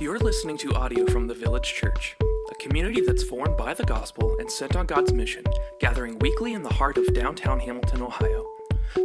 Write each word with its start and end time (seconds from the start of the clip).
You're 0.00 0.20
listening 0.20 0.56
to 0.58 0.72
audio 0.74 1.06
from 1.06 1.26
the 1.26 1.34
Village 1.34 1.74
Church, 1.74 2.14
a 2.52 2.54
community 2.62 3.00
that's 3.00 3.24
formed 3.24 3.56
by 3.56 3.74
the 3.74 3.82
gospel 3.82 4.36
and 4.38 4.48
sent 4.48 4.76
on 4.76 4.86
God's 4.86 5.12
mission, 5.12 5.42
gathering 5.80 6.20
weekly 6.20 6.52
in 6.52 6.62
the 6.62 6.72
heart 6.72 6.98
of 6.98 7.12
downtown 7.14 7.58
Hamilton, 7.58 8.02
Ohio. 8.02 8.46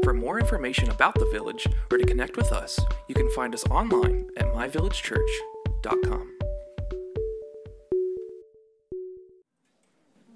For 0.03 0.13
more 0.13 0.39
information 0.39 0.91
about 0.91 1.15
the 1.15 1.25
village 1.31 1.65
or 1.91 1.97
to 1.97 2.05
connect 2.05 2.37
with 2.37 2.51
us, 2.51 2.79
you 3.07 3.15
can 3.15 3.27
find 3.31 3.55
us 3.55 3.65
online 3.71 4.29
at 4.37 4.45
myvillagechurch.com. 4.53 6.37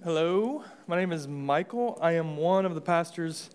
Hello, 0.04 0.64
my 0.88 0.98
name 0.98 1.12
is 1.12 1.28
Michael. 1.28 2.00
I 2.02 2.14
am 2.14 2.36
one 2.36 2.66
of 2.66 2.74
the 2.74 2.82
pastors 2.82 3.52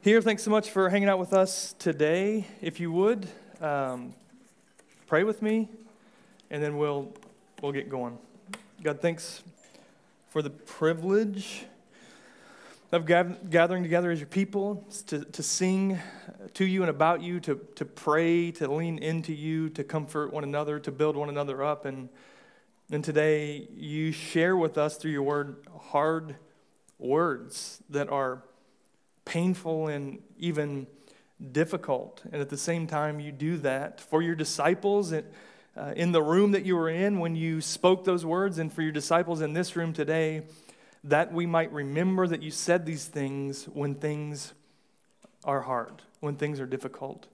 here. 0.00 0.22
Thanks 0.22 0.44
so 0.44 0.52
much 0.52 0.70
for 0.70 0.90
hanging 0.90 1.08
out 1.08 1.18
with 1.18 1.32
us 1.32 1.74
today. 1.80 2.46
If 2.62 2.78
you 2.78 2.92
would, 2.92 3.26
um, 3.60 4.14
pray 5.08 5.24
with 5.24 5.42
me, 5.42 5.68
and 6.50 6.62
then 6.62 6.76
we'll, 6.76 7.12
we'll 7.62 7.72
get 7.72 7.88
going. 7.88 8.18
God, 8.82 9.00
thanks 9.00 9.42
for 10.28 10.42
the 10.42 10.50
privilege 10.50 11.64
of 12.92 13.06
gathering 13.06 13.82
together 13.84 14.10
as 14.10 14.18
your 14.18 14.26
people 14.26 14.84
to, 15.06 15.24
to 15.24 15.42
sing 15.42 15.98
to 16.54 16.64
you 16.64 16.80
and 16.82 16.90
about 16.90 17.22
you, 17.22 17.38
to, 17.38 17.60
to 17.76 17.84
pray, 17.84 18.50
to 18.50 18.68
lean 18.68 18.98
into 18.98 19.32
you, 19.32 19.68
to 19.70 19.84
comfort 19.84 20.32
one 20.32 20.42
another, 20.42 20.80
to 20.80 20.90
build 20.90 21.16
one 21.16 21.28
another 21.28 21.62
up. 21.62 21.84
And, 21.84 22.08
and 22.90 23.04
today 23.04 23.68
you 23.76 24.10
share 24.10 24.56
with 24.56 24.76
us 24.76 24.96
through 24.96 25.12
your 25.12 25.22
word 25.22 25.64
hard 25.90 26.34
words 26.98 27.80
that 27.90 28.08
are 28.08 28.42
painful 29.24 29.86
and 29.86 30.20
even 30.38 30.88
difficult. 31.52 32.22
And 32.32 32.42
at 32.42 32.50
the 32.50 32.58
same 32.58 32.88
time, 32.88 33.20
you 33.20 33.30
do 33.30 33.56
that 33.58 34.00
for 34.00 34.20
your 34.20 34.34
disciples 34.34 35.12
and 35.12 35.24
uh, 35.80 35.94
in 35.96 36.12
the 36.12 36.22
room 36.22 36.52
that 36.52 36.66
you 36.66 36.76
were 36.76 36.90
in 36.90 37.18
when 37.18 37.34
you 37.34 37.60
spoke 37.60 38.04
those 38.04 38.24
words, 38.24 38.58
and 38.58 38.70
for 38.70 38.82
your 38.82 38.92
disciples 38.92 39.40
in 39.40 39.54
this 39.54 39.76
room 39.76 39.94
today, 39.94 40.42
that 41.04 41.32
we 41.32 41.46
might 41.46 41.72
remember 41.72 42.26
that 42.26 42.42
you 42.42 42.50
said 42.50 42.84
these 42.84 43.06
things 43.06 43.64
when 43.64 43.94
things 43.94 44.52
are 45.42 45.62
hard, 45.62 46.02
when 46.20 46.36
things 46.36 46.60
are 46.60 46.66
difficult. 46.66 47.28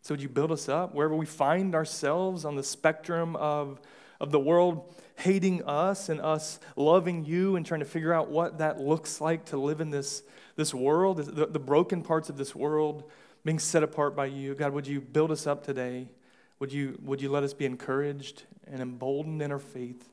So, 0.00 0.14
would 0.14 0.22
you 0.22 0.30
build 0.30 0.50
us 0.50 0.66
up 0.66 0.94
wherever 0.94 1.14
we 1.14 1.26
find 1.26 1.74
ourselves 1.74 2.46
on 2.46 2.56
the 2.56 2.62
spectrum 2.62 3.36
of, 3.36 3.80
of 4.18 4.30
the 4.30 4.40
world 4.40 4.94
hating 5.16 5.62
us 5.64 6.08
and 6.08 6.22
us 6.22 6.60
loving 6.76 7.26
you 7.26 7.56
and 7.56 7.66
trying 7.66 7.80
to 7.80 7.86
figure 7.86 8.14
out 8.14 8.30
what 8.30 8.58
that 8.58 8.80
looks 8.80 9.20
like 9.20 9.44
to 9.46 9.58
live 9.58 9.82
in 9.82 9.90
this, 9.90 10.22
this 10.56 10.72
world, 10.72 11.18
the, 11.18 11.46
the 11.46 11.58
broken 11.58 12.00
parts 12.00 12.30
of 12.30 12.38
this 12.38 12.54
world 12.54 13.04
being 13.44 13.58
set 13.58 13.82
apart 13.82 14.16
by 14.16 14.24
you? 14.24 14.54
God, 14.54 14.72
would 14.72 14.86
you 14.86 15.02
build 15.02 15.30
us 15.30 15.46
up 15.46 15.64
today? 15.66 16.08
Would 16.64 16.72
you, 16.72 16.98
would 17.02 17.20
you 17.20 17.28
let 17.28 17.42
us 17.42 17.52
be 17.52 17.66
encouraged 17.66 18.44
and 18.66 18.80
emboldened 18.80 19.42
in 19.42 19.52
our 19.52 19.58
faith? 19.58 20.08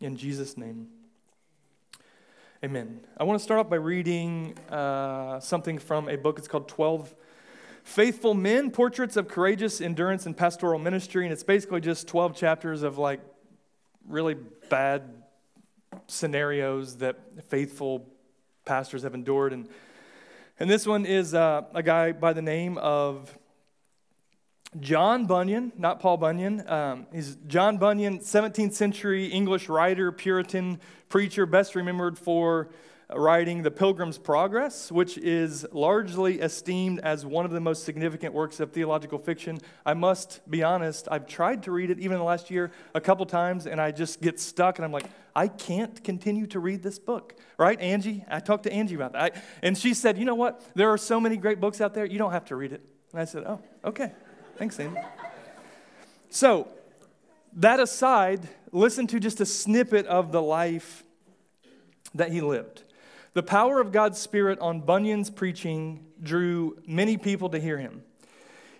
In 0.00 0.16
Jesus' 0.16 0.56
name. 0.56 0.88
Amen. 2.64 3.02
I 3.16 3.22
want 3.22 3.38
to 3.38 3.44
start 3.44 3.60
off 3.60 3.70
by 3.70 3.76
reading 3.76 4.58
uh, 4.68 5.38
something 5.38 5.78
from 5.78 6.08
a 6.08 6.16
book. 6.16 6.40
It's 6.40 6.48
called 6.48 6.66
12 6.66 7.14
Faithful 7.84 8.34
Men 8.34 8.72
Portraits 8.72 9.16
of 9.16 9.28
Courageous 9.28 9.80
Endurance 9.80 10.26
and 10.26 10.36
Pastoral 10.36 10.80
Ministry. 10.80 11.24
And 11.24 11.32
it's 11.32 11.44
basically 11.44 11.82
just 11.82 12.08
12 12.08 12.34
chapters 12.34 12.82
of 12.82 12.98
like 12.98 13.20
really 14.08 14.34
bad 14.68 15.22
scenarios 16.08 16.96
that 16.96 17.44
faithful 17.48 18.08
pastors 18.64 19.04
have 19.04 19.14
endured. 19.14 19.52
And, 19.52 19.68
and 20.58 20.68
this 20.68 20.84
one 20.84 21.06
is 21.06 21.32
uh, 21.32 21.62
a 21.72 21.82
guy 21.84 22.10
by 22.10 22.32
the 22.32 22.42
name 22.42 22.76
of 22.76 23.38
John 24.80 25.26
Bunyan, 25.26 25.72
not 25.76 26.00
Paul 26.00 26.16
Bunyan. 26.16 26.68
Um, 26.68 27.06
he's 27.12 27.36
John 27.46 27.78
Bunyan, 27.78 28.18
17th 28.18 28.72
century 28.72 29.26
English 29.26 29.68
writer, 29.68 30.12
Puritan 30.12 30.80
preacher, 31.08 31.46
best 31.46 31.74
remembered 31.74 32.18
for 32.18 32.68
writing 33.14 33.62
The 33.62 33.70
Pilgrim's 33.70 34.18
Progress, 34.18 34.90
which 34.90 35.16
is 35.18 35.64
largely 35.70 36.40
esteemed 36.40 36.98
as 37.00 37.24
one 37.24 37.44
of 37.44 37.52
the 37.52 37.60
most 37.60 37.84
significant 37.84 38.34
works 38.34 38.58
of 38.58 38.72
theological 38.72 39.18
fiction. 39.18 39.58
I 39.84 39.94
must 39.94 40.40
be 40.50 40.62
honest, 40.64 41.06
I've 41.10 41.26
tried 41.26 41.62
to 41.64 41.70
read 41.70 41.90
it 41.90 42.00
even 42.00 42.18
the 42.18 42.24
last 42.24 42.50
year 42.50 42.72
a 42.94 43.00
couple 43.00 43.24
times, 43.26 43.66
and 43.66 43.80
I 43.80 43.92
just 43.92 44.20
get 44.20 44.40
stuck, 44.40 44.78
and 44.78 44.84
I'm 44.84 44.92
like, 44.92 45.06
I 45.36 45.46
can't 45.48 46.02
continue 46.02 46.46
to 46.48 46.58
read 46.58 46.82
this 46.82 46.98
book, 46.98 47.36
right? 47.58 47.80
Angie, 47.80 48.24
I 48.28 48.40
talked 48.40 48.64
to 48.64 48.72
Angie 48.72 48.96
about 48.96 49.12
that. 49.12 49.22
I, 49.22 49.42
and 49.62 49.78
she 49.78 49.94
said, 49.94 50.18
You 50.18 50.24
know 50.24 50.34
what? 50.34 50.62
There 50.74 50.90
are 50.90 50.98
so 50.98 51.20
many 51.20 51.36
great 51.36 51.60
books 51.60 51.80
out 51.80 51.94
there, 51.94 52.06
you 52.06 52.18
don't 52.18 52.32
have 52.32 52.46
to 52.46 52.56
read 52.56 52.72
it. 52.72 52.82
And 53.12 53.20
I 53.20 53.24
said, 53.24 53.44
Oh, 53.46 53.60
okay. 53.84 54.12
Thanks, 54.56 54.80
Andy. 54.80 54.98
So, 56.30 56.68
that 57.52 57.78
aside, 57.78 58.48
listen 58.72 59.06
to 59.08 59.20
just 59.20 59.40
a 59.40 59.46
snippet 59.46 60.06
of 60.06 60.32
the 60.32 60.40
life 60.40 61.04
that 62.14 62.32
he 62.32 62.40
lived. 62.40 62.82
The 63.34 63.42
power 63.42 63.80
of 63.82 63.92
God's 63.92 64.18
Spirit 64.18 64.58
on 64.60 64.80
Bunyan's 64.80 65.28
preaching 65.28 66.06
drew 66.22 66.78
many 66.86 67.18
people 67.18 67.50
to 67.50 67.60
hear 67.60 67.76
him. 67.76 68.02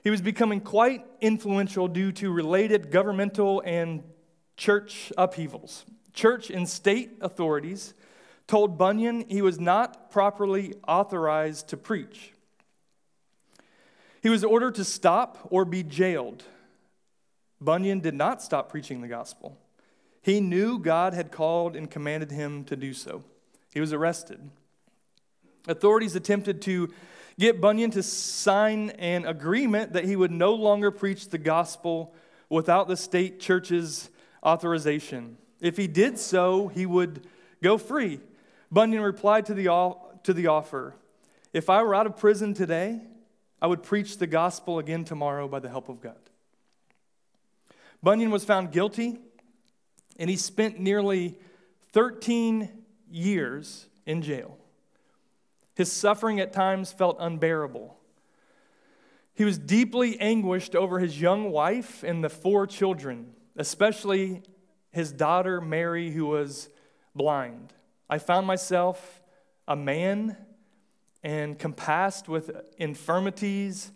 He 0.02 0.08
was 0.08 0.22
becoming 0.22 0.60
quite 0.60 1.04
influential 1.20 1.88
due 1.88 2.10
to 2.12 2.32
related 2.32 2.90
governmental 2.90 3.62
and 3.66 4.02
church 4.56 5.12
upheavals. 5.18 5.84
Church 6.14 6.48
and 6.48 6.66
state 6.66 7.18
authorities 7.20 7.92
told 8.46 8.78
Bunyan 8.78 9.26
he 9.28 9.42
was 9.42 9.60
not 9.60 10.10
properly 10.10 10.72
authorized 10.88 11.68
to 11.68 11.76
preach. 11.76 12.32
He 14.26 14.30
was 14.30 14.42
ordered 14.42 14.74
to 14.74 14.84
stop 14.84 15.38
or 15.50 15.64
be 15.64 15.84
jailed. 15.84 16.42
Bunyan 17.60 18.00
did 18.00 18.14
not 18.14 18.42
stop 18.42 18.68
preaching 18.68 19.00
the 19.00 19.06
gospel. 19.06 19.56
He 20.20 20.40
knew 20.40 20.80
God 20.80 21.14
had 21.14 21.30
called 21.30 21.76
and 21.76 21.88
commanded 21.88 22.32
him 22.32 22.64
to 22.64 22.74
do 22.74 22.92
so. 22.92 23.22
He 23.72 23.78
was 23.78 23.92
arrested. 23.92 24.50
Authorities 25.68 26.16
attempted 26.16 26.60
to 26.62 26.92
get 27.38 27.60
Bunyan 27.60 27.92
to 27.92 28.02
sign 28.02 28.90
an 28.98 29.26
agreement 29.26 29.92
that 29.92 30.06
he 30.06 30.16
would 30.16 30.32
no 30.32 30.54
longer 30.54 30.90
preach 30.90 31.28
the 31.28 31.38
gospel 31.38 32.12
without 32.48 32.88
the 32.88 32.96
state 32.96 33.38
church's 33.38 34.10
authorization. 34.42 35.36
If 35.60 35.76
he 35.76 35.86
did 35.86 36.18
so, 36.18 36.66
he 36.66 36.84
would 36.84 37.28
go 37.62 37.78
free. 37.78 38.18
Bunyan 38.72 39.04
replied 39.04 39.46
to 39.46 39.54
the, 39.54 39.94
to 40.24 40.34
the 40.34 40.48
offer 40.48 40.96
If 41.52 41.70
I 41.70 41.80
were 41.84 41.94
out 41.94 42.06
of 42.06 42.16
prison 42.16 42.54
today, 42.54 43.02
I 43.60 43.66
would 43.66 43.82
preach 43.82 44.18
the 44.18 44.26
gospel 44.26 44.78
again 44.78 45.04
tomorrow 45.04 45.48
by 45.48 45.60
the 45.60 45.68
help 45.68 45.88
of 45.88 46.00
God. 46.00 46.18
Bunyan 48.02 48.30
was 48.30 48.44
found 48.44 48.72
guilty, 48.72 49.18
and 50.18 50.28
he 50.28 50.36
spent 50.36 50.78
nearly 50.78 51.38
13 51.92 52.68
years 53.10 53.86
in 54.04 54.22
jail. 54.22 54.58
His 55.74 55.90
suffering 55.92 56.40
at 56.40 56.52
times 56.52 56.92
felt 56.92 57.16
unbearable. 57.18 57.96
He 59.34 59.44
was 59.44 59.58
deeply 59.58 60.18
anguished 60.20 60.74
over 60.74 60.98
his 60.98 61.20
young 61.20 61.50
wife 61.50 62.02
and 62.02 62.24
the 62.24 62.30
four 62.30 62.66
children, 62.66 63.32
especially 63.56 64.42
his 64.90 65.12
daughter 65.12 65.60
Mary, 65.60 66.10
who 66.10 66.26
was 66.26 66.70
blind. 67.14 67.74
I 68.08 68.18
found 68.18 68.46
myself 68.46 69.20
a 69.68 69.76
man 69.76 70.36
and 71.22 71.58
compassed 71.58 72.28
with 72.28 72.50
infirmities. 72.78 73.92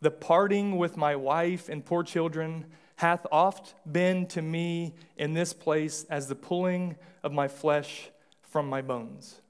The 0.00 0.10
parting 0.10 0.76
with 0.76 0.96
my 0.96 1.16
wife 1.16 1.68
and 1.68 1.84
poor 1.84 2.02
children 2.02 2.66
hath 2.96 3.26
oft 3.32 3.74
been 3.90 4.26
to 4.26 4.42
me 4.42 4.94
in 5.16 5.32
this 5.34 5.52
place 5.52 6.04
as 6.10 6.28
the 6.28 6.34
pulling 6.34 6.96
of 7.22 7.32
my 7.32 7.48
flesh 7.48 8.10
from 8.42 8.68
my 8.68 8.82
bones. 8.82 9.40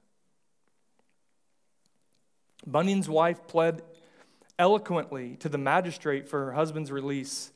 Bunyan's 2.65 3.09
wife 3.09 3.47
pled 3.47 3.81
eloquently 4.59 5.35
to 5.37 5.49
the 5.49 5.57
magistrate 5.57 6.29
for 6.29 6.45
her 6.45 6.51
husband's 6.53 6.91
release, 6.91 7.51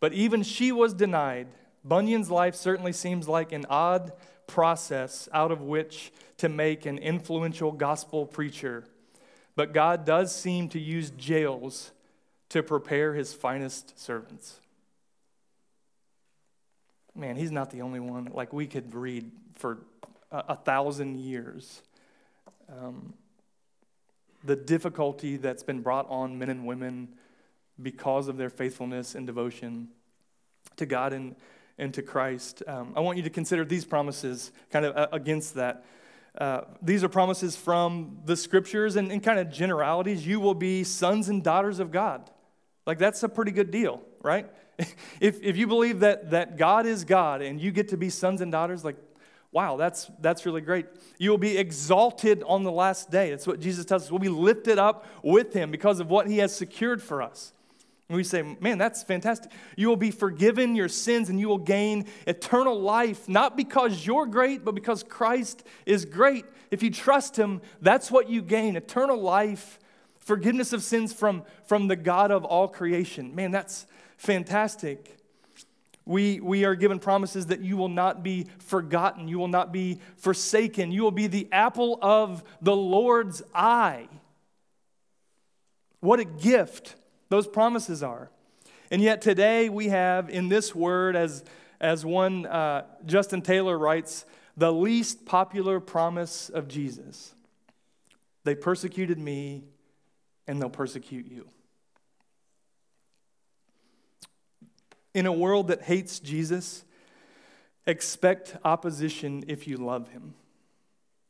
but 0.00 0.12
even 0.12 0.42
she 0.42 0.72
was 0.72 0.92
denied. 0.92 1.46
Bunyan's 1.84 2.30
life 2.30 2.54
certainly 2.56 2.92
seems 2.92 3.28
like 3.28 3.52
an 3.52 3.64
odd 3.70 4.12
process 4.48 5.28
out 5.32 5.52
of 5.52 5.60
which 5.60 6.10
to 6.38 6.48
make 6.48 6.86
an 6.86 6.98
influential 6.98 7.70
gospel 7.70 8.26
preacher. 8.26 8.84
But 9.54 9.72
God 9.72 10.04
does 10.04 10.34
seem 10.34 10.68
to 10.70 10.80
use 10.80 11.10
jails 11.10 11.92
to 12.48 12.62
prepare 12.62 13.14
his 13.14 13.32
finest 13.32 14.00
servants. 14.00 14.58
Man, 17.14 17.36
he's 17.36 17.52
not 17.52 17.70
the 17.70 17.82
only 17.82 18.00
one. 18.00 18.30
Like 18.32 18.52
we 18.52 18.66
could 18.66 18.94
read 18.94 19.30
for 19.54 19.78
a, 20.32 20.44
a 20.48 20.56
thousand 20.56 21.18
years. 21.18 21.82
Um, 22.68 23.14
the 24.44 24.56
difficulty 24.56 25.36
that's 25.36 25.62
been 25.62 25.82
brought 25.82 26.08
on 26.08 26.38
men 26.38 26.48
and 26.48 26.64
women 26.64 27.08
because 27.80 28.28
of 28.28 28.36
their 28.36 28.50
faithfulness 28.50 29.14
and 29.14 29.26
devotion 29.26 29.88
to 30.76 30.86
God 30.86 31.12
and, 31.12 31.34
and 31.78 31.94
to 31.94 32.02
Christ. 32.02 32.62
Um, 32.66 32.92
I 32.96 33.00
want 33.00 33.16
you 33.16 33.22
to 33.24 33.30
consider 33.30 33.64
these 33.64 33.84
promises 33.84 34.52
kind 34.70 34.84
of 34.84 34.96
uh, 34.96 35.08
against 35.12 35.54
that. 35.54 35.84
Uh, 36.36 36.62
these 36.82 37.02
are 37.02 37.08
promises 37.08 37.56
from 37.56 38.18
the 38.24 38.36
scriptures 38.36 38.96
and, 38.96 39.10
and 39.10 39.22
kind 39.22 39.38
of 39.38 39.50
generalities. 39.50 40.26
You 40.26 40.40
will 40.40 40.54
be 40.54 40.84
sons 40.84 41.28
and 41.28 41.42
daughters 41.42 41.80
of 41.80 41.90
God. 41.90 42.30
Like, 42.86 42.98
that's 42.98 43.22
a 43.22 43.28
pretty 43.28 43.50
good 43.50 43.70
deal, 43.70 44.02
right? 44.22 44.48
if, 45.20 45.42
if 45.42 45.56
you 45.56 45.66
believe 45.66 46.00
that, 46.00 46.30
that 46.30 46.56
God 46.56 46.86
is 46.86 47.04
God 47.04 47.42
and 47.42 47.60
you 47.60 47.70
get 47.70 47.88
to 47.88 47.96
be 47.96 48.10
sons 48.10 48.40
and 48.40 48.52
daughters, 48.52 48.84
like, 48.84 48.96
wow, 49.50 49.76
that's, 49.76 50.10
that's 50.20 50.46
really 50.46 50.60
great. 50.60 50.86
You 51.18 51.30
will 51.30 51.38
be 51.38 51.56
exalted 51.56 52.42
on 52.46 52.62
the 52.62 52.72
last 52.72 53.10
day. 53.10 53.30
That's 53.30 53.46
what 53.46 53.60
Jesus 53.60 53.84
tells 53.84 54.04
us. 54.04 54.10
We'll 54.10 54.18
be 54.18 54.28
lifted 54.28 54.78
up 54.78 55.06
with 55.22 55.52
him 55.52 55.70
because 55.70 56.00
of 56.00 56.08
what 56.08 56.28
he 56.28 56.38
has 56.38 56.54
secured 56.54 57.02
for 57.02 57.22
us. 57.22 57.52
And 58.08 58.16
we 58.16 58.24
say, 58.24 58.56
man, 58.60 58.78
that's 58.78 59.02
fantastic. 59.02 59.52
You 59.76 59.88
will 59.88 59.96
be 59.96 60.10
forgiven 60.10 60.74
your 60.74 60.88
sins 60.88 61.28
and 61.28 61.38
you 61.38 61.48
will 61.48 61.58
gain 61.58 62.06
eternal 62.26 62.80
life, 62.80 63.28
not 63.28 63.54
because 63.56 64.06
you're 64.06 64.24
great, 64.24 64.64
but 64.64 64.74
because 64.74 65.02
Christ 65.02 65.62
is 65.84 66.06
great. 66.06 66.46
If 66.70 66.82
you 66.82 66.90
trust 66.90 67.38
him, 67.38 67.60
that's 67.82 68.10
what 68.10 68.30
you 68.30 68.40
gain 68.40 68.76
eternal 68.76 69.20
life, 69.20 69.78
forgiveness 70.20 70.72
of 70.72 70.82
sins 70.82 71.12
from, 71.12 71.42
from 71.66 71.88
the 71.88 71.96
God 71.96 72.30
of 72.30 72.46
all 72.46 72.66
creation. 72.66 73.34
Man, 73.34 73.50
that's 73.50 73.86
fantastic. 74.16 75.16
We, 76.06 76.40
we 76.40 76.64
are 76.64 76.74
given 76.74 77.00
promises 77.00 77.46
that 77.46 77.60
you 77.60 77.76
will 77.76 77.90
not 77.90 78.22
be 78.22 78.46
forgotten, 78.58 79.28
you 79.28 79.38
will 79.38 79.48
not 79.48 79.70
be 79.70 80.00
forsaken, 80.16 80.92
you 80.92 81.02
will 81.02 81.10
be 81.10 81.26
the 81.26 81.46
apple 81.52 81.98
of 82.00 82.42
the 82.62 82.74
Lord's 82.74 83.42
eye. 83.54 84.08
What 86.00 86.20
a 86.20 86.24
gift 86.24 86.94
those 87.28 87.46
promises 87.46 88.02
are. 88.02 88.30
And 88.90 89.02
yet 89.02 89.20
today 89.20 89.68
we 89.68 89.88
have 89.88 90.30
in 90.30 90.48
this 90.48 90.74
word, 90.74 91.14
as, 91.14 91.44
as 91.80 92.04
one 92.04 92.46
uh, 92.46 92.84
Justin 93.04 93.42
Taylor 93.42 93.78
writes, 93.78 94.24
the 94.56 94.72
least 94.72 95.26
popular 95.26 95.78
promise 95.78 96.48
of 96.48 96.68
Jesus. 96.68 97.34
They 98.44 98.54
persecuted 98.54 99.18
me 99.18 99.64
and 100.46 100.60
they'll 100.60 100.70
persecute 100.70 101.30
you. 101.30 101.46
In 105.14 105.26
a 105.26 105.32
world 105.32 105.68
that 105.68 105.82
hates 105.82 106.18
Jesus, 106.18 106.84
expect 107.86 108.56
opposition 108.64 109.44
if 109.48 109.68
you 109.68 109.76
love 109.76 110.08
him. 110.08 110.34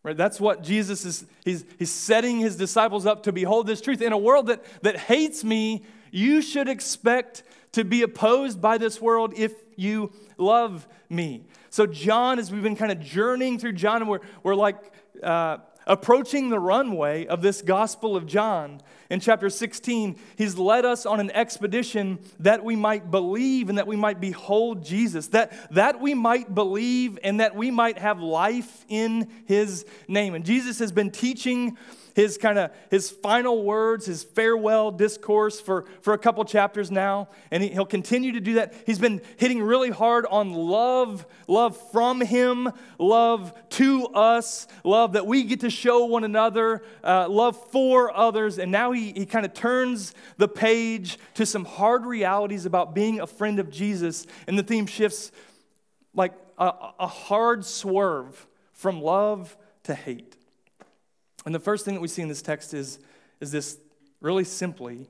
Right? 0.08 0.16
That's 0.16 0.40
what 0.40 0.62
Jesus 0.62 1.04
is, 1.04 1.26
he's, 1.44 1.66
he's 1.78 1.90
setting 1.90 2.38
his 2.38 2.56
disciples 2.56 3.04
up 3.04 3.24
to 3.24 3.32
behold 3.32 3.66
this 3.66 3.82
truth. 3.82 4.00
In 4.00 4.14
a 4.14 4.18
world 4.18 4.46
that, 4.46 4.64
that 4.80 4.96
hates 4.96 5.44
me, 5.44 5.84
you 6.10 6.40
should 6.40 6.66
expect 6.66 7.42
to 7.72 7.84
be 7.84 8.00
opposed 8.00 8.58
by 8.58 8.78
this 8.78 9.02
world 9.02 9.34
if 9.36 9.52
you 9.76 10.10
love 10.38 10.88
me. 11.10 11.44
So, 11.68 11.84
John, 11.86 12.38
as 12.38 12.50
we've 12.50 12.62
been 12.62 12.74
kind 12.74 12.90
of 12.90 13.00
journeying 13.00 13.58
through 13.58 13.72
John, 13.72 14.00
and 14.00 14.08
we're, 14.08 14.20
we're 14.42 14.54
like 14.54 14.78
uh, 15.22 15.58
approaching 15.88 16.50
the 16.50 16.60
runway 16.60 17.26
of 17.26 17.42
this 17.42 17.62
Gospel 17.62 18.14
of 18.14 18.26
John, 18.26 18.80
in 19.10 19.20
chapter 19.20 19.48
16, 19.48 20.18
he's 20.36 20.58
led 20.58 20.84
us 20.84 21.06
on 21.06 21.18
an 21.18 21.30
expedition 21.30 22.18
that 22.40 22.62
we 22.62 22.76
might 22.76 23.10
believe 23.10 23.70
and 23.70 23.78
that 23.78 23.86
we 23.86 23.96
might 23.96 24.20
behold 24.20 24.84
Jesus, 24.84 25.28
that, 25.28 25.72
that 25.72 25.98
we 26.00 26.12
might 26.12 26.54
believe 26.54 27.18
and 27.24 27.40
that 27.40 27.56
we 27.56 27.70
might 27.70 27.98
have 27.98 28.20
life 28.20 28.84
in 28.88 29.28
his 29.46 29.86
name. 30.08 30.34
And 30.34 30.44
Jesus 30.44 30.78
has 30.80 30.92
been 30.92 31.10
teaching 31.10 31.78
his 32.18 32.36
kind 32.36 32.58
of 32.58 32.72
his 32.90 33.12
final 33.12 33.62
words, 33.62 34.06
his 34.06 34.24
farewell 34.24 34.90
discourse 34.90 35.60
for, 35.60 35.84
for 36.00 36.14
a 36.14 36.18
couple 36.18 36.44
chapters 36.44 36.90
now, 36.90 37.28
and 37.52 37.62
he, 37.62 37.70
will 37.78 37.86
continue 37.86 38.32
to 38.32 38.40
do 38.40 38.54
that. 38.54 38.74
He's 38.86 38.98
been 38.98 39.22
hitting 39.36 39.62
really 39.62 39.90
hard 39.90 40.26
on 40.26 40.52
love, 40.52 41.24
love 41.46 41.80
from 41.92 42.20
him, 42.20 42.72
love 42.98 43.54
to 43.70 44.08
us, 44.08 44.66
love 44.82 45.12
that 45.12 45.28
we 45.28 45.44
get 45.44 45.60
to 45.60 45.70
show 45.70 46.06
one 46.06 46.24
another, 46.24 46.82
uh, 47.04 47.28
love 47.28 47.56
for 47.70 48.12
others, 48.12 48.58
and 48.58 48.72
now 48.72 48.90
he, 48.90 49.12
he 49.12 49.24
kind 49.24 49.46
of 49.46 49.54
turns 49.54 50.12
the 50.38 50.48
page 50.48 51.20
to 51.34 51.46
some 51.46 51.64
hard 51.64 52.04
realities 52.04 52.66
about 52.66 52.96
being 52.96 53.20
a 53.20 53.28
friend 53.28 53.60
of 53.60 53.70
Jesus, 53.70 54.26
and 54.48 54.58
the 54.58 54.64
theme 54.64 54.86
shifts 54.86 55.30
like 56.14 56.32
a, 56.58 56.72
a 56.98 57.06
hard 57.06 57.64
swerve 57.64 58.48
from 58.72 59.00
love 59.00 59.56
to 59.84 59.94
hate. 59.94 60.37
And 61.48 61.54
the 61.54 61.60
first 61.60 61.86
thing 61.86 61.94
that 61.94 62.02
we 62.02 62.08
see 62.08 62.20
in 62.20 62.28
this 62.28 62.42
text 62.42 62.74
is, 62.74 62.98
is 63.40 63.50
this 63.50 63.78
really 64.20 64.44
simply 64.44 65.08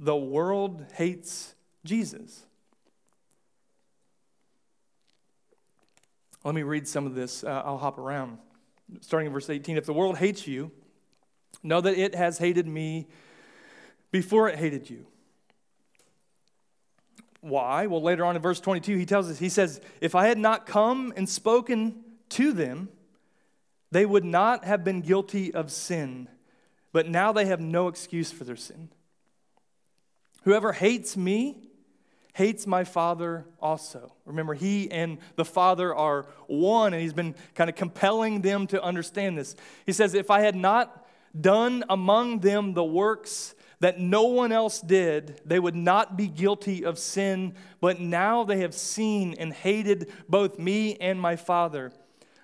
the 0.00 0.16
world 0.16 0.86
hates 0.94 1.54
Jesus. 1.84 2.46
Let 6.42 6.54
me 6.54 6.62
read 6.62 6.88
some 6.88 7.04
of 7.04 7.14
this. 7.14 7.44
Uh, 7.44 7.60
I'll 7.66 7.76
hop 7.76 7.98
around. 7.98 8.38
Starting 9.02 9.26
in 9.26 9.32
verse 9.34 9.50
18 9.50 9.76
If 9.76 9.84
the 9.84 9.92
world 9.92 10.16
hates 10.16 10.46
you, 10.46 10.72
know 11.62 11.82
that 11.82 11.98
it 11.98 12.14
has 12.14 12.38
hated 12.38 12.66
me 12.66 13.06
before 14.10 14.48
it 14.48 14.58
hated 14.58 14.88
you. 14.88 15.04
Why? 17.42 17.88
Well, 17.88 18.00
later 18.00 18.24
on 18.24 18.36
in 18.36 18.40
verse 18.40 18.60
22, 18.60 18.96
he 18.96 19.04
tells 19.04 19.30
us, 19.30 19.38
he 19.38 19.50
says, 19.50 19.82
If 20.00 20.14
I 20.14 20.28
had 20.28 20.38
not 20.38 20.64
come 20.64 21.12
and 21.14 21.28
spoken 21.28 22.04
to 22.30 22.54
them, 22.54 22.88
they 23.90 24.04
would 24.04 24.24
not 24.24 24.64
have 24.64 24.84
been 24.84 25.00
guilty 25.00 25.52
of 25.52 25.70
sin, 25.70 26.28
but 26.92 27.08
now 27.08 27.32
they 27.32 27.46
have 27.46 27.60
no 27.60 27.88
excuse 27.88 28.30
for 28.30 28.44
their 28.44 28.56
sin. 28.56 28.90
Whoever 30.42 30.72
hates 30.72 31.16
me 31.16 31.68
hates 32.34 32.66
my 32.68 32.84
Father 32.84 33.44
also. 33.60 34.14
Remember, 34.24 34.54
he 34.54 34.88
and 34.92 35.18
the 35.34 35.44
Father 35.44 35.92
are 35.92 36.26
one, 36.46 36.92
and 36.94 37.02
he's 37.02 37.12
been 37.12 37.34
kind 37.54 37.68
of 37.68 37.74
compelling 37.74 38.42
them 38.42 38.68
to 38.68 38.82
understand 38.82 39.36
this. 39.36 39.56
He 39.86 39.92
says, 39.92 40.14
If 40.14 40.30
I 40.30 40.40
had 40.40 40.54
not 40.54 41.04
done 41.38 41.84
among 41.88 42.38
them 42.40 42.74
the 42.74 42.84
works 42.84 43.54
that 43.80 43.98
no 43.98 44.24
one 44.24 44.52
else 44.52 44.80
did, 44.80 45.40
they 45.44 45.58
would 45.58 45.74
not 45.74 46.16
be 46.16 46.28
guilty 46.28 46.84
of 46.84 46.98
sin, 46.98 47.54
but 47.80 48.00
now 48.00 48.44
they 48.44 48.60
have 48.60 48.74
seen 48.74 49.34
and 49.34 49.52
hated 49.52 50.10
both 50.28 50.58
me 50.58 50.96
and 50.96 51.20
my 51.20 51.36
Father. 51.36 51.92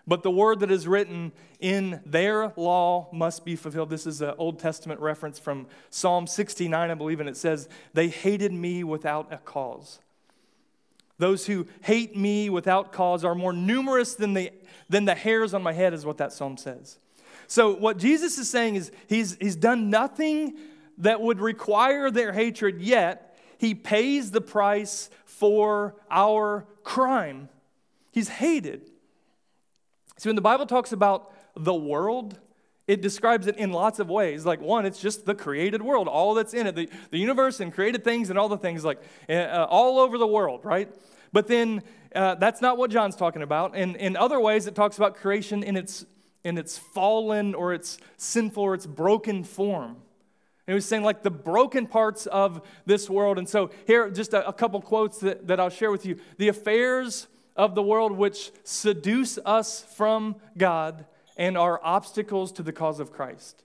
But 0.07 0.23
the 0.23 0.31
word 0.31 0.61
that 0.61 0.71
is 0.71 0.87
written 0.87 1.33
in 1.61 2.01
their 2.05 2.53
law 2.57 3.09
must 3.13 3.45
be 3.45 3.57
fulfilled. 3.57 3.89
This 3.89 4.07
is 4.07 4.21
an 4.21 4.35
Old 4.37 4.59
Testament 4.59 5.01
reference 5.01 5.39
from 5.39 5.67
Psalm 5.89 6.27
69, 6.27 6.91
I 6.91 6.95
believe, 6.95 7.21
and 7.21 7.29
it 7.29 7.37
says, 7.37 7.69
They 7.95 8.09
hated 8.09 8.53
me 8.53 8.85
without 8.85 9.33
a 9.33 9.39
cause. 9.39 10.01
Those 11.19 11.47
who 11.47 11.67
hate 11.83 12.17
me 12.17 12.51
without 12.51 12.93
cause 12.93 13.25
are 13.25 13.35
more 13.35 13.53
numerous 13.53 14.15
than 14.15 14.35
the, 14.35 14.53
than 14.89 15.07
the 15.07 15.15
hairs 15.15 15.55
on 15.55 15.63
my 15.63 15.73
head, 15.73 15.95
is 15.95 16.05
what 16.05 16.19
that 16.19 16.33
psalm 16.33 16.57
says. 16.59 16.99
So, 17.47 17.75
what 17.75 17.99
Jesus 17.99 18.37
is 18.37 18.51
saying 18.51 18.77
is, 18.77 18.91
he's, 19.07 19.37
he's 19.41 19.57
done 19.57 19.89
nothing 19.89 20.57
that 20.99 21.21
would 21.21 21.41
require 21.41 22.11
their 22.11 22.33
hatred, 22.33 22.81
yet 22.81 23.39
he 23.59 23.75
pays 23.75 24.33
the 24.33 24.41
price 24.41 25.09
for 25.25 25.95
our 26.11 26.67
crime. 26.83 27.49
He's 28.13 28.29
hated. 28.29 28.91
See, 30.17 30.29
when 30.29 30.37
the 30.37 30.43
Bible 30.43 30.67
talks 30.67 30.93
about 30.93 31.33
the 31.57 31.75
world, 31.75 32.39
it 32.87 33.01
describes 33.01 33.47
it 33.47 33.57
in 33.57 33.73
lots 33.73 33.99
of 33.99 34.09
ways. 34.09 34.45
Like, 34.45 34.61
one, 34.61 34.87
it's 34.87 35.01
just 35.01 35.25
the 35.25 35.35
created 35.35 35.83
world, 35.83 36.07
all 36.07 36.35
that's 36.35 36.55
in 36.55 36.67
it, 36.67 36.75
the, 36.75 36.89
the 37.11 37.19
universe 37.19 37.61
and 37.61 37.73
created 37.73 38.05
things 38.05 38.31
and 38.31 38.39
all 38.39 38.49
the 38.49 38.59
things, 38.59 38.85
like 38.85 39.03
uh, 39.29 39.67
all 39.69 39.99
over 39.99 40.19
the 40.19 40.27
world, 40.27 40.65
right? 40.65 40.93
But 41.33 41.49
then 41.49 41.83
uh, 42.15 42.37
that's 42.37 42.61
not 42.61 42.77
what 42.79 42.91
John's 42.91 43.17
talking 43.17 43.43
about. 43.43 43.75
And 43.75 43.97
in 43.97 44.17
other 44.17 44.39
ways, 44.39 44.67
it 44.67 44.75
talks 44.75 44.99
about 44.99 45.17
creation 45.17 45.63
in 45.63 45.77
its, 45.77 46.05
in 46.45 46.59
its 46.59 46.79
fallen 46.79 47.55
or 47.55 47.73
its 47.73 47.99
sinful 48.19 48.63
or 48.63 48.75
its 48.75 48.87
broken 48.87 49.45
form. 49.45 49.97
And 50.67 50.73
he 50.73 50.75
was 50.75 50.87
saying, 50.87 51.03
like, 51.03 51.23
the 51.23 51.31
broken 51.31 51.87
parts 51.87 52.27
of 52.27 52.63
this 52.87 53.11
world. 53.11 53.39
And 53.39 53.49
so, 53.49 53.71
here, 53.87 54.11
just 54.11 54.33
a, 54.33 54.47
a 54.47 54.53
couple 54.53 54.81
quotes 54.81 55.19
that, 55.19 55.47
that 55.49 55.59
I'll 55.59 55.71
share 55.71 55.91
with 55.91 56.07
you. 56.07 56.19
The 56.39 56.49
affairs 56.49 57.27
of 57.57 57.75
the 57.75 57.83
world 57.83 58.13
which 58.13 58.51
seduce 58.65 59.39
us 59.45 59.83
from 59.95 60.37
God 60.57 61.05
and 61.37 61.57
are 61.57 61.81
obstacles 61.83 62.53
to 62.53 62.63
the 62.63 62.73
cause 62.73 63.01
of 63.01 63.13
Christ. 63.13 63.65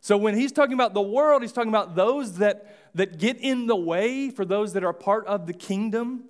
So 0.00 0.16
when 0.16 0.36
he's 0.36 0.52
talking 0.52 0.74
about 0.74 0.92
the 0.92 1.02
world, 1.02 1.42
he's 1.42 1.52
talking 1.52 1.70
about 1.70 1.94
those 1.94 2.38
that, 2.38 2.76
that 2.94 3.18
get 3.18 3.38
in 3.38 3.66
the 3.66 3.76
way 3.76 4.30
for 4.30 4.44
those 4.44 4.74
that 4.74 4.84
are 4.84 4.92
part 4.92 5.26
of 5.26 5.46
the 5.46 5.52
kingdom 5.52 6.24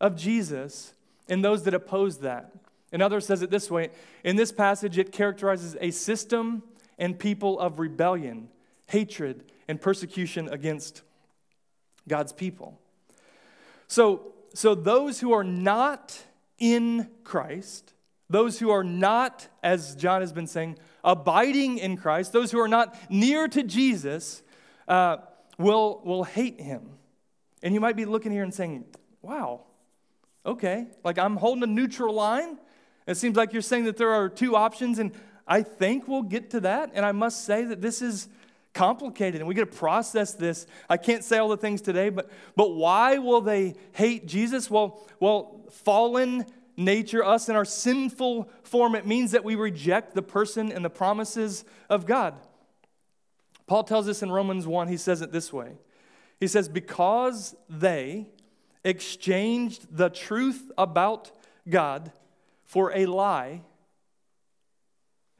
of 0.00 0.16
Jesus 0.16 0.92
and 1.28 1.44
those 1.44 1.64
that 1.64 1.74
oppose 1.74 2.18
that. 2.18 2.52
Another 2.92 3.20
says 3.20 3.42
it 3.42 3.50
this 3.50 3.70
way 3.70 3.90
in 4.22 4.36
this 4.36 4.52
passage, 4.52 4.98
it 4.98 5.12
characterizes 5.12 5.76
a 5.80 5.90
system 5.90 6.62
and 6.98 7.18
people 7.18 7.58
of 7.58 7.78
rebellion, 7.78 8.48
hatred, 8.86 9.44
and 9.68 9.80
persecution 9.80 10.48
against 10.48 11.02
God's 12.08 12.32
people. 12.32 12.78
So, 13.88 14.32
so 14.54 14.74
those 14.74 15.20
who 15.20 15.32
are 15.32 15.44
not 15.44 16.22
in 16.58 17.08
Christ, 17.24 17.94
those 18.28 18.58
who 18.58 18.70
are 18.70 18.84
not, 18.84 19.48
as 19.62 19.94
John 19.94 20.20
has 20.20 20.32
been 20.32 20.46
saying, 20.46 20.78
abiding 21.04 21.78
in 21.78 21.96
Christ, 21.96 22.32
those 22.32 22.50
who 22.50 22.58
are 22.58 22.68
not 22.68 22.96
near 23.10 23.46
to 23.48 23.62
Jesus, 23.62 24.42
uh, 24.88 25.18
will, 25.58 26.02
will 26.04 26.24
hate 26.24 26.60
him. 26.60 26.90
And 27.62 27.74
you 27.74 27.80
might 27.80 27.96
be 27.96 28.04
looking 28.04 28.32
here 28.32 28.42
and 28.42 28.52
saying, 28.52 28.84
wow, 29.22 29.62
okay, 30.44 30.86
like 31.04 31.18
I'm 31.18 31.36
holding 31.36 31.62
a 31.62 31.66
neutral 31.66 32.14
line. 32.14 32.58
It 33.06 33.16
seems 33.16 33.36
like 33.36 33.52
you're 33.52 33.62
saying 33.62 33.84
that 33.84 33.96
there 33.96 34.10
are 34.10 34.28
two 34.28 34.56
options, 34.56 34.98
and 34.98 35.12
I 35.46 35.62
think 35.62 36.08
we'll 36.08 36.22
get 36.22 36.50
to 36.50 36.60
that. 36.60 36.90
And 36.94 37.06
I 37.06 37.12
must 37.12 37.44
say 37.44 37.64
that 37.64 37.80
this 37.80 38.02
is 38.02 38.28
complicated 38.76 39.40
and 39.40 39.48
we 39.48 39.54
get 39.54 39.72
to 39.72 39.78
process 39.78 40.34
this. 40.34 40.66
I 40.88 40.98
can't 40.98 41.24
say 41.24 41.38
all 41.38 41.48
the 41.48 41.56
things 41.56 41.80
today, 41.80 42.10
but, 42.10 42.30
but 42.56 42.74
why 42.74 43.16
will 43.18 43.40
they 43.40 43.74
hate 43.92 44.26
Jesus? 44.26 44.70
Well, 44.70 45.08
well, 45.18 45.55
fallen 45.72 46.46
nature, 46.76 47.24
us 47.24 47.48
in 47.48 47.56
our 47.56 47.64
sinful 47.64 48.50
form, 48.62 48.94
it 48.94 49.06
means 49.06 49.32
that 49.32 49.44
we 49.44 49.54
reject 49.54 50.14
the 50.14 50.22
person 50.22 50.70
and 50.70 50.84
the 50.84 50.90
promises 50.90 51.64
of 51.88 52.06
God. 52.06 52.34
Paul 53.66 53.84
tells 53.84 54.08
us 54.08 54.22
in 54.22 54.30
Romans 54.30 54.66
1, 54.66 54.88
he 54.88 54.96
says 54.96 55.22
it 55.22 55.32
this 55.32 55.52
way. 55.52 55.78
He 56.38 56.46
says, 56.46 56.68
Because 56.68 57.56
they 57.68 58.26
exchanged 58.84 59.86
the 59.90 60.08
truth 60.08 60.70
about 60.78 61.32
God 61.68 62.12
for 62.64 62.92
a 62.94 63.06
lie. 63.06 63.62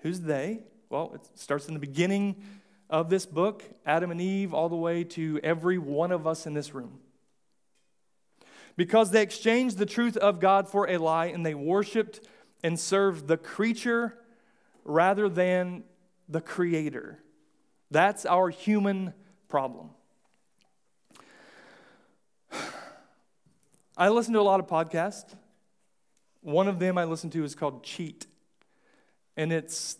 Who's 0.00 0.20
they? 0.20 0.60
Well, 0.88 1.12
it 1.14 1.20
starts 1.38 1.68
in 1.68 1.74
the 1.74 1.80
beginning 1.80 2.42
of 2.88 3.10
this 3.10 3.26
book, 3.26 3.64
Adam 3.84 4.10
and 4.10 4.20
Eve, 4.20 4.54
all 4.54 4.68
the 4.68 4.76
way 4.76 5.04
to 5.04 5.40
every 5.42 5.78
one 5.78 6.12
of 6.12 6.26
us 6.26 6.46
in 6.46 6.54
this 6.54 6.74
room. 6.74 6.98
Because 8.76 9.10
they 9.10 9.22
exchanged 9.22 9.78
the 9.78 9.86
truth 9.86 10.16
of 10.16 10.38
God 10.40 10.68
for 10.68 10.88
a 10.88 10.98
lie 10.98 11.26
and 11.26 11.44
they 11.44 11.54
worshiped 11.54 12.20
and 12.62 12.78
served 12.78 13.26
the 13.26 13.36
creature 13.36 14.18
rather 14.84 15.28
than 15.28 15.84
the 16.28 16.40
creator. 16.40 17.18
That's 17.90 18.26
our 18.26 18.50
human 18.50 19.14
problem. 19.48 19.90
I 23.96 24.08
listen 24.10 24.34
to 24.34 24.40
a 24.40 24.42
lot 24.42 24.60
of 24.60 24.66
podcasts. 24.66 25.34
One 26.42 26.68
of 26.68 26.78
them 26.78 26.98
I 26.98 27.04
listen 27.04 27.30
to 27.30 27.44
is 27.44 27.54
called 27.54 27.82
Cheat. 27.82 28.26
And 29.36 29.52
it's, 29.52 29.96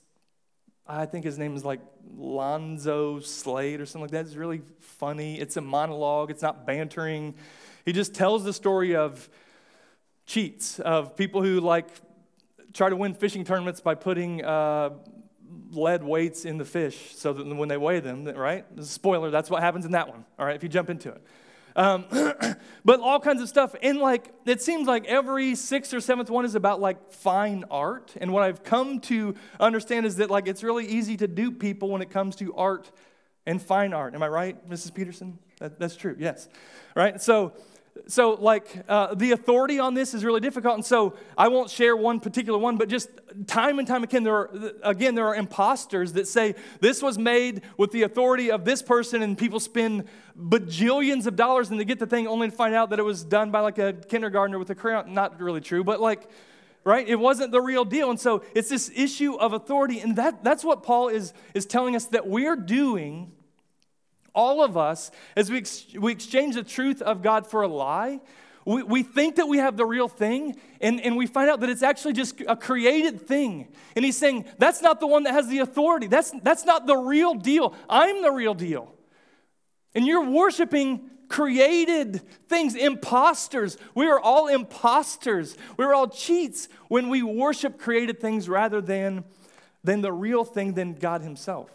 I 0.87 1.07
think 1.07 1.25
his 1.25 1.39
name 1.39 1.57
is 1.57 1.65
like 1.65 1.81
Lonzo 2.17 3.21
Slade 3.21 3.81
or 3.81 3.87
something 3.87 4.03
like 4.03 4.11
that. 4.13 4.27
It's 4.27 4.37
really 4.37 4.63
funny. 4.81 5.41
It's 5.41 5.57
a 5.57 5.61
monologue, 5.61 6.31
it's 6.31 6.43
not 6.43 6.67
bantering. 6.67 7.35
He 7.87 7.93
just 7.93 8.15
tells 8.15 8.45
the 8.45 8.53
story 8.53 8.97
of 8.97 9.31
cheats, 10.27 10.81
of 10.81 11.17
people 11.17 11.41
who 11.41 11.61
like 11.61 11.87
try 12.75 12.91
to 12.91 12.97
win 12.97 13.15
fishing 13.15 13.45
tournaments 13.45 13.81
by 13.81 13.95
putting 13.95 14.45
uh, 14.45 14.91
lead 15.71 16.03
weights 16.03 16.45
in 16.45 16.59
the 16.59 16.65
fish 16.65 17.17
so 17.17 17.33
that 17.33 17.47
when 17.47 17.69
they 17.69 17.77
weigh 17.77 18.01
them, 18.01 18.25
right? 18.25 18.67
Spoiler, 18.83 19.31
that's 19.31 19.49
what 19.49 19.63
happens 19.63 19.87
in 19.87 19.93
that 19.93 20.09
one, 20.09 20.25
all 20.37 20.45
right, 20.45 20.57
if 20.57 20.65
you 20.65 20.69
jump 20.69 20.91
into 20.91 21.11
it. 21.11 21.23
Um, 21.77 22.07
but 22.85 23.01
all 23.01 23.21
kinds 23.21 23.41
of 23.41 23.49
stuff. 23.49 23.77
And 23.81 23.99
like, 23.99 24.35
it 24.47 24.61
seems 24.61 24.89
like 24.89 25.05
every 25.07 25.55
sixth 25.55 25.95
or 25.95 26.01
seventh 26.01 26.29
one 26.29 26.45
is 26.45 26.57
about 26.57 26.81
like 26.81 27.13
fine 27.13 27.65
art. 27.71 28.15
And 28.21 28.33
what 28.33 28.43
I've 28.43 28.65
come 28.65 28.99
to 29.03 29.35
understand 29.61 30.07
is 30.07 30.17
that 30.17 30.29
like 30.29 30.49
it's 30.49 30.65
really 30.65 30.87
easy 30.87 31.17
to 31.19 31.29
dupe 31.29 31.61
people 31.61 31.91
when 31.91 32.03
it 32.03 32.11
comes 32.11 32.35
to 32.37 32.53
art 32.55 32.91
and 33.47 33.63
fine 33.63 33.93
art. 33.93 34.15
Am 34.15 34.23
I 34.23 34.29
right, 34.29 34.69
Mrs. 34.69 34.93
Peterson? 34.93 35.39
That, 35.61 35.79
that's 35.79 35.97
true, 35.97 36.17
yes. 36.19 36.49
Right? 36.95 37.21
So, 37.21 37.53
so 38.07 38.35
like 38.35 38.85
uh, 38.89 39.15
the 39.15 39.33
authority 39.33 39.79
on 39.79 39.95
this 39.95 40.15
is 40.15 40.25
really 40.25 40.41
difficult 40.41 40.75
and 40.75 40.85
so 40.85 41.15
i 41.37 41.49
won't 41.49 41.71
share 41.71 41.97
one 41.97 42.21
particular 42.21 42.59
one 42.59 42.77
but 42.77 42.89
just 42.89 43.09
time 43.47 43.79
and 43.79 43.89
time 43.89 44.03
again 44.03 44.23
there 44.23 44.35
are 44.35 44.51
again 44.83 45.15
there 45.15 45.27
are 45.27 45.35
imposters 45.35 46.13
that 46.13 46.27
say 46.29 46.55
this 46.81 47.03
was 47.03 47.19
made 47.19 47.63
with 47.77 47.91
the 47.93 48.03
authority 48.03 48.51
of 48.51 48.65
this 48.65 48.83
person 48.83 49.23
and 49.23 49.37
people 49.37 49.61
spend 49.61 50.05
bajillions 50.39 51.27
of 51.27 51.37
dollars 51.37 51.71
and 51.71 51.81
they 51.81 51.85
get 51.85 51.99
the 51.99 52.07
thing 52.07 52.27
only 52.27 52.51
to 52.51 52.57
find 52.57 52.75
out 52.75 52.91
that 52.91 52.99
it 52.99 53.05
was 53.05 53.25
done 53.25 53.51
by 53.51 53.61
like 53.61 53.79
a 53.79 53.93
kindergartner 53.93 54.59
with 54.59 54.71
a 54.71 54.75
crayon. 54.75 55.13
Not 55.13 55.41
really 55.41 55.61
true 55.61 55.85
but 55.85 56.01
like 56.01 56.29
right? 56.85 57.09
It 57.09 57.17
wasn't 57.17 57.51
the 57.51 57.61
real 57.61 57.85
deal 57.85 58.11
and 58.11 58.21
so 58.21 58.45
it's 58.55 58.69
this 58.69 58.91
issue 58.95 59.35
of 59.35 59.53
authority 59.53 60.01
and 60.01 60.17
that, 60.17 60.45
that's 60.45 60.65
what 60.65 60.83
paul 60.83 61.09
is 61.09 61.33
is 61.55 61.67
telling 61.67 61.97
us 61.97 62.07
that 62.07 62.27
we're 62.27 62.57
doing 62.57 63.33
all 64.37 64.63
of 64.63 64.77
us, 64.77 65.11
as 65.35 65.51
we, 65.51 65.59
ex- 65.59 65.87
we 65.99 66.13
exchange 66.13 66.55
the 66.55 66.63
truth 66.63 67.03
of 67.03 67.23
God 67.23 67.47
for 67.47 67.63
a 67.63 67.69
lie, 67.69 68.21
we, 68.67 68.83
we 68.83 69.03
think 69.03 69.37
that 69.37 69.47
we 69.47 69.59
have 69.59 69.77
the 69.77 69.87
real 69.87 70.09
thing, 70.09 70.57
and, 70.81 71.01
and 71.01 71.17
we 71.17 71.27
find 71.27 71.49
out 71.49 71.61
that 71.61 71.71
it's 71.71 71.83
actually 71.83 72.13
just 72.13 72.41
a 72.47 72.57
created 72.57 73.27
thing. 73.27 73.69
And 73.95 74.05
he's 74.05 74.19
saying, 74.19 74.45
that's 74.59 74.83
not 74.83 75.01
the 75.01 75.07
one 75.07 75.23
that 75.23 75.33
has 75.33 75.49
the 75.49 75.61
authority. 75.61 76.09
That's, 76.09 76.33
that's 76.43 76.65
not 76.65 76.87
the 76.87 76.97
real 76.97 77.35
deal. 77.35 77.75
I'm 77.89 78.23
the 78.23 78.33
real 78.33 78.55
deal. 78.55 78.93
And 79.95 80.07
you're 80.07 80.29
worshiping 80.29 81.11
created 81.29 82.21
things, 82.49 82.75
imposters. 82.75 83.79
We 83.95 84.07
are 84.07 84.21
all 84.21 84.49
imposters. 84.49 85.57
We're 85.77 85.95
all 85.95 86.09
cheats 86.09 86.69
when 86.89 87.09
we 87.09 87.23
worship 87.23 87.79
created 87.79 88.21
things 88.21 88.49
rather 88.49 88.81
than, 88.81 89.25
than 89.83 90.01
the 90.01 90.13
real 90.13 90.45
thing, 90.45 90.75
than 90.75 90.95
God 90.95 91.23
Himself. 91.23 91.71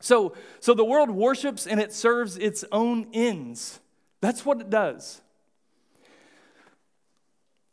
So, 0.00 0.34
so 0.60 0.74
the 0.74 0.84
world 0.84 1.10
worships 1.10 1.66
and 1.66 1.80
it 1.80 1.92
serves 1.92 2.36
its 2.36 2.64
own 2.70 3.08
ends. 3.12 3.80
That's 4.20 4.44
what 4.44 4.60
it 4.60 4.70
does. 4.70 5.20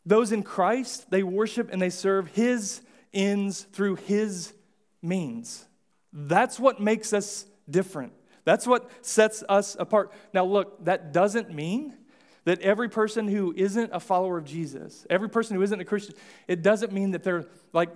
Those 0.06 0.32
in 0.32 0.42
Christ, 0.42 1.10
they 1.10 1.22
worship 1.22 1.70
and 1.72 1.80
they 1.80 1.90
serve 1.90 2.28
his 2.28 2.82
ends 3.12 3.62
through 3.72 3.96
his 3.96 4.52
means. 5.02 5.64
That's 6.12 6.58
what 6.60 6.80
makes 6.80 7.12
us 7.12 7.46
different. 7.68 8.12
That's 8.44 8.66
what 8.66 8.90
sets 9.02 9.42
us 9.48 9.76
apart. 9.78 10.12
Now, 10.32 10.44
look, 10.44 10.84
that 10.84 11.12
doesn't 11.12 11.54
mean 11.54 11.94
that 12.44 12.60
every 12.60 12.90
person 12.90 13.26
who 13.26 13.54
isn't 13.56 13.90
a 13.92 14.00
follower 14.00 14.36
of 14.36 14.44
Jesus, 14.44 15.06
every 15.08 15.30
person 15.30 15.56
who 15.56 15.62
isn't 15.62 15.80
a 15.80 15.84
Christian, 15.84 16.14
it 16.46 16.62
doesn't 16.62 16.92
mean 16.92 17.12
that 17.12 17.22
they're 17.22 17.46
like 17.72 17.90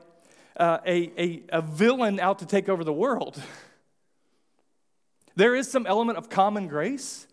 uh, 0.56 0.78
a, 0.87 1.23
a, 1.23 1.42
a 1.50 1.61
villain 1.61 2.18
out 2.18 2.38
to 2.38 2.47
take 2.47 2.68
over 2.68 2.85
the 2.85 2.92
world. 2.92 3.40
There 5.38 5.54
is 5.54 5.71
some 5.71 5.87
element 5.87 6.18
of 6.18 6.28
common 6.28 6.66
grace. 6.66 7.28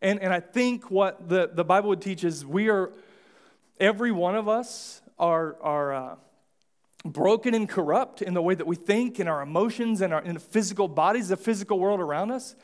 And, 0.00 0.20
and 0.22 0.32
I 0.32 0.40
think 0.40 0.90
what 0.90 1.28
the, 1.28 1.50
the 1.52 1.64
Bible 1.64 1.90
would 1.90 2.00
teach 2.00 2.24
is 2.24 2.46
we 2.46 2.70
are, 2.70 2.90
every 3.78 4.10
one 4.10 4.36
of 4.36 4.48
us 4.48 5.02
are, 5.18 5.58
are 5.60 5.92
uh, 5.92 6.14
broken 7.04 7.52
and 7.52 7.68
corrupt 7.68 8.22
in 8.22 8.32
the 8.32 8.40
way 8.40 8.54
that 8.54 8.66
we 8.66 8.74
think, 8.74 9.20
in 9.20 9.28
our 9.28 9.42
emotions, 9.42 10.00
and 10.00 10.14
our 10.14 10.22
in 10.22 10.38
physical 10.38 10.88
bodies, 10.88 11.28
the 11.28 11.36
physical 11.36 11.78
world 11.78 12.00
around 12.00 12.30
us. 12.30 12.56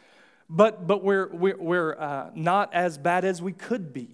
But, 0.49 0.87
but 0.87 1.05
we're, 1.05 1.29
we're, 1.35 1.59
we're 1.59 1.95
uh, 1.99 2.31
not 2.35 2.73
as 2.73 2.97
bad 2.97 3.27
as 3.27 3.43
we 3.43 3.53
could 3.53 3.93
be 3.93 4.09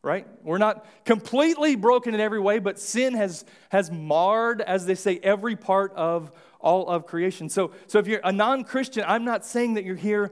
right? 0.00 0.26
We're 0.44 0.58
not 0.58 0.86
completely 1.04 1.74
broken 1.74 2.14
in 2.14 2.20
every 2.20 2.38
way, 2.38 2.60
but 2.60 2.78
sin 2.78 3.14
has, 3.14 3.44
has 3.68 3.90
marred, 3.90 4.60
as 4.60 4.86
they 4.86 4.94
say, 4.94 5.18
every 5.22 5.56
part 5.56 5.92
of 5.94 6.30
all 6.60 6.88
of 6.88 7.06
creation. 7.06 7.48
So, 7.48 7.72
so 7.86 7.98
if 7.98 8.08
you're 8.08 8.20
a 8.24 8.32
non 8.32 8.64
Christian, 8.64 9.04
I'm 9.06 9.24
not 9.24 9.46
saying 9.46 9.74
that 9.74 9.84
you're 9.84 9.96
here 9.96 10.30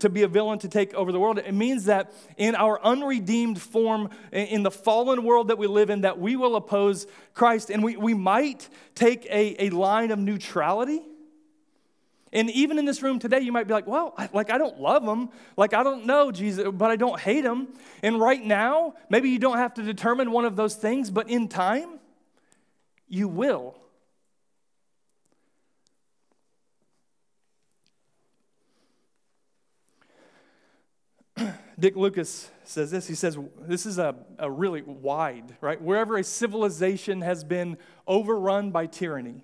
to 0.00 0.08
be 0.08 0.22
a 0.22 0.28
villain 0.28 0.58
to 0.60 0.68
take 0.68 0.94
over 0.94 1.10
the 1.10 1.18
world. 1.18 1.38
It 1.38 1.52
means 1.52 1.86
that 1.86 2.12
in 2.36 2.54
our 2.54 2.80
unredeemed 2.82 3.60
form, 3.60 4.10
in 4.30 4.62
the 4.62 4.70
fallen 4.70 5.24
world 5.24 5.48
that 5.48 5.58
we 5.58 5.66
live 5.66 5.90
in, 5.90 6.02
that 6.02 6.18
we 6.18 6.36
will 6.36 6.56
oppose 6.56 7.06
Christ. 7.34 7.70
And 7.70 7.82
we, 7.82 7.96
we 7.96 8.14
might 8.14 8.68
take 8.94 9.26
a, 9.26 9.64
a 9.64 9.70
line 9.70 10.10
of 10.12 10.18
neutrality. 10.18 11.02
And 12.32 12.50
even 12.50 12.78
in 12.78 12.84
this 12.84 13.00
room 13.02 13.20
today, 13.20 13.40
you 13.40 13.52
might 13.52 13.68
be 13.68 13.74
like, 13.74 13.86
well, 13.86 14.12
I, 14.18 14.28
like 14.32 14.50
I 14.50 14.58
don't 14.58 14.80
love 14.80 15.04
him. 15.04 15.28
Like 15.56 15.72
I 15.72 15.82
don't 15.82 16.06
know 16.06 16.32
Jesus, 16.32 16.66
but 16.72 16.90
I 16.90 16.96
don't 16.96 17.18
hate 17.18 17.44
him. 17.44 17.68
And 18.02 18.20
right 18.20 18.44
now, 18.44 18.94
maybe 19.08 19.30
you 19.30 19.38
don't 19.38 19.56
have 19.56 19.74
to 19.74 19.82
determine 19.82 20.30
one 20.30 20.44
of 20.44 20.56
those 20.56 20.74
things, 20.74 21.10
but 21.10 21.30
in 21.30 21.48
time, 21.48 22.00
you 23.08 23.28
will. 23.28 23.76
Dick 31.78 31.96
Lucas 31.96 32.50
says 32.62 32.90
this. 32.90 33.08
He 33.08 33.14
says, 33.14 33.36
This 33.60 33.86
is 33.86 33.98
a, 33.98 34.14
a 34.38 34.50
really 34.50 34.82
wide, 34.82 35.56
right? 35.60 35.80
Wherever 35.80 36.16
a 36.16 36.24
civilization 36.24 37.20
has 37.22 37.44
been 37.44 37.78
overrun 38.06 38.70
by 38.70 38.86
tyranny, 38.86 39.42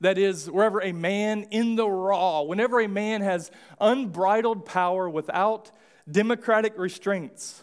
that 0.00 0.18
is, 0.18 0.50
wherever 0.50 0.82
a 0.82 0.92
man 0.92 1.44
in 1.50 1.76
the 1.76 1.88
raw, 1.88 2.42
whenever 2.42 2.80
a 2.80 2.88
man 2.88 3.20
has 3.22 3.50
unbridled 3.80 4.64
power 4.64 5.08
without 5.08 5.70
democratic 6.10 6.76
restraints, 6.76 7.62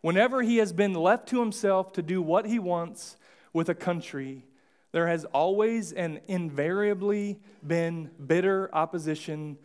whenever 0.00 0.40
he 0.42 0.56
has 0.58 0.72
been 0.72 0.94
left 0.94 1.28
to 1.28 1.40
himself 1.40 1.92
to 1.92 2.02
do 2.02 2.22
what 2.22 2.46
he 2.46 2.58
wants 2.58 3.16
with 3.52 3.68
a 3.68 3.74
country, 3.74 4.44
there 4.92 5.08
has 5.08 5.24
always 5.26 5.92
and 5.92 6.20
invariably 6.26 7.38
been 7.66 8.10
bitter 8.26 8.74
opposition 8.74 9.58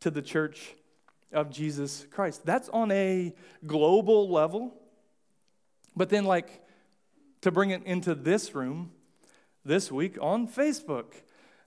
to 0.00 0.10
the 0.10 0.22
church 0.22 0.74
of 1.32 1.50
Jesus 1.50 2.06
Christ. 2.10 2.44
That's 2.44 2.68
on 2.70 2.90
a 2.90 3.34
global 3.66 4.30
level. 4.30 4.74
But 5.96 6.08
then, 6.08 6.24
like, 6.24 6.62
to 7.40 7.50
bring 7.50 7.70
it 7.70 7.84
into 7.84 8.14
this 8.14 8.54
room 8.54 8.92
this 9.64 9.92
week 9.92 10.16
on 10.20 10.48
Facebook, 10.48 11.14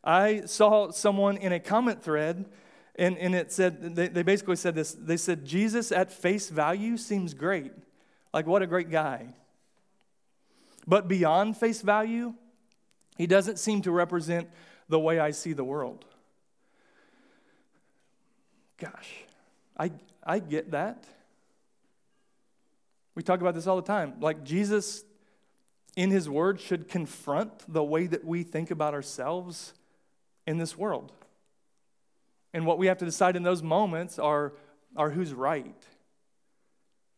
I 0.03 0.41
saw 0.45 0.91
someone 0.91 1.37
in 1.37 1.51
a 1.51 1.59
comment 1.59 2.03
thread, 2.03 2.45
and, 2.95 3.17
and 3.17 3.35
it 3.35 3.51
said, 3.51 3.95
they, 3.95 4.07
they 4.07 4.23
basically 4.23 4.55
said 4.55 4.75
this. 4.75 4.93
They 4.93 5.17
said, 5.17 5.45
Jesus 5.45 5.91
at 5.91 6.11
face 6.11 6.49
value 6.49 6.97
seems 6.97 7.33
great. 7.33 7.71
Like, 8.33 8.47
what 8.47 8.61
a 8.61 8.67
great 8.67 8.89
guy. 8.89 9.27
But 10.87 11.07
beyond 11.07 11.57
face 11.57 11.81
value, 11.81 12.33
he 13.17 13.27
doesn't 13.27 13.59
seem 13.59 13.81
to 13.83 13.91
represent 13.91 14.49
the 14.89 14.99
way 14.99 15.19
I 15.19 15.31
see 15.31 15.53
the 15.53 15.63
world. 15.63 16.05
Gosh, 18.77 19.09
I, 19.77 19.91
I 20.23 20.39
get 20.39 20.71
that. 20.71 21.05
We 23.15 23.23
talk 23.23 23.41
about 23.41 23.55
this 23.55 23.67
all 23.67 23.75
the 23.75 23.81
time. 23.81 24.13
Like 24.19 24.43
Jesus, 24.43 25.03
in 25.95 26.11
his 26.11 26.29
word, 26.29 26.59
should 26.59 26.87
confront 26.87 27.71
the 27.71 27.83
way 27.83 28.07
that 28.07 28.23
we 28.23 28.43
think 28.43 28.71
about 28.71 28.93
ourselves 28.93 29.73
in 30.47 30.57
this 30.57 30.77
world. 30.77 31.11
And 32.53 32.65
what 32.65 32.77
we 32.77 32.87
have 32.87 32.97
to 32.99 33.05
decide 33.05 33.35
in 33.35 33.43
those 33.43 33.63
moments 33.63 34.19
are, 34.19 34.53
are 34.95 35.09
who's 35.09 35.33
right. 35.33 35.75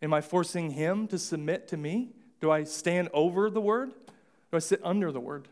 Am 0.01 0.13
I 0.13 0.21
forcing 0.21 0.71
him 0.71 1.07
to 1.07 1.17
submit 1.17 1.67
to 1.69 1.77
me? 1.77 2.09
Do 2.41 2.51
I 2.51 2.65
stand 2.65 3.09
over 3.13 3.49
the 3.49 3.61
word? 3.61 3.89
Do 3.89 4.57
I 4.57 4.59
sit 4.59 4.81
under 4.83 5.11
the 5.11 5.19
word? 5.19 5.47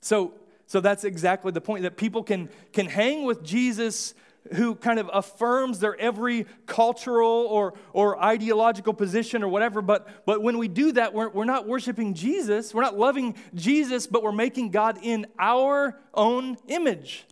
So, 0.00 0.34
so 0.66 0.80
that's 0.80 1.04
exactly 1.04 1.52
the 1.52 1.60
point 1.60 1.82
that 1.82 1.96
people 1.96 2.22
can, 2.22 2.48
can 2.72 2.86
hang 2.86 3.24
with 3.24 3.44
Jesus 3.44 4.14
who 4.54 4.74
kind 4.74 4.98
of 4.98 5.08
affirms 5.12 5.78
their 5.78 5.98
every 5.98 6.46
cultural 6.66 7.46
or, 7.46 7.74
or 7.92 8.22
ideological 8.22 8.92
position 8.92 9.42
or 9.42 9.48
whatever. 9.48 9.80
But, 9.80 10.26
but 10.26 10.42
when 10.42 10.58
we 10.58 10.68
do 10.68 10.92
that, 10.92 11.14
we're, 11.14 11.28
we're 11.28 11.44
not 11.44 11.66
worshiping 11.66 12.14
Jesus. 12.14 12.74
We're 12.74 12.82
not 12.82 12.98
loving 12.98 13.36
Jesus, 13.54 14.06
but 14.06 14.22
we're 14.22 14.32
making 14.32 14.70
God 14.70 14.98
in 15.02 15.26
our 15.38 15.98
own 16.12 16.56
image. 16.68 17.24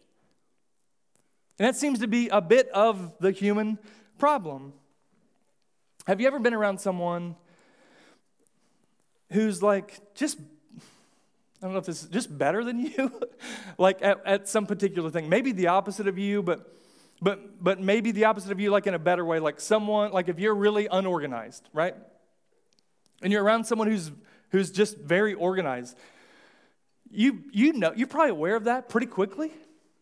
And 1.58 1.66
that 1.66 1.76
seems 1.76 1.98
to 1.98 2.06
be 2.06 2.28
a 2.28 2.40
bit 2.40 2.68
of 2.70 3.18
the 3.18 3.32
human 3.32 3.78
problem. 4.18 4.72
Have 6.06 6.20
you 6.20 6.26
ever 6.26 6.38
been 6.38 6.54
around 6.54 6.78
someone 6.78 7.36
who's 9.32 9.62
like 9.62 10.00
just 10.14 10.38
I 11.62 11.66
don't 11.66 11.72
know 11.74 11.78
if 11.78 11.84
this 11.84 12.04
is 12.04 12.08
just 12.08 12.36
better 12.36 12.64
than 12.64 12.80
you, 12.80 13.12
like 13.78 14.00
at, 14.00 14.24
at 14.24 14.48
some 14.48 14.64
particular 14.64 15.10
thing. 15.10 15.28
Maybe 15.28 15.52
the 15.52 15.66
opposite 15.66 16.08
of 16.08 16.16
you, 16.16 16.42
but 16.42 16.74
but 17.22 17.62
but 17.62 17.80
maybe 17.80 18.12
the 18.12 18.24
opposite 18.24 18.52
of 18.52 18.60
you, 18.60 18.70
like 18.70 18.86
in 18.86 18.94
a 18.94 18.98
better 18.98 19.24
way. 19.24 19.38
Like 19.38 19.60
someone, 19.60 20.12
like 20.12 20.28
if 20.28 20.38
you're 20.38 20.54
really 20.54 20.88
unorganized, 20.90 21.68
right? 21.72 21.94
And 23.22 23.32
you're 23.32 23.42
around 23.42 23.64
someone 23.64 23.88
who's 23.88 24.10
who's 24.50 24.70
just 24.70 24.96
very 24.98 25.34
organized. 25.34 25.96
You 27.10 27.44
you 27.52 27.72
know 27.72 27.92
you're 27.94 28.06
probably 28.06 28.30
aware 28.30 28.56
of 28.56 28.64
that 28.64 28.88
pretty 28.88 29.06
quickly, 29.06 29.52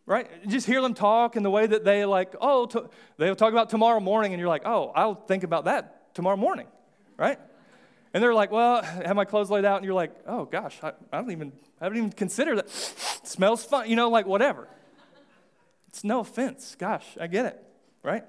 right? 0.05 0.29
Just 0.47 0.65
hear 0.65 0.81
them 0.81 0.93
talk 0.93 1.35
and 1.35 1.45
the 1.45 1.49
way 1.49 1.67
that 1.67 1.83
they 1.83 2.05
like, 2.05 2.35
oh, 2.39 2.65
to, 2.67 2.89
they'll 3.17 3.35
talk 3.35 3.51
about 3.51 3.69
tomorrow 3.69 3.99
morning, 3.99 4.33
and 4.33 4.39
you're 4.39 4.49
like, 4.49 4.65
oh, 4.65 4.91
I'll 4.95 5.15
think 5.15 5.43
about 5.43 5.65
that 5.65 6.15
tomorrow 6.15 6.37
morning, 6.37 6.67
right? 7.17 7.39
And 8.13 8.23
they're 8.23 8.33
like, 8.33 8.51
well, 8.51 8.81
have 8.81 9.15
my 9.15 9.25
clothes 9.25 9.51
laid 9.51 9.65
out? 9.65 9.77
And 9.77 9.85
you're 9.85 9.93
like, 9.93 10.11
oh 10.25 10.45
gosh, 10.45 10.77
I, 10.81 10.93
I 11.11 11.17
don't 11.17 11.31
even, 11.31 11.51
I 11.79 11.85
haven't 11.85 11.97
even 11.97 12.11
considered 12.11 12.57
that. 12.57 12.69
smells 12.69 13.63
fun, 13.63 13.89
you 13.89 13.95
know, 13.95 14.09
like 14.09 14.25
whatever. 14.25 14.67
It's 15.89 16.03
no 16.03 16.19
offense. 16.19 16.75
Gosh, 16.77 17.05
I 17.19 17.27
get 17.27 17.45
it, 17.45 17.63
right? 18.03 18.23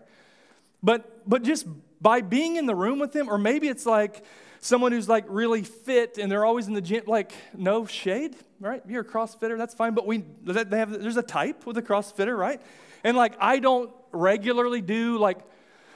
But 0.82 1.28
but 1.28 1.42
just 1.42 1.66
by 2.00 2.22
being 2.22 2.56
in 2.56 2.66
the 2.66 2.74
room 2.74 2.98
with 2.98 3.12
them, 3.12 3.28
or 3.28 3.38
maybe 3.38 3.68
it's 3.68 3.84
like 3.84 4.24
someone 4.60 4.92
who's 4.92 5.08
like 5.08 5.26
really 5.28 5.62
fit 5.62 6.18
and 6.18 6.32
they're 6.32 6.44
always 6.44 6.68
in 6.68 6.74
the 6.74 6.80
gym, 6.80 7.04
like 7.06 7.32
no 7.54 7.84
shade, 7.84 8.34
right? 8.60 8.82
You're 8.88 9.02
a 9.02 9.04
CrossFitter, 9.04 9.58
that's 9.58 9.74
fine. 9.74 9.94
But 9.94 10.06
we 10.06 10.24
they 10.42 10.78
have 10.78 10.90
there's 11.02 11.18
a 11.18 11.22
type 11.22 11.66
with 11.66 11.76
a 11.76 11.82
CrossFitter, 11.82 12.36
right? 12.36 12.60
And 13.04 13.16
like 13.16 13.34
I 13.38 13.58
don't 13.58 13.90
regularly 14.10 14.80
do 14.80 15.18
like 15.18 15.38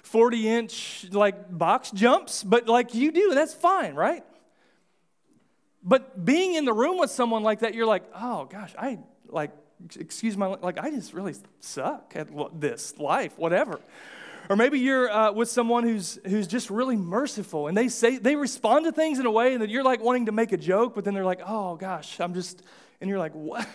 40 0.02 0.48
inch 0.48 1.06
like 1.12 1.56
box 1.56 1.90
jumps, 1.90 2.44
but 2.44 2.68
like 2.68 2.94
you 2.94 3.10
do, 3.10 3.34
that's 3.34 3.54
fine, 3.54 3.94
right? 3.94 4.22
But 5.82 6.24
being 6.24 6.54
in 6.54 6.64
the 6.64 6.72
room 6.72 6.98
with 6.98 7.10
someone 7.10 7.42
like 7.42 7.60
that, 7.60 7.74
you're 7.74 7.86
like, 7.86 8.04
oh 8.14 8.44
gosh, 8.46 8.74
I 8.78 8.98
like, 9.28 9.50
excuse 9.98 10.36
my, 10.36 10.46
like, 10.46 10.78
I 10.78 10.90
just 10.90 11.12
really 11.12 11.34
suck 11.60 12.12
at 12.14 12.28
this 12.60 12.98
life, 12.98 13.38
whatever. 13.38 13.80
Or 14.50 14.56
maybe 14.56 14.78
you're 14.78 15.10
uh, 15.10 15.32
with 15.32 15.48
someone 15.48 15.84
who's, 15.84 16.18
who's 16.26 16.46
just 16.46 16.68
really 16.68 16.96
merciful 16.96 17.66
and 17.66 17.76
they 17.76 17.88
say, 17.88 18.18
they 18.18 18.36
respond 18.36 18.84
to 18.84 18.92
things 18.92 19.18
in 19.18 19.26
a 19.26 19.30
way 19.30 19.56
that 19.56 19.70
you're 19.70 19.82
like 19.82 20.02
wanting 20.02 20.26
to 20.26 20.32
make 20.32 20.52
a 20.52 20.56
joke, 20.56 20.94
but 20.94 21.04
then 21.04 21.14
they're 21.14 21.24
like, 21.24 21.40
oh 21.46 21.76
gosh, 21.76 22.20
I'm 22.20 22.34
just, 22.34 22.62
and 23.00 23.08
you're 23.08 23.18
like, 23.18 23.32
what? 23.32 23.66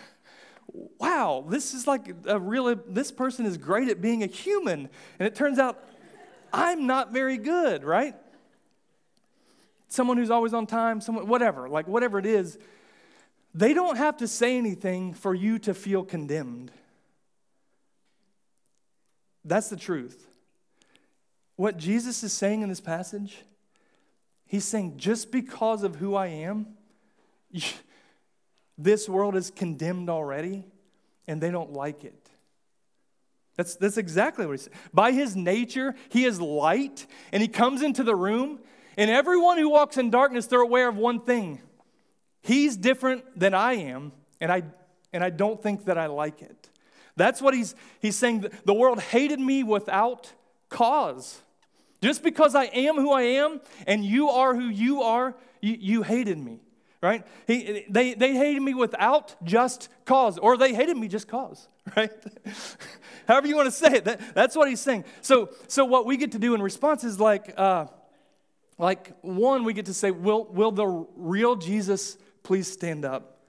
Wow, 0.99 1.45
this 1.49 1.73
is 1.73 1.87
like 1.87 2.13
a 2.25 2.39
really, 2.39 2.75
this 2.87 3.11
person 3.11 3.47
is 3.47 3.57
great 3.57 3.89
at 3.89 4.01
being 4.01 4.21
a 4.21 4.27
human. 4.27 4.89
And 5.17 5.27
it 5.27 5.33
turns 5.33 5.57
out 5.57 5.83
I'm 6.53 6.85
not 6.85 7.11
very 7.11 7.37
good, 7.37 7.83
right? 7.83 8.15
Someone 9.87 10.17
who's 10.17 10.29
always 10.29 10.53
on 10.53 10.67
time, 10.67 11.01
someone, 11.01 11.27
whatever, 11.27 11.67
like 11.67 11.87
whatever 11.87 12.19
it 12.19 12.27
is, 12.27 12.59
they 13.53 13.73
don't 13.73 13.97
have 13.97 14.17
to 14.17 14.27
say 14.27 14.57
anything 14.57 15.13
for 15.13 15.33
you 15.33 15.59
to 15.59 15.73
feel 15.73 16.03
condemned. 16.03 16.71
That's 19.43 19.69
the 19.69 19.77
truth. 19.77 20.27
What 21.55 21.77
Jesus 21.77 22.23
is 22.23 22.31
saying 22.31 22.61
in 22.61 22.69
this 22.69 22.81
passage, 22.81 23.37
he's 24.45 24.65
saying, 24.65 24.97
just 24.97 25.31
because 25.31 25.83
of 25.83 25.95
who 25.95 26.15
I 26.15 26.27
am, 26.27 26.67
this 28.77 29.09
world 29.09 29.35
is 29.35 29.51
condemned 29.51 30.09
already, 30.09 30.65
and 31.27 31.41
they 31.41 31.51
don't 31.51 31.73
like 31.73 32.03
it. 32.03 32.29
That's, 33.57 33.75
that's 33.75 33.97
exactly 33.97 34.45
what 34.45 34.53
he 34.53 34.57
said. 34.59 34.73
By 34.93 35.11
his 35.11 35.35
nature, 35.35 35.95
he 36.07 36.23
is 36.23 36.39
light, 36.39 37.05
and 37.33 37.41
he 37.41 37.49
comes 37.49 37.81
into 37.81 38.03
the 38.03 38.15
room, 38.15 38.59
and 38.95 39.09
everyone 39.09 39.57
who 39.57 39.69
walks 39.69 39.97
in 39.97 40.11
darkness, 40.11 40.45
they're 40.45 40.61
aware 40.61 40.87
of 40.87 40.95
one 40.95 41.19
thing. 41.19 41.59
He's 42.41 42.77
different 42.77 43.39
than 43.39 43.53
I 43.53 43.73
am, 43.73 44.11
and 44.39 44.51
I, 44.51 44.63
and 45.13 45.23
I 45.23 45.29
don't 45.29 45.61
think 45.61 45.85
that 45.85 45.97
I 45.97 46.07
like 46.07 46.41
it. 46.41 46.69
That's 47.15 47.41
what 47.41 47.53
he's, 47.53 47.75
he's 47.99 48.15
saying. 48.15 48.45
The 48.65 48.73
world 48.73 49.01
hated 49.01 49.39
me 49.39 49.63
without 49.63 50.31
cause. 50.69 51.41
Just 52.01 52.23
because 52.23 52.55
I 52.55 52.65
am 52.65 52.95
who 52.95 53.11
I 53.11 53.23
am 53.23 53.59
and 53.85 54.05
you 54.05 54.29
are 54.29 54.55
who 54.55 54.69
you 54.69 55.01
are, 55.01 55.35
you, 55.59 55.75
you 55.77 56.03
hated 56.03 56.37
me 56.37 56.61
right? 57.01 57.25
He, 57.47 57.85
they, 57.89 58.13
they 58.13 58.33
hated 58.33 58.61
me 58.61 58.73
without 58.73 59.35
just 59.43 59.89
cause, 60.05 60.37
or 60.37 60.57
they 60.57 60.73
hated 60.73 60.97
me 60.97 61.07
just 61.07 61.27
cause, 61.27 61.67
right? 61.95 62.11
However 63.27 63.47
you 63.47 63.55
want 63.55 63.67
to 63.67 63.71
say 63.71 63.97
it, 63.97 64.05
that, 64.05 64.35
that's 64.35 64.55
what 64.55 64.67
he's 64.67 64.81
saying. 64.81 65.05
So, 65.21 65.49
so 65.67 65.85
what 65.85 66.05
we 66.05 66.17
get 66.17 66.33
to 66.33 66.39
do 66.39 66.55
in 66.55 66.61
response 66.61 67.03
is 67.03 67.19
like, 67.19 67.53
uh, 67.57 67.85
like 68.77 69.13
one, 69.21 69.63
we 69.63 69.73
get 69.73 69.85
to 69.85 69.93
say, 69.93 70.11
will, 70.11 70.45
will 70.45 70.71
the 70.71 70.87
real 71.15 71.55
Jesus 71.55 72.17
please 72.43 72.71
stand 72.71 73.05
up? 73.05 73.39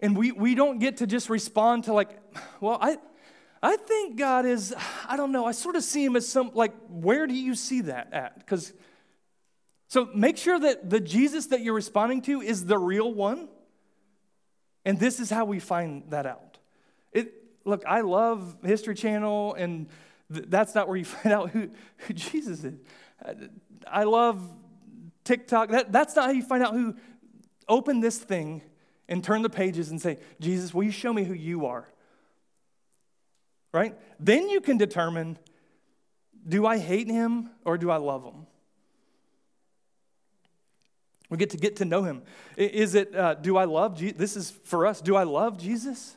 And 0.00 0.16
we, 0.16 0.32
we 0.32 0.54
don't 0.54 0.78
get 0.78 0.98
to 0.98 1.06
just 1.06 1.28
respond 1.28 1.84
to 1.84 1.92
like, 1.92 2.10
well, 2.60 2.78
I, 2.80 2.98
I 3.62 3.76
think 3.76 4.16
God 4.16 4.46
is, 4.46 4.74
I 5.08 5.16
don't 5.16 5.32
know, 5.32 5.44
I 5.44 5.52
sort 5.52 5.76
of 5.76 5.82
see 5.82 6.04
him 6.04 6.14
as 6.16 6.28
some, 6.28 6.52
like, 6.54 6.72
where 6.88 7.26
do 7.26 7.34
you 7.34 7.54
see 7.54 7.82
that 7.82 8.12
at? 8.12 8.38
Because 8.38 8.72
so 9.88 10.10
make 10.14 10.36
sure 10.36 10.58
that 10.60 10.90
the 10.90 11.00
Jesus 11.00 11.46
that 11.46 11.62
you're 11.62 11.74
responding 11.74 12.20
to 12.22 12.42
is 12.42 12.66
the 12.66 12.78
real 12.78 13.12
one. 13.12 13.48
And 14.84 15.00
this 15.00 15.18
is 15.18 15.30
how 15.30 15.46
we 15.46 15.58
find 15.58 16.04
that 16.10 16.26
out. 16.26 16.58
It, 17.12 17.32
look, 17.64 17.84
I 17.86 18.02
love 18.02 18.56
History 18.62 18.94
Channel, 18.94 19.54
and 19.54 19.88
th- 20.32 20.46
that's 20.48 20.74
not 20.74 20.88
where 20.88 20.96
you 20.96 21.04
find 21.06 21.34
out 21.34 21.50
who, 21.50 21.70
who 21.96 22.14
Jesus 22.14 22.64
is. 22.64 22.74
I 23.86 24.04
love 24.04 24.40
TikTok. 25.24 25.70
That, 25.70 25.90
that's 25.90 26.14
not 26.14 26.26
how 26.26 26.32
you 26.32 26.42
find 26.42 26.62
out 26.62 26.74
who. 26.74 26.94
Open 27.68 28.00
this 28.00 28.18
thing 28.18 28.62
and 29.08 29.22
turn 29.22 29.42
the 29.42 29.50
pages 29.50 29.90
and 29.90 30.00
say, 30.00 30.18
Jesus, 30.40 30.72
will 30.72 30.84
you 30.84 30.90
show 30.90 31.12
me 31.12 31.24
who 31.24 31.34
you 31.34 31.66
are? 31.66 31.88
Right? 33.72 33.94
Then 34.18 34.48
you 34.48 34.60
can 34.60 34.76
determine 34.78 35.38
do 36.46 36.66
I 36.66 36.78
hate 36.78 37.08
him 37.08 37.50
or 37.64 37.76
do 37.76 37.90
I 37.90 37.96
love 37.96 38.24
him? 38.24 38.46
We 41.28 41.36
get 41.36 41.50
to 41.50 41.58
get 41.58 41.76
to 41.76 41.84
know 41.84 42.04
him. 42.04 42.22
Is 42.56 42.94
it, 42.94 43.14
uh, 43.14 43.34
do 43.34 43.58
I 43.58 43.64
love 43.64 43.98
Jesus? 43.98 44.18
This 44.18 44.36
is 44.36 44.50
for 44.64 44.86
us. 44.86 45.02
Do 45.02 45.14
I 45.14 45.24
love 45.24 45.58
Jesus? 45.58 46.16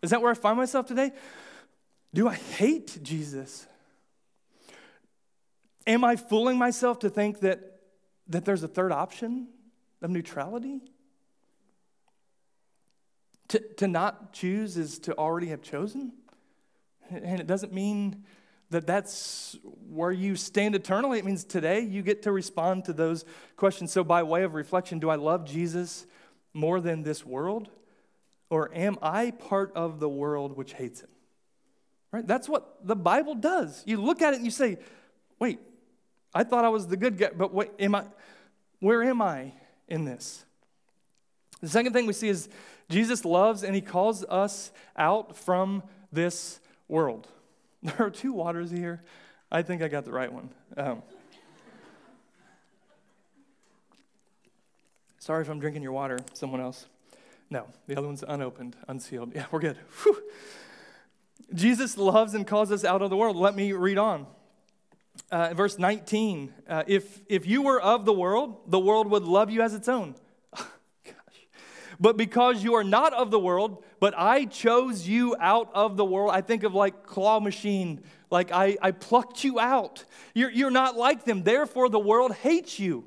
Is 0.00 0.10
that 0.10 0.22
where 0.22 0.30
I 0.30 0.34
find 0.34 0.56
myself 0.56 0.86
today? 0.86 1.12
Do 2.12 2.28
I 2.28 2.34
hate 2.34 2.98
Jesus? 3.02 3.66
Am 5.86 6.04
I 6.04 6.14
fooling 6.14 6.56
myself 6.56 7.00
to 7.00 7.10
think 7.10 7.40
that, 7.40 7.80
that 8.28 8.44
there's 8.44 8.62
a 8.62 8.68
third 8.68 8.92
option 8.92 9.48
of 10.04 10.10
neutrality? 10.10 10.82
To, 13.48 13.58
to 13.58 13.88
not 13.88 14.32
choose 14.32 14.76
is 14.76 14.98
to 15.00 15.16
already 15.16 15.48
have 15.48 15.62
chosen. 15.62 16.12
And 17.10 17.40
it 17.40 17.46
doesn't 17.46 17.72
mean 17.72 18.24
that 18.70 18.86
that's 18.86 19.56
where 19.88 20.12
you 20.12 20.36
stand 20.36 20.74
eternally. 20.74 21.18
It 21.18 21.24
means 21.24 21.44
today 21.44 21.80
you 21.80 22.02
get 22.02 22.22
to 22.22 22.32
respond 22.32 22.84
to 22.84 22.92
those 22.92 23.24
questions. 23.56 23.92
So, 23.92 24.04
by 24.04 24.22
way 24.22 24.42
of 24.42 24.54
reflection, 24.54 24.98
do 24.98 25.10
I 25.10 25.16
love 25.16 25.44
Jesus 25.44 26.06
more 26.52 26.80
than 26.80 27.02
this 27.02 27.24
world? 27.24 27.70
Or 28.50 28.74
am 28.74 28.98
I 29.02 29.30
part 29.32 29.72
of 29.74 30.00
the 30.00 30.08
world 30.08 30.56
which 30.56 30.74
hates 30.74 31.00
him? 31.00 31.08
Right? 32.12 32.26
That's 32.26 32.48
what 32.48 32.86
the 32.86 32.96
Bible 32.96 33.34
does. 33.34 33.82
You 33.86 34.00
look 34.00 34.22
at 34.22 34.32
it 34.32 34.36
and 34.36 34.44
you 34.44 34.50
say, 34.50 34.78
wait, 35.38 35.60
I 36.34 36.44
thought 36.44 36.64
I 36.64 36.68
was 36.68 36.86
the 36.86 36.96
good 36.96 37.18
guy, 37.18 37.30
but 37.36 37.52
wait, 37.52 37.70
am 37.78 37.94
I, 37.94 38.04
where 38.80 39.02
am 39.02 39.20
I 39.20 39.52
in 39.88 40.04
this? 40.04 40.44
The 41.60 41.68
second 41.68 41.92
thing 41.92 42.06
we 42.06 42.12
see 42.12 42.28
is 42.28 42.48
Jesus 42.88 43.24
loves 43.24 43.62
and 43.62 43.74
he 43.74 43.80
calls 43.80 44.24
us 44.24 44.72
out 44.96 45.36
from 45.36 45.82
this 46.12 46.60
world. 46.88 47.28
There 47.82 48.06
are 48.06 48.10
two 48.10 48.32
waters 48.32 48.70
here. 48.70 49.02
I 49.52 49.60
think 49.60 49.82
I 49.82 49.88
got 49.88 50.06
the 50.06 50.10
right 50.10 50.32
one. 50.32 50.48
Um, 50.74 51.02
sorry 55.18 55.42
if 55.42 55.50
I'm 55.50 55.60
drinking 55.60 55.82
your 55.82 55.92
water, 55.92 56.18
someone 56.32 56.62
else. 56.62 56.86
No, 57.50 57.66
the 57.86 57.96
other 57.96 58.06
one's 58.06 58.24
unopened, 58.26 58.74
unsealed. 58.88 59.32
Yeah, 59.34 59.44
we're 59.50 59.60
good. 59.60 59.76
Whew. 60.02 60.22
Jesus 61.52 61.98
loves 61.98 62.34
and 62.34 62.46
calls 62.46 62.72
us 62.72 62.84
out 62.84 63.02
of 63.02 63.10
the 63.10 63.16
world. 63.16 63.36
Let 63.36 63.54
me 63.54 63.72
read 63.72 63.98
on. 63.98 64.26
Uh, 65.30 65.52
verse 65.54 65.78
19 65.78 66.52
uh, 66.68 66.84
if, 66.86 67.22
if 67.28 67.46
you 67.46 67.62
were 67.62 67.80
of 67.80 68.04
the 68.04 68.12
world, 68.12 68.60
the 68.66 68.78
world 68.78 69.10
would 69.10 69.24
love 69.24 69.50
you 69.50 69.62
as 69.62 69.74
its 69.74 69.88
own. 69.88 70.14
But 72.00 72.16
because 72.16 72.64
you 72.64 72.74
are 72.74 72.84
not 72.84 73.12
of 73.12 73.30
the 73.30 73.38
world, 73.38 73.84
but 74.00 74.14
I 74.16 74.46
chose 74.46 75.06
you 75.06 75.36
out 75.38 75.70
of 75.74 75.96
the 75.96 76.04
world, 76.04 76.32
I 76.32 76.40
think 76.40 76.64
of 76.64 76.74
like 76.74 77.06
claw 77.06 77.40
machine, 77.40 78.02
like 78.30 78.50
I, 78.52 78.76
I 78.82 78.90
plucked 78.90 79.44
you 79.44 79.60
out. 79.60 80.04
You're, 80.34 80.50
you're 80.50 80.70
not 80.70 80.96
like 80.96 81.24
them, 81.24 81.44
therefore 81.44 81.88
the 81.88 82.00
world 82.00 82.34
hates 82.34 82.78
you. 82.78 83.04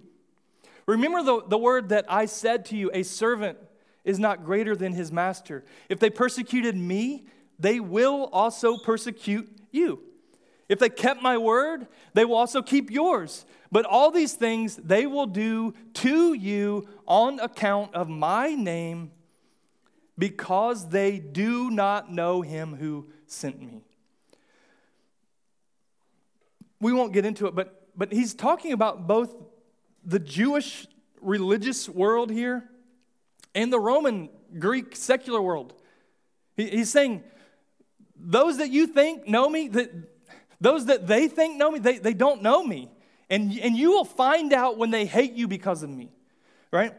Remember 0.85 1.21
the, 1.21 1.43
the 1.47 1.57
word 1.57 1.89
that 1.89 2.05
I 2.07 2.25
said 2.25 2.65
to 2.67 2.77
you 2.77 2.89
a 2.93 3.03
servant 3.03 3.57
is 4.05 4.19
not 4.19 4.45
greater 4.45 4.75
than 4.75 4.93
his 4.93 5.11
master. 5.11 5.65
If 5.89 5.99
they 5.99 6.09
persecuted 6.09 6.75
me, 6.75 7.25
they 7.59 7.81
will 7.81 8.29
also 8.31 8.77
persecute 8.77 9.49
you. 9.71 10.01
If 10.69 10.79
they 10.79 10.89
kept 10.89 11.21
my 11.21 11.37
word, 11.37 11.87
they 12.13 12.25
will 12.25 12.35
also 12.35 12.61
keep 12.61 12.91
yours. 12.91 13.45
But 13.71 13.85
all 13.85 14.11
these 14.11 14.33
things 14.33 14.75
they 14.75 15.05
will 15.05 15.25
do 15.25 15.73
to 15.95 16.33
you 16.33 16.87
on 17.05 17.39
account 17.39 17.93
of 17.95 18.09
my 18.09 18.53
name 18.53 19.11
because 20.17 20.89
they 20.89 21.19
do 21.19 21.69
not 21.69 22.11
know 22.11 22.41
him 22.41 22.75
who 22.75 23.07
sent 23.27 23.61
me. 23.61 23.81
We 26.79 26.93
won't 26.93 27.13
get 27.13 27.25
into 27.25 27.47
it, 27.47 27.55
but, 27.55 27.87
but 27.95 28.11
he's 28.11 28.33
talking 28.33 28.71
about 28.73 29.07
both 29.07 29.33
the 30.03 30.19
Jewish 30.19 30.87
religious 31.21 31.89
world 31.89 32.29
here 32.29 32.69
and 33.55 33.71
the 33.71 33.79
Roman 33.79 34.29
Greek 34.59 34.95
secular 34.95 35.41
world. 35.41 35.73
He, 36.55 36.69
he's 36.69 36.91
saying, 36.91 37.23
those 38.15 38.57
that 38.57 38.69
you 38.69 38.87
think 38.87 39.27
know 39.27 39.49
me, 39.49 39.67
that 39.69 39.91
those 40.59 40.85
that 40.85 41.07
they 41.07 41.27
think 41.27 41.57
know 41.57 41.71
me, 41.71 41.79
they, 41.79 41.97
they 41.99 42.13
don't 42.13 42.41
know 42.41 42.63
me. 42.63 42.89
And, 43.29 43.57
and 43.59 43.75
you 43.75 43.91
will 43.91 44.05
find 44.05 44.53
out 44.53 44.77
when 44.77 44.91
they 44.91 45.05
hate 45.05 45.33
you 45.33 45.47
because 45.47 45.83
of 45.83 45.89
me, 45.89 46.09
right? 46.71 46.93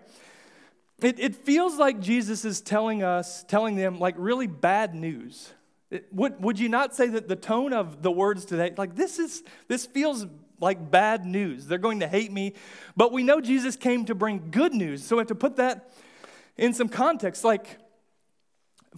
It, 1.00 1.18
it 1.18 1.34
feels 1.34 1.78
like 1.78 2.00
Jesus 2.00 2.44
is 2.44 2.60
telling 2.60 3.02
us, 3.02 3.44
telling 3.44 3.76
them 3.76 3.98
like 3.98 4.14
really 4.18 4.46
bad 4.46 4.94
news. 4.94 5.52
It, 5.90 6.06
would, 6.12 6.42
would 6.42 6.58
you 6.58 6.68
not 6.68 6.94
say 6.94 7.08
that 7.08 7.28
the 7.28 7.36
tone 7.36 7.72
of 7.72 8.02
the 8.02 8.10
words 8.10 8.44
today, 8.44 8.74
like 8.76 8.94
this 8.94 9.18
is, 9.18 9.42
this 9.68 9.86
feels 9.86 10.26
like 10.60 10.90
bad 10.90 11.24
news. 11.24 11.66
They're 11.66 11.78
going 11.78 12.00
to 12.00 12.08
hate 12.08 12.32
me. 12.32 12.54
But 12.96 13.12
we 13.12 13.22
know 13.22 13.40
Jesus 13.40 13.76
came 13.76 14.04
to 14.06 14.14
bring 14.14 14.50
good 14.50 14.74
news. 14.74 15.04
So 15.04 15.16
we 15.16 15.20
have 15.20 15.28
to 15.28 15.34
put 15.34 15.56
that 15.56 15.92
in 16.56 16.74
some 16.74 16.88
context. 16.88 17.44
Like, 17.44 17.78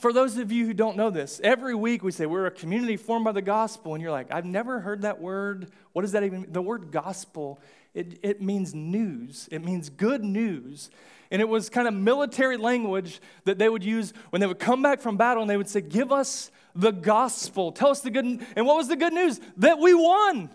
for 0.00 0.12
those 0.12 0.36
of 0.38 0.50
you 0.50 0.66
who 0.66 0.74
don't 0.74 0.96
know 0.96 1.10
this, 1.10 1.40
every 1.44 1.74
week 1.74 2.02
we 2.02 2.12
say 2.12 2.26
we're 2.26 2.46
a 2.46 2.50
community 2.50 2.96
formed 2.96 3.24
by 3.24 3.32
the 3.32 3.42
gospel, 3.42 3.94
and 3.94 4.02
you're 4.02 4.10
like, 4.10 4.32
I've 4.32 4.44
never 4.44 4.80
heard 4.80 5.02
that 5.02 5.20
word. 5.20 5.70
What 5.92 6.02
does 6.02 6.12
that 6.12 6.22
even 6.22 6.42
mean? 6.42 6.52
The 6.52 6.62
word 6.62 6.90
gospel, 6.90 7.60
it, 7.94 8.18
it 8.22 8.40
means 8.40 8.74
news, 8.74 9.48
it 9.52 9.64
means 9.64 9.90
good 9.90 10.24
news. 10.24 10.90
And 11.32 11.40
it 11.40 11.48
was 11.48 11.70
kind 11.70 11.86
of 11.86 11.94
military 11.94 12.56
language 12.56 13.20
that 13.44 13.56
they 13.58 13.68
would 13.68 13.84
use 13.84 14.12
when 14.30 14.40
they 14.40 14.48
would 14.48 14.58
come 14.58 14.82
back 14.82 15.00
from 15.00 15.16
battle 15.16 15.42
and 15.42 15.48
they 15.48 15.56
would 15.56 15.68
say, 15.68 15.80
Give 15.80 16.10
us 16.10 16.50
the 16.74 16.90
gospel. 16.90 17.70
Tell 17.70 17.90
us 17.90 18.00
the 18.00 18.10
good 18.10 18.24
And 18.56 18.66
what 18.66 18.76
was 18.76 18.88
the 18.88 18.96
good 18.96 19.12
news? 19.12 19.40
That 19.58 19.78
we 19.78 19.94
won. 19.94 20.50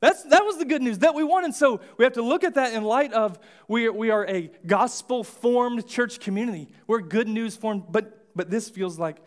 That's, 0.00 0.22
that 0.24 0.44
was 0.44 0.56
the 0.56 0.64
good 0.64 0.82
news, 0.82 0.98
that 0.98 1.14
we 1.14 1.24
won. 1.24 1.44
And 1.44 1.54
so 1.54 1.80
we 1.98 2.04
have 2.04 2.14
to 2.14 2.22
look 2.22 2.42
at 2.42 2.54
that 2.54 2.72
in 2.72 2.84
light 2.84 3.12
of 3.12 3.38
we, 3.68 3.88
we 3.90 4.10
are 4.10 4.26
a 4.26 4.50
gospel 4.66 5.22
formed 5.24 5.86
church 5.86 6.20
community. 6.20 6.68
We're 6.86 7.00
good 7.00 7.28
news 7.28 7.54
formed, 7.54 7.84
but 7.90 8.19
but 8.34 8.50
this 8.50 8.68
feels 8.68 8.98
like 8.98 9.18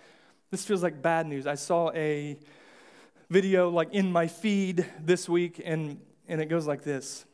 this 0.54 0.64
feels 0.64 0.84
like 0.84 1.02
bad 1.02 1.26
news. 1.26 1.48
I 1.48 1.56
saw 1.56 1.92
a 1.94 2.38
video 3.28 3.70
like 3.70 3.92
in 3.92 4.12
my 4.12 4.28
feed 4.28 4.86
this 5.04 5.28
week, 5.28 5.60
and, 5.66 6.00
and 6.28 6.40
it 6.40 6.46
goes 6.46 6.68
like 6.68 6.84
this. 6.84 7.26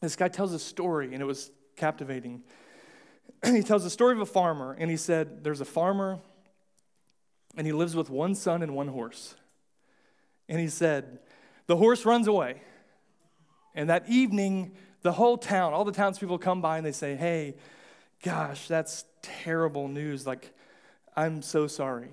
This 0.00 0.14
guy 0.14 0.28
tells 0.28 0.52
a 0.52 0.58
story, 0.60 1.12
and 1.12 1.20
it 1.20 1.26
was 1.26 1.50
captivating. 1.74 2.44
he 3.44 3.64
tells 3.64 3.82
the 3.82 3.90
story 3.90 4.12
of 4.12 4.20
a 4.20 4.26
farmer, 4.26 4.76
and 4.78 4.88
he 4.88 4.96
said, 4.96 5.42
There's 5.42 5.60
a 5.60 5.64
farmer, 5.64 6.20
and 7.56 7.66
he 7.66 7.72
lives 7.72 7.96
with 7.96 8.10
one 8.10 8.36
son 8.36 8.62
and 8.62 8.76
one 8.76 8.86
horse. 8.86 9.34
And 10.48 10.60
he 10.60 10.68
said, 10.68 11.18
The 11.66 11.76
horse 11.76 12.06
runs 12.06 12.28
away. 12.28 12.62
And 13.74 13.90
that 13.90 14.08
evening, 14.08 14.76
the 15.02 15.10
whole 15.10 15.36
town, 15.36 15.72
all 15.72 15.84
the 15.84 15.90
townspeople 15.90 16.38
come 16.38 16.60
by 16.60 16.76
and 16.76 16.86
they 16.86 16.92
say, 16.92 17.16
Hey, 17.16 17.56
gosh, 18.22 18.68
that's 18.68 19.04
terrible 19.20 19.88
news. 19.88 20.28
Like, 20.28 20.54
I'm 21.16 21.42
so 21.42 21.66
sorry. 21.66 22.10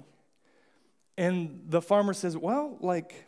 And 1.17 1.63
the 1.67 1.81
farmer 1.81 2.13
says, 2.13 2.37
Well, 2.37 2.77
like, 2.79 3.25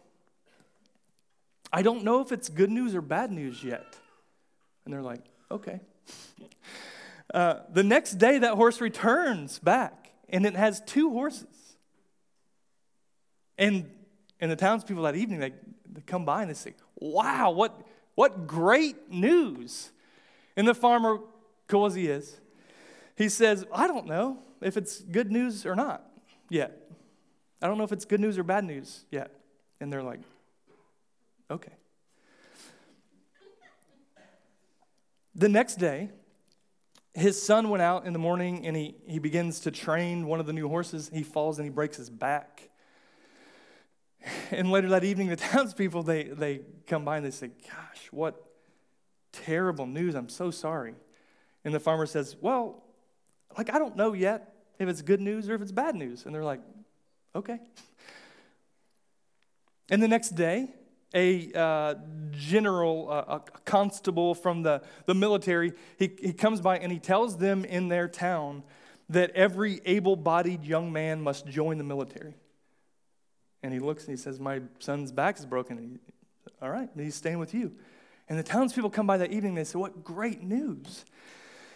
I 1.71 1.81
don't 1.81 2.03
know 2.03 2.21
if 2.21 2.31
it's 2.31 2.49
good 2.49 2.69
news 2.69 2.95
or 2.95 3.01
bad 3.01 3.31
news 3.31 3.63
yet. 3.63 3.97
And 4.85 4.93
they're 4.93 5.01
like, 5.01 5.23
Okay. 5.51 5.79
Uh, 7.31 7.59
the 7.71 7.83
next 7.83 8.13
day, 8.13 8.39
that 8.39 8.55
horse 8.55 8.81
returns 8.81 9.59
back, 9.59 10.09
and 10.29 10.47
it 10.47 10.55
has 10.55 10.81
two 10.87 11.11
horses. 11.11 11.45
And, 13.55 13.87
and 14.39 14.49
the 14.49 14.55
townspeople 14.55 15.03
that 15.03 15.15
evening, 15.15 15.39
they, 15.39 15.53
they 15.91 16.01
come 16.01 16.25
by 16.25 16.41
and 16.41 16.49
they 16.49 16.55
say, 16.55 16.73
Wow, 16.95 17.51
what, 17.51 17.85
what 18.15 18.47
great 18.47 19.11
news. 19.11 19.91
And 20.55 20.67
the 20.67 20.73
farmer, 20.73 21.19
cool 21.67 21.85
as 21.85 21.93
he 21.93 22.07
is, 22.07 22.35
he 23.19 23.27
says, 23.27 23.65
I 23.73 23.85
don't 23.85 24.07
know 24.07 24.39
if 24.61 24.77
it's 24.77 25.01
good 25.01 25.29
news 25.29 25.65
or 25.65 25.75
not 25.75 26.09
yet. 26.49 26.89
I 27.61 27.67
don't 27.67 27.77
know 27.77 27.83
if 27.83 27.91
it's 27.91 28.05
good 28.05 28.21
news 28.21 28.37
or 28.37 28.43
bad 28.43 28.63
news 28.63 29.03
yet. 29.11 29.31
And 29.81 29.91
they're 29.91 30.01
like, 30.01 30.21
okay. 31.51 31.73
The 35.35 35.49
next 35.49 35.75
day, 35.75 36.11
his 37.13 37.41
son 37.41 37.69
went 37.69 37.81
out 37.81 38.05
in 38.05 38.13
the 38.13 38.19
morning 38.19 38.65
and 38.65 38.73
he, 38.73 38.95
he 39.05 39.19
begins 39.19 39.59
to 39.61 39.71
train 39.71 40.25
one 40.25 40.39
of 40.39 40.45
the 40.45 40.53
new 40.53 40.69
horses. 40.69 41.11
He 41.13 41.23
falls 41.23 41.59
and 41.59 41.65
he 41.65 41.69
breaks 41.69 41.97
his 41.97 42.09
back. 42.09 42.69
And 44.49 44.71
later 44.71 44.87
that 44.89 45.03
evening, 45.03 45.27
the 45.27 45.35
townspeople, 45.35 46.03
they, 46.03 46.23
they 46.23 46.61
come 46.87 47.03
by 47.03 47.17
and 47.17 47.25
they 47.25 47.31
say, 47.31 47.51
Gosh, 47.65 48.07
what 48.11 48.41
terrible 49.33 49.87
news. 49.87 50.15
I'm 50.15 50.29
so 50.29 50.51
sorry. 50.51 50.95
And 51.65 51.73
the 51.73 51.81
farmer 51.81 52.05
says, 52.05 52.37
Well, 52.39 52.85
like, 53.57 53.73
I 53.73 53.79
don't 53.79 53.95
know 53.95 54.13
yet 54.13 54.53
if 54.79 54.87
it's 54.87 55.01
good 55.01 55.21
news 55.21 55.49
or 55.49 55.55
if 55.55 55.61
it's 55.61 55.71
bad 55.71 55.95
news. 55.95 56.25
And 56.25 56.33
they're 56.33 56.43
like, 56.43 56.61
okay. 57.35 57.59
And 59.89 60.01
the 60.01 60.07
next 60.07 60.29
day, 60.29 60.69
a 61.13 61.51
uh, 61.53 61.95
general, 62.31 63.07
uh, 63.09 63.39
a 63.39 63.59
constable 63.65 64.35
from 64.35 64.61
the, 64.61 64.81
the 65.05 65.15
military, 65.15 65.73
he, 65.97 66.11
he 66.21 66.33
comes 66.33 66.61
by 66.61 66.77
and 66.77 66.91
he 66.91 66.99
tells 66.99 67.37
them 67.37 67.65
in 67.65 67.87
their 67.87 68.07
town 68.07 68.63
that 69.09 69.31
every 69.31 69.81
able 69.85 70.15
bodied 70.15 70.63
young 70.63 70.93
man 70.93 71.21
must 71.21 71.47
join 71.47 71.77
the 71.77 71.83
military. 71.83 72.35
And 73.63 73.73
he 73.73 73.79
looks 73.79 74.05
and 74.05 74.11
he 74.11 74.21
says, 74.21 74.39
My 74.39 74.61
son's 74.77 75.11
back 75.11 75.39
is 75.39 75.45
broken. 75.45 75.77
He, 75.77 76.51
All 76.61 76.69
right, 76.69 76.89
he's 76.95 77.15
staying 77.15 77.39
with 77.39 77.53
you. 77.53 77.73
And 78.29 78.37
the 78.37 78.43
townspeople 78.43 78.91
come 78.91 79.07
by 79.07 79.17
that 79.17 79.31
evening 79.31 79.49
and 79.49 79.57
they 79.57 79.63
say, 79.63 79.79
What 79.79 80.03
great 80.03 80.43
news. 80.43 81.03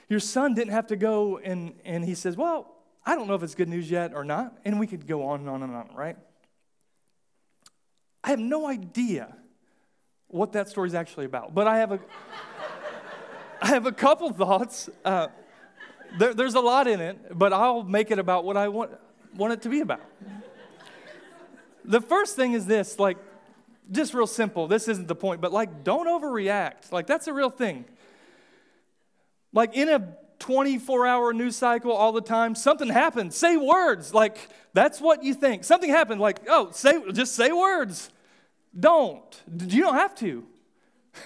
Your 0.09 0.19
son 0.19 0.53
didn't 0.53 0.73
have 0.73 0.87
to 0.87 0.95
go, 0.95 1.37
and, 1.37 1.73
and 1.85 2.03
he 2.03 2.15
says, 2.15 2.37
Well, 2.37 2.73
I 3.05 3.15
don't 3.15 3.27
know 3.27 3.35
if 3.35 3.43
it's 3.43 3.55
good 3.55 3.69
news 3.69 3.89
yet 3.89 4.13
or 4.13 4.23
not. 4.23 4.57
And 4.65 4.79
we 4.79 4.87
could 4.87 5.07
go 5.07 5.25
on 5.27 5.41
and 5.41 5.49
on 5.49 5.63
and 5.63 5.75
on, 5.75 5.89
right? 5.93 6.17
I 8.23 8.29
have 8.29 8.39
no 8.39 8.67
idea 8.67 9.35
what 10.27 10.53
that 10.53 10.69
story 10.69 10.87
is 10.87 10.95
actually 10.95 11.25
about, 11.25 11.53
but 11.53 11.67
I 11.67 11.79
have 11.79 11.91
a, 11.91 11.99
I 13.61 13.67
have 13.67 13.85
a 13.85 13.91
couple 13.91 14.31
thoughts. 14.31 14.89
Uh, 15.03 15.27
there, 16.17 16.33
there's 16.33 16.55
a 16.55 16.61
lot 16.61 16.87
in 16.87 17.01
it, 17.01 17.37
but 17.37 17.53
I'll 17.53 17.83
make 17.83 18.11
it 18.11 18.19
about 18.19 18.45
what 18.45 18.55
I 18.55 18.69
want, 18.69 18.91
want 19.35 19.53
it 19.53 19.61
to 19.63 19.69
be 19.69 19.81
about. 19.81 20.01
The 21.85 21.99
first 21.99 22.35
thing 22.35 22.53
is 22.53 22.65
this 22.65 22.97
like, 22.97 23.17
just 23.91 24.13
real 24.13 24.27
simple. 24.27 24.67
This 24.67 24.87
isn't 24.87 25.07
the 25.07 25.15
point, 25.15 25.41
but 25.41 25.51
like, 25.51 25.83
don't 25.83 26.07
overreact. 26.07 26.91
Like, 26.91 27.05
that's 27.05 27.27
a 27.27 27.33
real 27.33 27.49
thing. 27.49 27.83
Like, 29.53 29.75
in 29.75 29.87
a 29.89 30.17
24 30.43 31.07
hour 31.07 31.33
news 31.33 31.55
cycle 31.55 31.93
all 31.93 32.11
the 32.11 32.21
time. 32.21 32.53
Something 32.53 32.89
happened. 32.89 33.33
Say 33.33 33.55
words. 33.55 34.13
Like, 34.13 34.37
that's 34.73 34.99
what 34.99 35.23
you 35.23 35.33
think. 35.33 35.63
Something 35.63 35.89
happened. 35.89 36.19
Like, 36.19 36.41
oh, 36.49 36.69
say, 36.71 36.99
just 37.13 37.33
say 37.33 37.51
words. 37.53 38.09
Don't. 38.77 39.41
You 39.47 39.83
don't 39.83 39.95
have 39.95 40.15
to. 40.15 40.45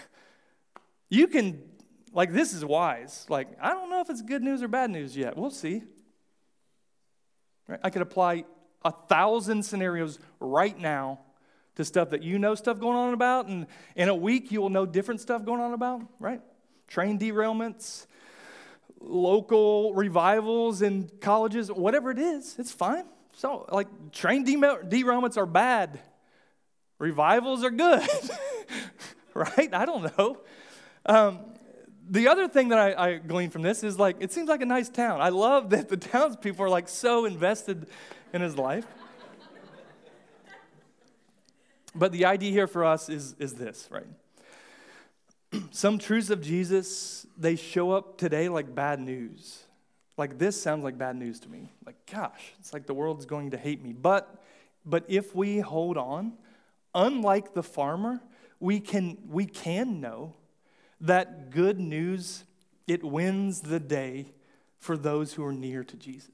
You 1.09 1.27
can, 1.27 1.63
like, 2.11 2.33
this 2.33 2.51
is 2.51 2.65
wise. 2.65 3.25
Like, 3.29 3.47
I 3.61 3.69
don't 3.69 3.89
know 3.89 4.01
if 4.01 4.09
it's 4.09 4.21
good 4.21 4.43
news 4.43 4.61
or 4.61 4.67
bad 4.67 4.89
news 4.89 5.15
yet. 5.15 5.37
We'll 5.37 5.51
see. 5.51 5.83
Right? 7.65 7.79
I 7.81 7.89
could 7.89 8.01
apply 8.01 8.43
a 8.83 8.91
thousand 8.91 9.63
scenarios 9.63 10.19
right 10.41 10.77
now 10.77 11.21
to 11.75 11.85
stuff 11.85 12.09
that 12.09 12.23
you 12.23 12.39
know 12.39 12.55
stuff 12.55 12.77
going 12.81 12.97
on 12.97 13.13
about, 13.13 13.47
and 13.47 13.67
in 13.95 14.09
a 14.09 14.15
week 14.15 14.51
you 14.51 14.61
will 14.61 14.69
know 14.69 14.85
different 14.85 15.21
stuff 15.21 15.45
going 15.45 15.61
on 15.61 15.71
about, 15.71 16.01
right? 16.19 16.41
Train 16.87 17.19
derailments, 17.19 18.07
local 18.99 19.93
revivals 19.93 20.81
in 20.81 21.09
colleges, 21.21 21.71
whatever 21.71 22.11
it 22.11 22.19
is, 22.19 22.55
it's 22.57 22.71
fine. 22.71 23.05
So, 23.33 23.67
like, 23.71 23.87
train 24.11 24.45
derailments 24.45 25.37
are 25.37 25.45
bad, 25.45 25.99
revivals 26.97 27.63
are 27.63 27.69
good, 27.69 28.07
right? 29.33 29.73
I 29.73 29.85
don't 29.85 30.17
know. 30.17 30.39
Um, 31.05 31.39
the 32.09 32.29
other 32.29 32.47
thing 32.47 32.69
that 32.69 32.79
I, 32.79 33.09
I 33.09 33.17
glean 33.17 33.49
from 33.49 33.61
this 33.61 33.83
is 33.83 33.99
like, 33.99 34.17
it 34.19 34.31
seems 34.31 34.49
like 34.49 34.61
a 34.61 34.65
nice 34.65 34.89
town. 34.89 35.21
I 35.21 35.29
love 35.29 35.69
that 35.71 35.89
the 35.89 35.97
townspeople 35.97 36.63
are 36.65 36.69
like 36.69 36.87
so 36.87 37.25
invested 37.25 37.87
in 38.33 38.41
his 38.41 38.57
life. 38.57 38.85
But 41.93 42.11
the 42.11 42.25
idea 42.25 42.51
here 42.51 42.67
for 42.67 42.85
us 42.85 43.09
is, 43.09 43.35
is 43.39 43.53
this, 43.53 43.87
right? 43.91 44.05
Some 45.71 45.97
truths 45.97 46.29
of 46.29 46.41
Jesus, 46.41 47.25
they 47.37 47.55
show 47.55 47.91
up 47.91 48.17
today 48.17 48.49
like 48.49 48.73
bad 48.73 48.99
news. 48.99 49.63
Like 50.17 50.37
this 50.37 50.59
sounds 50.59 50.83
like 50.83 50.97
bad 50.97 51.15
news 51.15 51.39
to 51.41 51.49
me. 51.49 51.71
Like, 51.85 51.95
gosh, 52.11 52.53
it's 52.59 52.73
like 52.73 52.87
the 52.87 52.93
world's 52.93 53.25
going 53.25 53.51
to 53.51 53.57
hate 53.57 53.83
me. 53.83 53.93
But 53.93 54.43
but 54.85 55.05
if 55.07 55.35
we 55.35 55.59
hold 55.59 55.97
on, 55.97 56.33
unlike 56.95 57.53
the 57.53 57.63
farmer, 57.63 58.21
we 58.59 58.79
can 58.79 59.17
we 59.29 59.45
can 59.45 60.01
know 60.01 60.33
that 61.01 61.51
good 61.51 61.79
news 61.79 62.43
it 62.87 63.03
wins 63.03 63.61
the 63.61 63.79
day 63.79 64.27
for 64.79 64.97
those 64.97 65.33
who 65.33 65.45
are 65.45 65.53
near 65.53 65.83
to 65.83 65.97
Jesus. 65.97 66.31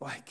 Like 0.00 0.28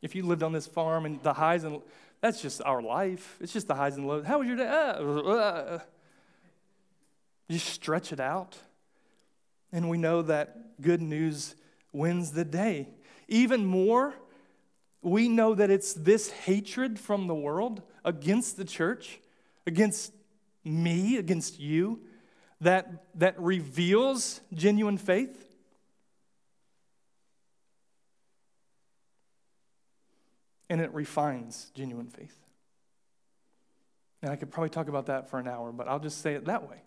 if 0.00 0.14
you 0.14 0.24
lived 0.24 0.42
on 0.42 0.52
this 0.52 0.66
farm 0.66 1.04
and 1.04 1.22
the 1.22 1.34
highs 1.34 1.64
and 1.64 1.82
that's 2.20 2.40
just 2.40 2.62
our 2.64 2.82
life. 2.82 3.36
It's 3.40 3.52
just 3.52 3.68
the 3.68 3.74
highs 3.74 3.96
and 3.96 4.06
lows. 4.06 4.24
How 4.24 4.38
was 4.38 4.48
your 4.48 4.56
day? 4.56 4.66
Uh, 4.66 5.02
uh. 5.02 5.78
You 7.48 7.58
stretch 7.58 8.12
it 8.12 8.20
out. 8.20 8.56
And 9.72 9.88
we 9.88 9.98
know 9.98 10.22
that 10.22 10.80
good 10.80 11.02
news 11.02 11.54
wins 11.92 12.32
the 12.32 12.44
day. 12.44 12.88
Even 13.28 13.64
more, 13.64 14.14
we 15.02 15.28
know 15.28 15.54
that 15.54 15.70
it's 15.70 15.94
this 15.94 16.30
hatred 16.30 16.98
from 16.98 17.26
the 17.26 17.34
world 17.34 17.82
against 18.04 18.56
the 18.56 18.64
church, 18.64 19.20
against 19.66 20.12
me, 20.64 21.16
against 21.16 21.60
you, 21.60 22.00
that, 22.60 23.04
that 23.14 23.38
reveals 23.38 24.40
genuine 24.54 24.96
faith. 24.96 25.45
And 30.68 30.80
it 30.80 30.92
refines 30.92 31.70
genuine 31.74 32.08
faith. 32.08 32.36
And 34.22 34.30
I 34.30 34.36
could 34.36 34.50
probably 34.50 34.70
talk 34.70 34.88
about 34.88 35.06
that 35.06 35.30
for 35.30 35.38
an 35.38 35.46
hour, 35.46 35.72
but 35.72 35.88
I'll 35.88 36.00
just 36.00 36.20
say 36.20 36.34
it 36.34 36.46
that 36.46 36.68
way. 36.68 36.78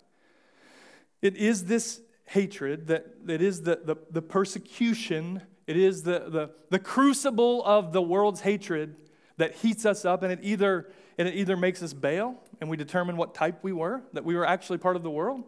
It 1.22 1.36
is 1.36 1.64
this 1.64 2.00
hatred 2.26 2.88
that 2.88 3.06
it 3.28 3.42
is 3.42 3.62
the, 3.62 3.80
the, 3.82 3.96
the 4.10 4.22
persecution, 4.22 5.42
it 5.66 5.76
is 5.76 6.02
the, 6.02 6.26
the, 6.28 6.50
the 6.70 6.78
crucible 6.78 7.64
of 7.64 7.92
the 7.92 8.02
world's 8.02 8.40
hatred 8.40 8.96
that 9.36 9.54
heats 9.54 9.86
us 9.86 10.04
up, 10.04 10.22
and 10.22 10.32
it 10.32 10.40
either 10.42 10.90
and 11.18 11.28
it 11.28 11.34
either 11.34 11.54
makes 11.54 11.82
us 11.82 11.92
bail 11.92 12.42
and 12.62 12.70
we 12.70 12.78
determine 12.78 13.16
what 13.18 13.34
type 13.34 13.58
we 13.62 13.72
were, 13.72 14.02
that 14.14 14.24
we 14.24 14.34
were 14.34 14.46
actually 14.46 14.78
part 14.78 14.96
of 14.96 15.02
the 15.02 15.10
world, 15.10 15.44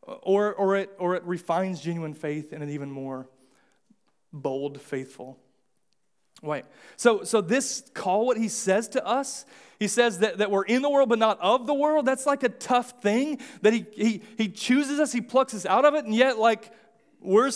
or, 0.00 0.54
or, 0.54 0.76
it, 0.76 0.90
or 0.98 1.14
it 1.14 1.22
refines 1.24 1.80
genuine 1.80 2.14
faith 2.14 2.54
in 2.54 2.62
an 2.62 2.70
even 2.70 2.90
more 2.90 3.28
bold, 4.32 4.80
faithful 4.80 5.38
Wait. 6.44 6.64
So, 6.96 7.24
so 7.24 7.40
this 7.40 7.90
call, 7.94 8.26
what 8.26 8.36
he 8.36 8.48
says 8.48 8.88
to 8.88 9.04
us, 9.04 9.46
he 9.78 9.88
says 9.88 10.18
that, 10.18 10.38
that 10.38 10.50
we're 10.50 10.64
in 10.64 10.82
the 10.82 10.90
world 10.90 11.08
but 11.08 11.18
not 11.18 11.40
of 11.40 11.66
the 11.66 11.74
world. 11.74 12.06
That's 12.06 12.26
like 12.26 12.42
a 12.42 12.48
tough 12.48 13.02
thing 13.02 13.40
that 13.62 13.72
he, 13.72 13.86
he, 13.92 14.22
he 14.36 14.48
chooses 14.48 15.00
us, 15.00 15.12
he 15.12 15.20
plucks 15.20 15.54
us 15.54 15.66
out 15.66 15.84
of 15.84 15.94
it, 15.94 16.04
and 16.04 16.14
yet, 16.14 16.38
like, 16.38 16.70
we're, 17.20 17.50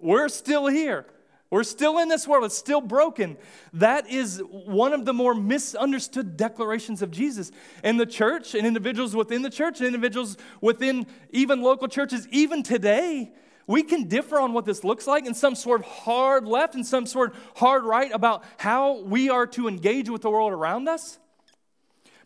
we're 0.00 0.28
still 0.28 0.66
here. 0.66 1.06
We're 1.50 1.64
still 1.64 1.98
in 1.98 2.08
this 2.08 2.26
world. 2.26 2.44
It's 2.44 2.58
still 2.58 2.80
broken. 2.80 3.36
That 3.74 4.10
is 4.10 4.42
one 4.50 4.92
of 4.92 5.04
the 5.04 5.12
more 5.12 5.34
misunderstood 5.34 6.36
declarations 6.36 7.00
of 7.00 7.10
Jesus. 7.10 7.52
And 7.82 7.98
the 7.98 8.06
church, 8.06 8.54
and 8.54 8.66
individuals 8.66 9.14
within 9.14 9.42
the 9.42 9.50
church, 9.50 9.78
and 9.78 9.86
individuals 9.86 10.36
within 10.60 11.06
even 11.30 11.62
local 11.62 11.86
churches, 11.86 12.26
even 12.32 12.62
today, 12.62 13.32
we 13.66 13.82
can 13.82 14.08
differ 14.08 14.38
on 14.38 14.52
what 14.52 14.64
this 14.64 14.84
looks 14.84 15.06
like 15.06 15.26
in 15.26 15.34
some 15.34 15.54
sort 15.54 15.80
of 15.80 15.86
hard 15.86 16.46
left 16.46 16.74
and 16.74 16.86
some 16.86 17.06
sort 17.06 17.32
of 17.32 17.38
hard 17.56 17.84
right 17.84 18.10
about 18.12 18.44
how 18.58 19.00
we 19.00 19.30
are 19.30 19.46
to 19.48 19.68
engage 19.68 20.08
with 20.10 20.22
the 20.22 20.30
world 20.30 20.52
around 20.52 20.88
us. 20.88 21.18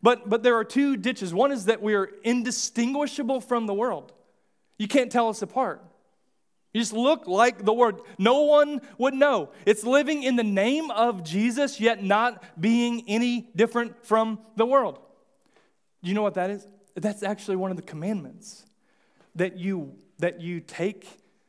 But, 0.02 0.28
but 0.28 0.42
there 0.42 0.56
are 0.56 0.64
two 0.64 0.96
ditches. 0.96 1.34
One 1.34 1.52
is 1.52 1.66
that 1.66 1.82
we 1.82 1.94
are 1.94 2.10
indistinguishable 2.22 3.40
from 3.40 3.66
the 3.66 3.74
world. 3.74 4.12
You 4.78 4.88
can't 4.88 5.10
tell 5.10 5.28
us 5.28 5.42
apart. 5.42 5.82
You 6.72 6.80
just 6.80 6.92
look 6.92 7.26
like 7.26 7.64
the 7.64 7.72
world. 7.72 8.06
No 8.18 8.42
one 8.42 8.80
would 8.98 9.14
know. 9.14 9.50
It's 9.64 9.84
living 9.84 10.22
in 10.22 10.36
the 10.36 10.44
name 10.44 10.90
of 10.90 11.24
Jesus, 11.24 11.80
yet 11.80 12.04
not 12.04 12.42
being 12.60 13.04
any 13.08 13.48
different 13.56 14.06
from 14.06 14.38
the 14.56 14.66
world. 14.66 14.98
Do 16.02 16.08
you 16.08 16.14
know 16.14 16.22
what 16.22 16.34
that 16.34 16.50
is? 16.50 16.66
That's 16.94 17.22
actually 17.22 17.56
one 17.56 17.70
of 17.70 17.76
the 17.76 17.82
commandments 17.82 18.64
that 19.34 19.58
you, 19.58 19.94
that 20.18 20.40
you 20.40 20.60
take 20.60 21.08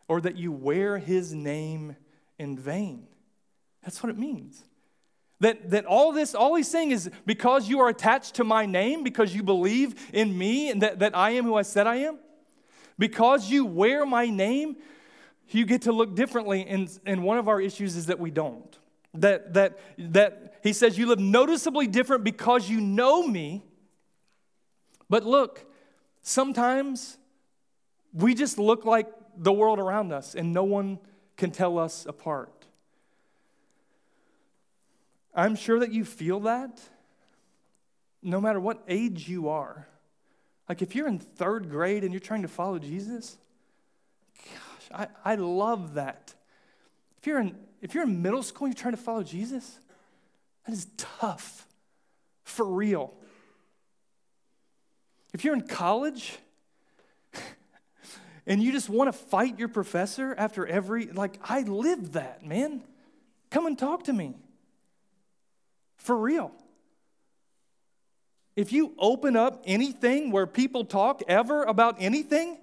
or 0.10 0.20
that 0.20 0.36
you 0.36 0.52
wear 0.52 0.98
his 0.98 1.34
name 1.34 1.96
in 2.38 2.58
vain. 2.58 3.08
That's 3.84 4.04
what 4.04 4.10
it 4.10 4.18
means. 4.18 4.62
That, 5.40 5.70
that 5.70 5.86
all 5.86 6.12
this, 6.12 6.36
all 6.36 6.56
he's 6.56 6.68
saying 6.68 6.92
is 6.92 7.10
because 7.26 7.70
you 7.70 7.80
are 7.80 7.88
attached 7.88 8.36
to 8.36 8.44
my 8.44 8.66
name, 8.66 9.04
because 9.04 9.34
you 9.34 9.44
believe 9.44 9.96
in 10.12 10.38
me 10.38 10.70
and 10.70 10.82
that, 10.82 11.00
that 11.00 11.16
I 11.16 11.32
am 11.32 11.46
who 11.46 11.56
I 11.56 11.62
said 11.62 11.88
I 11.88 11.98
am, 11.98 12.18
because 12.98 13.50
you 13.50 13.66
wear 13.66 14.06
my 14.06 14.26
name, 14.26 14.76
you 15.48 15.66
get 15.66 15.84
to 15.84 15.94
look 15.94 16.16
differently. 16.16 16.66
And, 16.68 16.90
and 17.06 17.24
one 17.24 17.38
of 17.38 17.48
our 17.48 17.62
issues 17.62 17.96
is 17.96 18.08
that 18.08 18.20
we 18.20 18.32
don't. 18.32 18.78
That, 19.14 19.54
that, 19.54 19.80
that 19.98 20.60
he 20.62 20.74
says 20.74 20.98
you 20.98 21.08
live 21.08 21.20
noticeably 21.20 21.88
different 21.88 22.24
because 22.24 22.70
you 22.70 22.82
know 22.82 23.26
me. 23.26 23.64
But 25.10 25.24
look, 25.24 25.66
sometimes 26.22 27.18
we 28.12 28.34
just 28.34 28.58
look 28.58 28.86
like 28.86 29.08
the 29.40 29.52
world 29.52 29.80
around 29.80 30.12
us, 30.12 30.36
and 30.36 30.54
no 30.54 30.64
one 30.64 31.00
can 31.38 31.50
tell 31.50 31.80
us 31.80 32.06
apart. 32.06 32.68
I'm 35.34 35.56
sure 35.56 35.80
that 35.80 35.92
you 35.92 36.06
feel 36.06 36.42
that 36.42 36.80
no 38.22 38.42
matter 38.42 38.60
what 38.60 38.84
age 38.88 39.30
you 39.30 39.50
are. 39.50 39.88
Like 40.68 40.82
if 40.82 40.96
you're 40.96 41.08
in 41.08 41.20
third 41.20 41.70
grade 41.70 42.04
and 42.04 42.14
you're 42.14 42.20
trying 42.20 42.42
to 42.44 42.48
follow 42.48 42.78
Jesus, 42.78 43.38
gosh, 44.36 45.10
I, 45.26 45.32
I 45.32 45.36
love 45.36 45.96
that. 45.96 46.34
If 47.20 47.28
you're, 47.28 47.40
in, 47.40 47.56
if 47.82 47.94
you're 47.94 48.04
in 48.04 48.22
middle 48.22 48.44
school 48.44 48.66
and 48.66 48.76
you're 48.76 48.82
trying 48.82 48.96
to 48.96 49.02
follow 49.02 49.24
Jesus, 49.24 49.80
that 50.66 50.74
is 50.74 50.88
tough, 50.98 51.66
for 52.44 52.66
real. 52.66 53.14
If 55.34 55.44
you're 55.44 55.54
in 55.54 55.62
college 55.62 56.38
and 58.46 58.62
you 58.62 58.72
just 58.72 58.90
want 58.90 59.12
to 59.12 59.18
fight 59.18 59.60
your 59.60 59.68
professor 59.68 60.34
after 60.38 60.66
every, 60.66 61.08
like, 61.08 61.40
I 61.44 61.62
lived 61.62 62.14
that, 62.14 62.46
man. 62.46 62.84
Come 63.50 63.66
and 63.66 63.78
talk 63.78 64.06
to 64.06 64.14
me. 64.14 64.36
For 65.98 66.16
real. 66.18 66.52
If 68.56 68.74
you 68.74 68.94
open 68.98 69.36
up 69.36 69.64
anything 69.66 70.32
where 70.32 70.48
people 70.48 70.86
talk 70.86 71.22
ever 71.28 71.64
about 71.64 71.98
anything, 72.00 72.58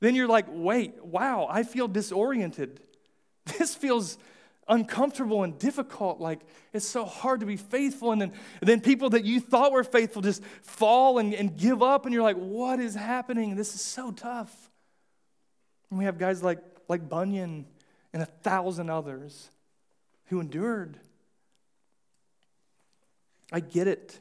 then 0.00 0.14
you're 0.14 0.28
like, 0.28 0.46
wait, 0.48 1.04
wow, 1.04 1.46
I 1.50 1.62
feel 1.62 1.88
disoriented. 1.88 2.80
This 3.58 3.74
feels 3.74 4.18
uncomfortable 4.68 5.42
and 5.42 5.58
difficult. 5.58 6.20
Like 6.20 6.40
it's 6.72 6.86
so 6.86 7.04
hard 7.04 7.40
to 7.40 7.46
be 7.46 7.56
faithful. 7.56 8.12
And 8.12 8.20
then, 8.20 8.32
and 8.60 8.68
then 8.68 8.80
people 8.80 9.10
that 9.10 9.24
you 9.24 9.40
thought 9.40 9.72
were 9.72 9.82
faithful 9.84 10.22
just 10.22 10.44
fall 10.62 11.18
and, 11.18 11.34
and 11.34 11.56
give 11.56 11.82
up. 11.82 12.04
And 12.04 12.14
you're 12.14 12.22
like, 12.22 12.36
what 12.36 12.78
is 12.78 12.94
happening? 12.94 13.56
This 13.56 13.74
is 13.74 13.80
so 13.80 14.12
tough. 14.12 14.70
And 15.92 15.98
we 15.98 16.06
have 16.06 16.16
guys 16.16 16.42
like, 16.42 16.58
like 16.88 17.06
Bunyan 17.06 17.66
and 18.14 18.22
a 18.22 18.24
thousand 18.24 18.88
others 18.88 19.50
who 20.28 20.40
endured. 20.40 20.96
I 23.52 23.60
get 23.60 23.88
it. 23.88 24.18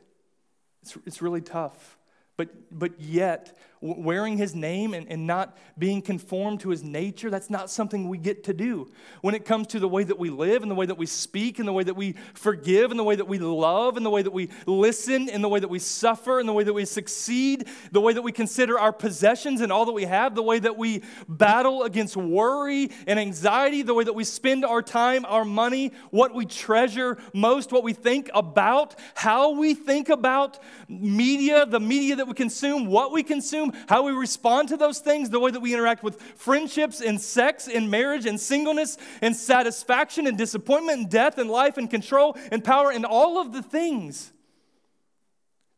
It's, 0.82 0.98
it's 1.06 1.22
really 1.22 1.40
tough. 1.40 1.98
But, 2.36 2.50
but 2.78 3.00
yet, 3.00 3.58
wearing 3.82 4.38
his 4.38 4.54
name 4.54 4.94
and, 4.94 5.08
and 5.10 5.26
not 5.26 5.58
being 5.78 6.02
conformed 6.02 6.60
to 6.60 6.70
his 6.70 6.84
nature, 6.84 7.32
that's 7.32 7.50
not 7.50 7.70
something 7.70 8.08
we 8.08 8.18
get 8.20 8.44
to 8.44 8.54
do. 8.54 8.88
When 9.22 9.34
it 9.34 9.44
comes 9.44 9.68
to 9.68 9.80
the 9.80 9.88
way 9.88 10.04
that 10.04 10.20
we 10.20 10.30
live 10.30 10.62
and 10.62 10.70
the 10.70 10.76
way 10.76 10.86
that 10.86 10.98
we 10.98 11.08
speak 11.08 11.58
and 11.58 11.68
the 11.68 11.74
way 11.74 11.84
that 11.84 11.96
we 11.96 12.14
forgive 12.36 12.92
and 12.92 13.00
the 13.00 13.04
way 13.04 13.16
that 13.16 13.28
we 13.28 13.40
love 13.40 13.98
and 13.98 14.06
the 14.06 14.10
way 14.12 14.22
that 14.22 14.32
we 14.32 14.50
listen 14.68 15.30
and 15.30 15.44
the 15.44 15.50
way 15.50 15.60
that 15.60 15.70
we 15.70 15.80
suffer 15.80 16.40
and 16.40 16.48
the 16.48 16.54
way 16.54 16.64
that 16.64 16.74
we 16.74 16.86
succeed, 16.86 17.68
the 17.92 18.00
way 18.00 18.14
that 18.14 18.22
we 18.22 18.32
consider 18.32 18.78
our 18.78 18.94
possessions 18.94 19.62
and 19.62 19.72
all 19.72 19.86
that 19.86 19.94
we 19.94 20.06
have, 20.06 20.36
the 20.36 20.44
way 20.44 20.60
that 20.60 20.78
we 20.78 21.02
battle 21.28 21.84
against 21.84 22.16
worry 22.16 22.92
and 23.08 23.20
anxiety, 23.20 23.82
the 23.82 23.96
way 23.96 24.04
that 24.04 24.14
we 24.14 24.24
spend 24.24 24.64
our 24.64 24.84
time, 24.84 25.26
our 25.26 25.44
money, 25.44 25.92
what 26.12 26.36
we 26.36 26.46
treasure 26.46 27.18
most, 27.34 27.72
what 27.72 27.84
we 27.84 27.94
think 27.94 28.30
about, 28.36 28.96
how 29.16 29.52
we 29.52 29.74
think 29.74 30.10
about 30.10 30.60
media, 30.88 31.66
the 31.66 31.80
media 31.80 32.16
that 32.16 32.28
we 32.28 32.34
consume, 32.36 32.86
what 32.86 33.12
we 33.12 33.24
consume 33.24 33.71
how 33.88 34.04
we 34.04 34.12
respond 34.12 34.70
to 34.70 34.78
those 34.78 35.00
things, 35.00 35.30
the 35.30 35.40
way 35.40 35.52
that 35.52 35.60
we 35.60 35.74
interact 35.74 36.04
with 36.04 36.22
friendships 36.22 37.02
and 37.02 37.20
sex 37.20 37.68
and 37.68 37.90
marriage 37.90 38.26
and 38.26 38.40
singleness 38.40 38.98
and 39.22 39.36
satisfaction 39.36 40.28
and 40.28 40.38
disappointment 40.38 41.00
and 41.00 41.10
death 41.10 41.38
and 41.38 41.50
life 41.50 41.78
and 41.78 41.90
control 41.90 42.38
and 42.52 42.64
power 42.64 42.92
and 42.92 43.06
all 43.06 43.40
of 43.40 43.54
the 43.54 43.62
things. 43.62 44.32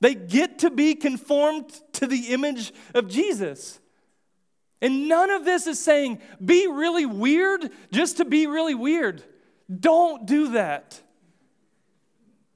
They 0.01 0.15
get 0.15 0.59
to 0.59 0.69
be 0.69 0.95
conformed 0.95 1.71
to 1.93 2.07
the 2.07 2.33
image 2.33 2.73
of 2.93 3.07
Jesus. 3.07 3.79
And 4.81 5.07
none 5.07 5.29
of 5.29 5.45
this 5.45 5.65
is 5.65 5.79
saying 5.79 6.19
be 6.43 6.67
really 6.67 7.05
weird 7.05 7.69
just 7.91 8.17
to 8.17 8.25
be 8.25 8.47
really 8.47 8.75
weird. 8.75 9.23
Don't 9.73 10.25
do 10.25 10.51
that. 10.51 10.99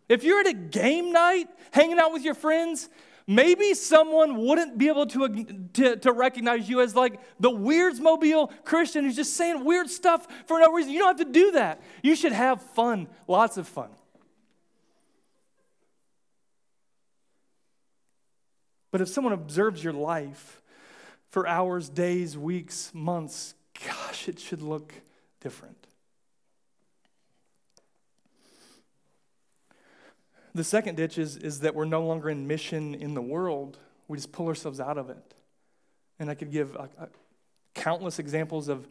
If 0.10 0.24
you're 0.24 0.42
at 0.42 0.48
a 0.48 0.54
game 0.54 1.14
night 1.14 1.48
hanging 1.72 2.00
out 2.00 2.12
with 2.12 2.24
your 2.24 2.34
friends 2.34 2.90
maybe 3.28 3.74
someone 3.74 4.38
wouldn't 4.38 4.78
be 4.78 4.88
able 4.88 5.06
to, 5.06 5.46
to, 5.74 5.98
to, 5.98 6.12
recognize 6.14 6.70
you 6.70 6.82
as 6.82 6.96
like 6.96 7.20
the 7.40 7.52
Weirdsmobile 7.52 8.52
Christian 8.64 9.04
who's 9.04 9.18
just 9.18 9.36
saying 9.36 9.66
weird 9.66 9.90
stuff 9.90 10.26
for 10.46 10.60
no 10.60 10.72
reason. 10.72 10.94
You 10.94 11.00
don't 11.00 11.18
have 11.18 11.28
to 11.28 11.32
do 11.32 11.52
that. 11.52 11.82
You 12.02 12.16
should 12.16 12.32
have 12.32 12.62
fun, 12.62 13.08
lots 13.28 13.58
of 13.58 13.68
fun. 13.68 13.90
But 18.92 19.02
if 19.02 19.10
someone 19.10 19.34
observes 19.34 19.84
your 19.84 19.94
life 19.94 20.62
for 21.30 21.46
hours, 21.46 21.90
days, 21.90 22.38
weeks, 22.38 22.92
months, 22.94 23.54
gosh, 23.86 24.30
it 24.30 24.40
should 24.40 24.62
look 24.62 24.94
different. 25.42 25.87
The 30.58 30.64
second 30.64 30.96
ditch 30.96 31.20
is, 31.20 31.38
is 31.38 31.60
that 31.60 31.76
we're 31.76 31.86
no 31.86 32.04
longer 32.04 32.32
in 32.32 32.48
mission 32.48 32.96
in 32.96 33.14
the 33.14 33.22
world. 33.22 33.78
We 34.08 34.18
just 34.18 34.32
pull 34.32 34.48
ourselves 34.48 34.80
out 34.80 34.98
of 34.98 35.12
it. 35.12 35.36
And 36.18 36.32
I 36.32 36.34
could 36.34 36.52
give 36.52 36.76
a, 36.76 36.90
a, 36.98 37.10
countless 37.76 38.18
examples 38.18 38.68
of, 38.68 38.88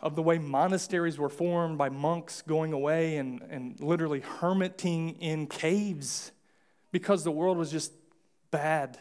of 0.00 0.16
the 0.16 0.22
way 0.22 0.38
monasteries 0.38 1.18
were 1.18 1.28
formed 1.28 1.76
by 1.76 1.90
monks 1.90 2.40
going 2.40 2.72
away 2.72 3.18
and, 3.18 3.42
and 3.50 3.78
literally 3.80 4.20
hermiting 4.20 5.18
in 5.20 5.46
caves 5.46 6.32
because 6.90 7.22
the 7.22 7.30
world 7.30 7.58
was 7.58 7.70
just 7.70 7.92
bad. 8.50 8.98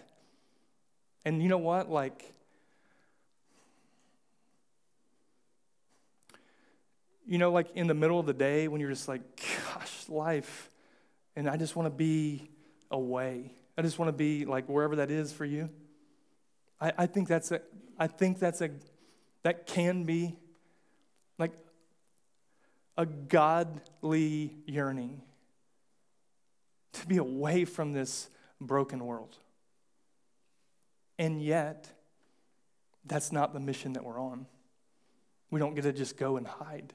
And 1.23 1.41
you 1.41 1.47
know 1.47 1.57
what? 1.57 1.89
Like, 1.89 2.33
you 7.25 7.37
know, 7.37 7.49
like 7.49 7.69
in 7.75 7.87
the 7.87 7.93
middle 7.93 8.19
of 8.19 8.25
the 8.25 8.33
day 8.33 8.67
when 8.67 8.81
you're 8.81 8.89
just 8.89 9.07
like, 9.07 9.21
gosh, 9.73 10.09
life 10.09 10.67
and 11.35 11.49
I 11.49 11.57
just 11.57 11.75
want 11.75 11.87
to 11.87 11.95
be 11.95 12.49
away. 12.89 13.53
I 13.77 13.81
just 13.81 13.97
want 13.97 14.09
to 14.09 14.13
be 14.13 14.45
like 14.45 14.67
wherever 14.67 14.97
that 14.97 15.11
is 15.11 15.31
for 15.31 15.45
you. 15.45 15.69
I, 16.79 16.93
I 16.99 17.05
think 17.05 17.27
that's 17.27 17.51
a, 17.51 17.61
I 17.97 18.07
think 18.07 18.39
that's 18.39 18.61
a, 18.61 18.71
that 19.43 19.65
can 19.65 20.03
be 20.03 20.35
like 21.37 21.53
a 22.97 23.05
godly 23.05 24.55
yearning 24.65 25.21
to 26.93 27.07
be 27.07 27.17
away 27.17 27.65
from 27.65 27.93
this 27.93 28.29
broken 28.59 29.05
world. 29.05 29.37
And 31.17 31.41
yet, 31.41 31.87
that's 33.05 33.31
not 33.31 33.53
the 33.53 33.59
mission 33.59 33.93
that 33.93 34.03
we're 34.03 34.19
on. 34.19 34.45
We 35.49 35.59
don't 35.59 35.75
get 35.75 35.83
to 35.83 35.93
just 35.93 36.17
go 36.17 36.37
and 36.37 36.47
hide. 36.47 36.93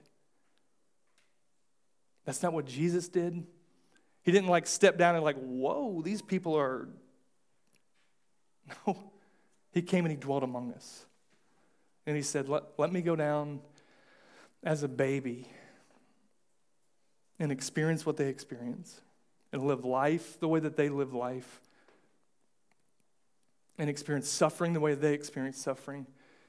That's 2.25 2.42
not 2.42 2.53
what 2.53 2.66
Jesus 2.66 3.09
did. 3.09 3.46
He 4.27 4.33
didn't 4.33 4.49
like 4.49 4.67
step 4.67 4.99
down 4.99 5.15
and 5.15 5.23
like, 5.23 5.39
whoa, 5.39 6.03
these 6.03 6.21
people 6.21 6.59
are. 6.59 6.89
No. 8.85 9.12
He 9.71 9.81
came 9.81 10.05
and 10.05 10.11
he 10.11 10.17
dwelt 10.17 10.43
among 10.43 10.73
us. 10.73 11.07
And 12.05 12.17
he 12.17 12.23
said, 12.23 12.49
let, 12.49 12.65
let 12.79 12.93
me 12.93 13.01
go 13.01 13.15
down 13.15 13.61
as 14.65 14.83
a 14.83 14.89
baby 14.89 15.47
and 17.39 17.53
experience 17.53 18.05
what 18.05 18.17
they 18.17 18.27
experience 18.27 19.01
and 19.53 19.62
live 19.62 19.85
life 19.85 20.41
the 20.41 20.49
way 20.49 20.59
that 20.59 20.77
they 20.77 20.89
live 20.89 21.15
life 21.15 21.61
and 23.79 23.89
experience 23.89 24.29
suffering 24.29 24.73
the 24.73 24.81
way 24.81 24.95
they 24.95 25.15
experience 25.15 25.59
suffering 25.59 26.05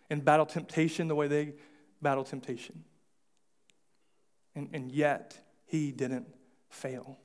and 0.09 0.25
battle 0.25 0.47
temptation 0.47 1.07
the 1.07 1.15
way 1.15 1.27
they 1.27 1.53
battle 2.01 2.23
temptation. 2.23 2.83
And, 4.55 4.69
and 4.73 4.91
yet, 4.91 5.37
he 5.67 5.91
didn't 5.91 6.25
fail. 6.69 7.19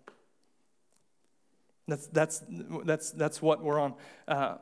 That's, 1.89 2.07
that's, 2.09 2.43
that's, 2.85 3.11
that's 3.11 3.43
what 3.43 3.63
we're 3.63 3.81
on. 3.81 3.95
Uh, 4.29 4.57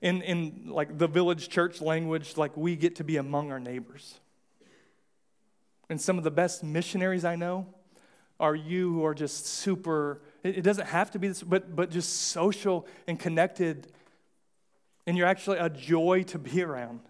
in, 0.00 0.22
in 0.22 0.62
like 0.66 0.96
the 0.96 1.08
village 1.08 1.48
church 1.48 1.80
language, 1.80 2.36
like 2.36 2.56
we 2.56 2.76
get 2.76 2.96
to 2.96 3.04
be 3.04 3.16
among 3.16 3.50
our 3.52 3.60
neighbors. 3.60 4.18
And 5.88 6.00
some 6.00 6.18
of 6.18 6.24
the 6.24 6.30
best 6.30 6.62
missionaries 6.62 7.24
I 7.24 7.36
know 7.36 7.66
are 8.38 8.54
you 8.54 8.92
who 8.94 9.04
are 9.04 9.14
just 9.14 9.46
super, 9.46 10.22
it, 10.42 10.58
it 10.58 10.62
doesn't 10.62 10.86
have 10.86 11.10
to 11.10 11.18
be 11.18 11.28
this, 11.28 11.42
but, 11.42 11.74
but 11.76 11.90
just 11.90 12.28
social 12.28 12.86
and 13.06 13.18
connected. 13.18 13.92
And 15.06 15.18
you're 15.18 15.26
actually 15.26 15.58
a 15.58 15.68
joy 15.68 16.22
to 16.28 16.38
be 16.38 16.62
around. 16.62 17.00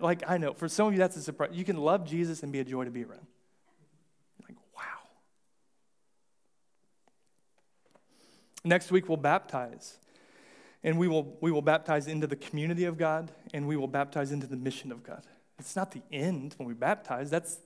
Like 0.00 0.22
I 0.28 0.38
know, 0.38 0.54
for 0.54 0.68
some 0.68 0.86
of 0.88 0.92
you, 0.94 0.98
that's 0.98 1.16
a 1.16 1.22
surprise. 1.22 1.50
You 1.52 1.64
can 1.64 1.76
love 1.76 2.04
Jesus 2.04 2.42
and 2.42 2.50
be 2.50 2.60
a 2.60 2.64
joy 2.64 2.84
to 2.84 2.90
be 2.90 3.04
around. 3.04 3.26
Next 8.66 8.90
week, 8.90 9.08
we'll 9.08 9.16
baptize. 9.16 9.98
And 10.82 10.98
we 10.98 11.06
will, 11.06 11.36
we 11.40 11.52
will 11.52 11.62
baptize 11.62 12.08
into 12.08 12.26
the 12.26 12.36
community 12.36 12.84
of 12.84 12.98
God, 12.98 13.30
and 13.54 13.66
we 13.68 13.76
will 13.76 13.86
baptize 13.86 14.32
into 14.32 14.48
the 14.48 14.56
mission 14.56 14.90
of 14.90 15.04
God. 15.04 15.22
It's 15.58 15.76
not 15.76 15.92
the 15.92 16.02
end 16.12 16.54
when 16.58 16.66
we 16.66 16.74
baptize. 16.74 17.30
That's, 17.30 17.58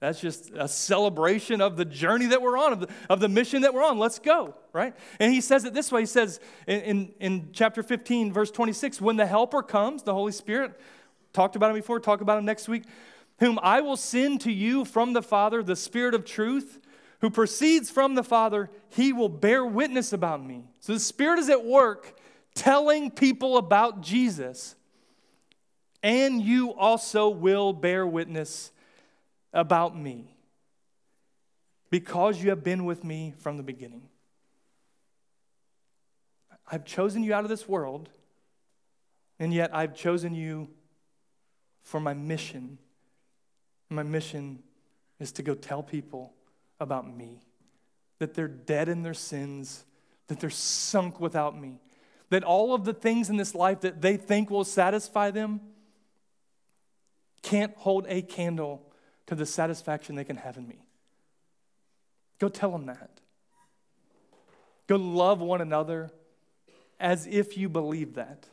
that's 0.00 0.18
just 0.18 0.50
a 0.54 0.66
celebration 0.66 1.60
of 1.60 1.76
the 1.76 1.84
journey 1.84 2.26
that 2.26 2.40
we're 2.40 2.56
on, 2.56 2.72
of 2.72 2.80
the, 2.80 2.88
of 3.10 3.20
the 3.20 3.28
mission 3.28 3.62
that 3.62 3.74
we're 3.74 3.84
on. 3.84 3.98
Let's 3.98 4.18
go, 4.18 4.54
right? 4.72 4.94
And 5.20 5.32
he 5.32 5.42
says 5.42 5.64
it 5.64 5.74
this 5.74 5.92
way 5.92 6.00
He 6.00 6.06
says 6.06 6.40
in, 6.66 6.80
in, 6.80 7.14
in 7.20 7.48
chapter 7.52 7.82
15, 7.82 8.32
verse 8.32 8.50
26, 8.50 9.00
when 9.00 9.16
the 9.16 9.26
Helper 9.26 9.62
comes, 9.62 10.02
the 10.02 10.14
Holy 10.14 10.32
Spirit, 10.32 10.80
talked 11.34 11.54
about 11.54 11.70
him 11.70 11.76
before, 11.76 12.00
talk 12.00 12.22
about 12.22 12.38
him 12.38 12.46
next 12.46 12.66
week, 12.66 12.84
whom 13.40 13.58
I 13.62 13.82
will 13.82 13.98
send 13.98 14.40
to 14.42 14.52
you 14.52 14.86
from 14.86 15.12
the 15.12 15.22
Father, 15.22 15.62
the 15.62 15.76
Spirit 15.76 16.14
of 16.14 16.24
truth 16.24 16.80
who 17.20 17.30
proceeds 17.30 17.90
from 17.90 18.14
the 18.14 18.22
Father, 18.22 18.70
he 18.88 19.12
will 19.12 19.28
bear 19.28 19.64
witness 19.64 20.12
about 20.12 20.44
me. 20.44 20.64
So 20.80 20.92
the 20.92 21.00
Spirit 21.00 21.38
is 21.38 21.48
at 21.48 21.64
work 21.64 22.18
telling 22.54 23.10
people 23.10 23.56
about 23.56 24.00
Jesus. 24.00 24.74
And 26.02 26.40
you 26.40 26.74
also 26.74 27.28
will 27.28 27.72
bear 27.72 28.06
witness 28.06 28.70
about 29.52 29.96
me 29.96 30.36
because 31.90 32.42
you 32.42 32.50
have 32.50 32.62
been 32.62 32.84
with 32.84 33.02
me 33.02 33.34
from 33.38 33.56
the 33.56 33.62
beginning. 33.62 34.02
I've 36.70 36.84
chosen 36.84 37.22
you 37.22 37.32
out 37.32 37.44
of 37.44 37.50
this 37.50 37.68
world, 37.68 38.08
and 39.38 39.54
yet 39.54 39.74
I've 39.74 39.94
chosen 39.94 40.34
you 40.34 40.68
for 41.82 42.00
my 42.00 42.12
mission. 42.12 42.78
My 43.88 44.02
mission 44.02 44.62
is 45.20 45.32
to 45.32 45.42
go 45.42 45.54
tell 45.54 45.82
people 45.82 46.32
about 46.80 47.08
me, 47.08 47.42
that 48.18 48.34
they're 48.34 48.48
dead 48.48 48.88
in 48.88 49.02
their 49.02 49.14
sins, 49.14 49.84
that 50.28 50.40
they're 50.40 50.50
sunk 50.50 51.20
without 51.20 51.58
me, 51.58 51.80
that 52.30 52.44
all 52.44 52.74
of 52.74 52.84
the 52.84 52.94
things 52.94 53.30
in 53.30 53.36
this 53.36 53.54
life 53.54 53.80
that 53.80 54.00
they 54.00 54.16
think 54.16 54.50
will 54.50 54.64
satisfy 54.64 55.30
them 55.30 55.60
can't 57.42 57.76
hold 57.76 58.06
a 58.08 58.22
candle 58.22 58.82
to 59.26 59.34
the 59.34 59.46
satisfaction 59.46 60.16
they 60.16 60.24
can 60.24 60.36
have 60.36 60.56
in 60.56 60.66
me. 60.66 60.78
Go 62.38 62.48
tell 62.48 62.70
them 62.70 62.86
that. 62.86 63.10
Go 64.86 64.96
love 64.96 65.40
one 65.40 65.60
another 65.60 66.10
as 66.98 67.26
if 67.26 67.56
you 67.56 67.68
believe 67.68 68.14
that. 68.14 68.46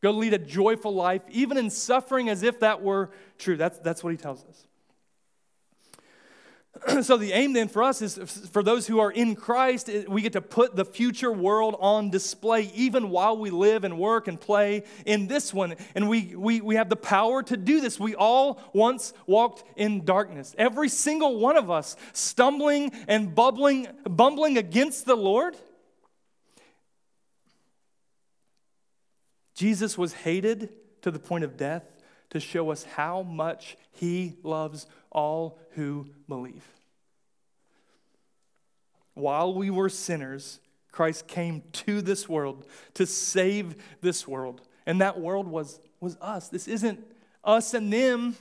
Go 0.00 0.12
lead 0.12 0.32
a 0.32 0.38
joyful 0.38 0.94
life, 0.94 1.22
even 1.30 1.56
in 1.56 1.70
suffering, 1.70 2.28
as 2.28 2.42
if 2.42 2.60
that 2.60 2.82
were 2.82 3.10
true. 3.36 3.56
That's, 3.56 3.78
that's 3.80 4.04
what 4.04 4.10
he 4.10 4.16
tells 4.16 4.44
us. 4.44 4.66
so 7.02 7.16
the 7.16 7.32
aim 7.32 7.52
then 7.52 7.68
for 7.68 7.82
us 7.82 8.02
is 8.02 8.16
for 8.50 8.62
those 8.62 8.86
who 8.86 8.98
are 8.98 9.10
in 9.10 9.34
Christ, 9.34 9.90
we 10.08 10.22
get 10.22 10.32
to 10.34 10.40
put 10.40 10.76
the 10.76 10.84
future 10.84 11.32
world 11.32 11.76
on 11.80 12.10
display 12.10 12.70
even 12.74 13.10
while 13.10 13.36
we 13.36 13.50
live 13.50 13.84
and 13.84 13.98
work 13.98 14.28
and 14.28 14.40
play 14.40 14.84
in 15.06 15.26
this 15.26 15.52
one. 15.52 15.74
And 15.94 16.08
we, 16.08 16.34
we, 16.36 16.60
we 16.60 16.76
have 16.76 16.88
the 16.88 16.96
power 16.96 17.42
to 17.44 17.56
do 17.56 17.80
this. 17.80 17.98
We 17.98 18.14
all 18.14 18.60
once 18.72 19.12
walked 19.26 19.64
in 19.76 20.04
darkness. 20.04 20.54
Every 20.58 20.88
single 20.88 21.38
one 21.38 21.56
of 21.56 21.70
us 21.70 21.96
stumbling 22.12 22.92
and 23.06 23.34
bubbling, 23.34 23.88
bumbling 24.04 24.58
against 24.58 25.06
the 25.06 25.16
Lord. 25.16 25.56
Jesus 29.54 29.98
was 29.98 30.12
hated 30.12 30.70
to 31.02 31.10
the 31.10 31.18
point 31.18 31.44
of 31.44 31.56
death 31.56 31.97
to 32.30 32.40
show 32.40 32.70
us 32.70 32.84
how 32.84 33.22
much 33.22 33.76
he 33.90 34.36
loves 34.42 34.86
all 35.10 35.58
who 35.72 36.06
believe. 36.28 36.66
While 39.14 39.54
we 39.54 39.70
were 39.70 39.88
sinners, 39.88 40.60
Christ 40.92 41.26
came 41.26 41.62
to 41.72 42.00
this 42.00 42.28
world 42.28 42.66
to 42.94 43.06
save 43.06 43.76
this 44.00 44.28
world. 44.28 44.62
And 44.86 45.00
that 45.00 45.20
world 45.20 45.48
was, 45.48 45.80
was 46.00 46.16
us. 46.20 46.48
This 46.48 46.68
isn't 46.68 47.04
us 47.44 47.74
and 47.74 47.92
them. 47.92 48.36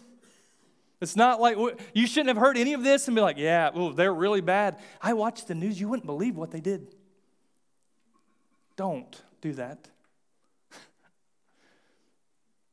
It's 1.02 1.16
not 1.16 1.40
like 1.40 1.58
you 1.94 2.08
shouldn't 2.08 2.30
have 2.30 2.38
heard 2.38 2.58
any 2.58 2.74
of 2.74 2.84
this 2.84 3.08
and 3.08 3.16
be 3.16 3.22
like, 3.22 3.38
yeah, 3.38 3.70
well, 3.74 3.92
they're 3.92 4.14
really 4.14 4.42
bad. 4.42 4.78
I 5.02 5.14
watched 5.14 5.48
the 5.48 5.56
news, 5.56 5.80
you 5.80 5.88
wouldn't 5.88 6.06
believe 6.06 6.36
what 6.36 6.52
they 6.52 6.60
did. 6.60 6.96
Don't 8.76 9.22
do 9.42 9.54
that. 9.54 9.88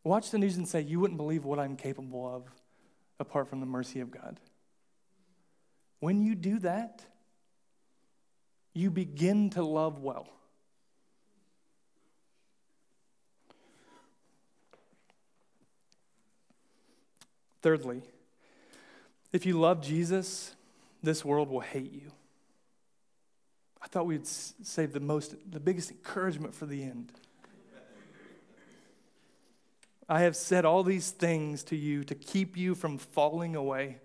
Watch 0.05 0.31
the 0.31 0.39
news 0.39 0.59
and 0.59 0.69
say, 0.69 0.83
You 0.83 1.01
wouldn't 1.01 1.17
believe 1.17 1.45
what 1.45 1.59
I'm 1.59 1.77
capable 1.77 2.29
of 2.33 2.45
apart 3.19 3.49
from 3.49 3.61
the 3.61 3.67
mercy 3.67 4.01
of 4.01 4.11
God. 4.11 4.39
When 6.01 6.21
you 6.21 6.35
do 6.35 6.59
that, 6.61 7.03
you 8.75 8.91
begin 8.91 9.51
to 9.51 9.63
love 9.63 10.01
well. 10.01 10.29
Thirdly, 17.63 18.03
if 19.33 19.47
you 19.47 19.59
love 19.59 19.81
Jesus, 19.81 20.55
this 21.03 21.25
world 21.25 21.49
will 21.49 21.61
hate 21.61 21.93
you. 21.93 22.13
I 23.81 23.87
thought 23.87 24.05
we'd 24.05 24.27
save 24.27 24.93
the 24.93 25.01
most, 25.01 25.35
the 25.51 25.61
biggest 25.61 25.91
encouragement 25.91 26.55
for 26.55 26.67
the 26.67 26.83
end. 26.83 27.11
I 30.09 30.21
have 30.21 30.37
said 30.37 30.65
all 30.65 30.83
these 30.83 31.11
things 31.11 31.63
to 31.65 31.77
you 31.77 32.05
to 32.05 32.15
keep 32.15 32.57
you 32.57 32.75
from 32.75 32.99
falling 32.99 33.57
away. 33.57 33.99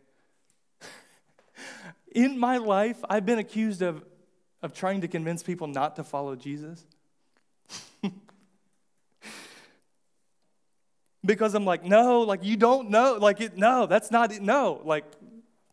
In 2.14 2.38
my 2.40 2.58
life, 2.58 2.98
I've 3.10 3.26
been 3.26 3.40
accused 3.40 3.82
of, 3.82 4.04
of 4.62 4.74
trying 4.74 5.02
to 5.02 5.08
convince 5.08 5.44
people 5.44 5.68
not 5.68 5.98
to 5.98 6.04
follow 6.04 6.36
Jesus. 6.36 6.86
because 11.26 11.54
I'm 11.54 11.66
like, 11.66 11.84
no, 11.84 12.22
like 12.22 12.44
you 12.44 12.56
don't 12.56 12.90
know. 12.90 13.18
Like, 13.20 13.42
it, 13.42 13.58
no, 13.58 13.86
that's 13.86 14.10
not 14.10 14.32
it. 14.32 14.42
No, 14.42 14.82
like 14.86 15.04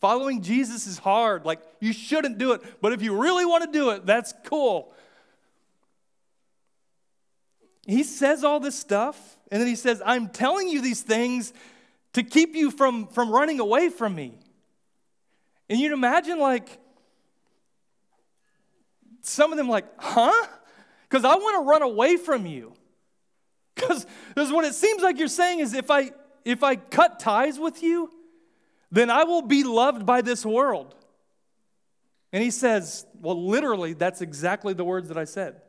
following 0.00 0.42
Jesus 0.42 0.86
is 0.86 0.98
hard. 0.98 1.44
Like, 1.44 1.60
you 1.80 1.92
shouldn't 1.92 2.38
do 2.38 2.52
it. 2.52 2.62
But 2.80 2.92
if 2.92 3.02
you 3.02 3.16
really 3.16 3.44
want 3.44 3.64
to 3.64 3.70
do 3.70 3.90
it, 3.90 4.04
that's 4.06 4.34
cool. 4.44 4.92
He 7.86 8.02
says 8.02 8.42
all 8.42 8.58
this 8.58 8.76
stuff, 8.76 9.36
and 9.51 9.61
then 9.61 9.68
he 9.68 9.76
says, 9.76 10.03
I'm 10.05 10.28
telling 10.28 10.68
you 10.68 10.80
these 10.80 11.03
things 11.03 11.53
to 12.14 12.22
keep 12.22 12.55
you 12.55 12.70
from, 12.70 13.07
from 13.09 13.30
running 13.30 13.61
away 13.61 13.88
from 13.88 14.14
me. 14.14 14.38
And 15.68 15.78
you'd 15.78 15.92
imagine, 15.92 16.38
like, 16.38 16.78
some 19.22 19.53
of 19.53 19.59
them, 19.59 19.68
like, 19.68 19.84
huh? 19.99 20.47
Because 21.09 21.24
I 21.24 21.34
want 21.36 21.62
to 21.62 21.68
run 21.68 21.82
away 21.82 22.16
from 22.16 22.47
you. 22.47 22.72
Because 23.74 24.07
what 24.34 24.64
it 24.64 24.74
seems 24.74 25.03
like 25.03 25.18
you're 25.18 25.28
saying 25.28 25.61
is 25.61 25.74
if 25.74 25.90
I 25.90 26.12
if 26.47 26.62
I 26.62 26.76
cut 26.76 27.18
ties 27.18 27.59
with 27.59 27.82
you, 27.82 28.11
then 28.90 29.11
I 29.11 29.24
will 29.24 29.42
be 29.42 29.64
loved 29.64 30.07
by 30.07 30.22
this 30.22 30.47
world. 30.47 30.94
And 32.32 32.42
he 32.42 32.51
says, 32.51 33.05
well, 33.20 33.47
literally, 33.47 33.92
that's 33.92 34.20
exactly 34.20 34.72
the 34.72 34.84
words 34.84 35.09
that 35.09 35.18
I 35.18 35.24
said. 35.24 35.61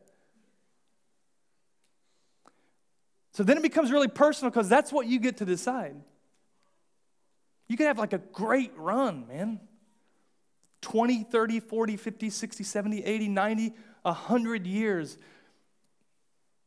So 3.38 3.44
then 3.44 3.56
it 3.56 3.62
becomes 3.62 3.92
really 3.92 4.08
personal 4.08 4.50
because 4.50 4.68
that's 4.68 4.92
what 4.92 5.06
you 5.06 5.20
get 5.20 5.38
to 5.38 5.46
decide. 5.46 5.96
You 7.68 7.78
can 7.78 7.86
have 7.86 8.00
like 8.00 8.14
a 8.14 8.18
great 8.18 8.72
run, 8.76 9.28
man. 9.28 9.60
20, 10.82 11.24
30, 11.26 11.60
40, 11.60 11.98
50, 11.98 12.30
60, 12.32 12.64
70, 12.64 13.04
80, 13.04 13.28
90, 13.28 13.74
100 14.02 14.66
years. 14.66 15.20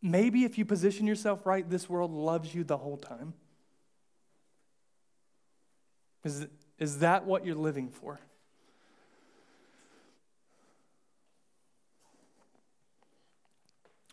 Maybe 0.01 0.45
if 0.45 0.59
you 0.59 0.65
position 0.65 1.09
yourself 1.09 1.45
right, 1.45 1.69
this 1.69 1.91
world 1.91 2.13
loves 2.13 2.55
you 2.55 2.63
the 2.63 2.77
whole 2.77 2.99
time. 2.99 3.35
Is, 6.23 6.47
is 6.79 7.01
that 7.01 7.27
what 7.27 7.45
you're 7.45 7.57
living 7.57 7.89
for? 7.89 8.21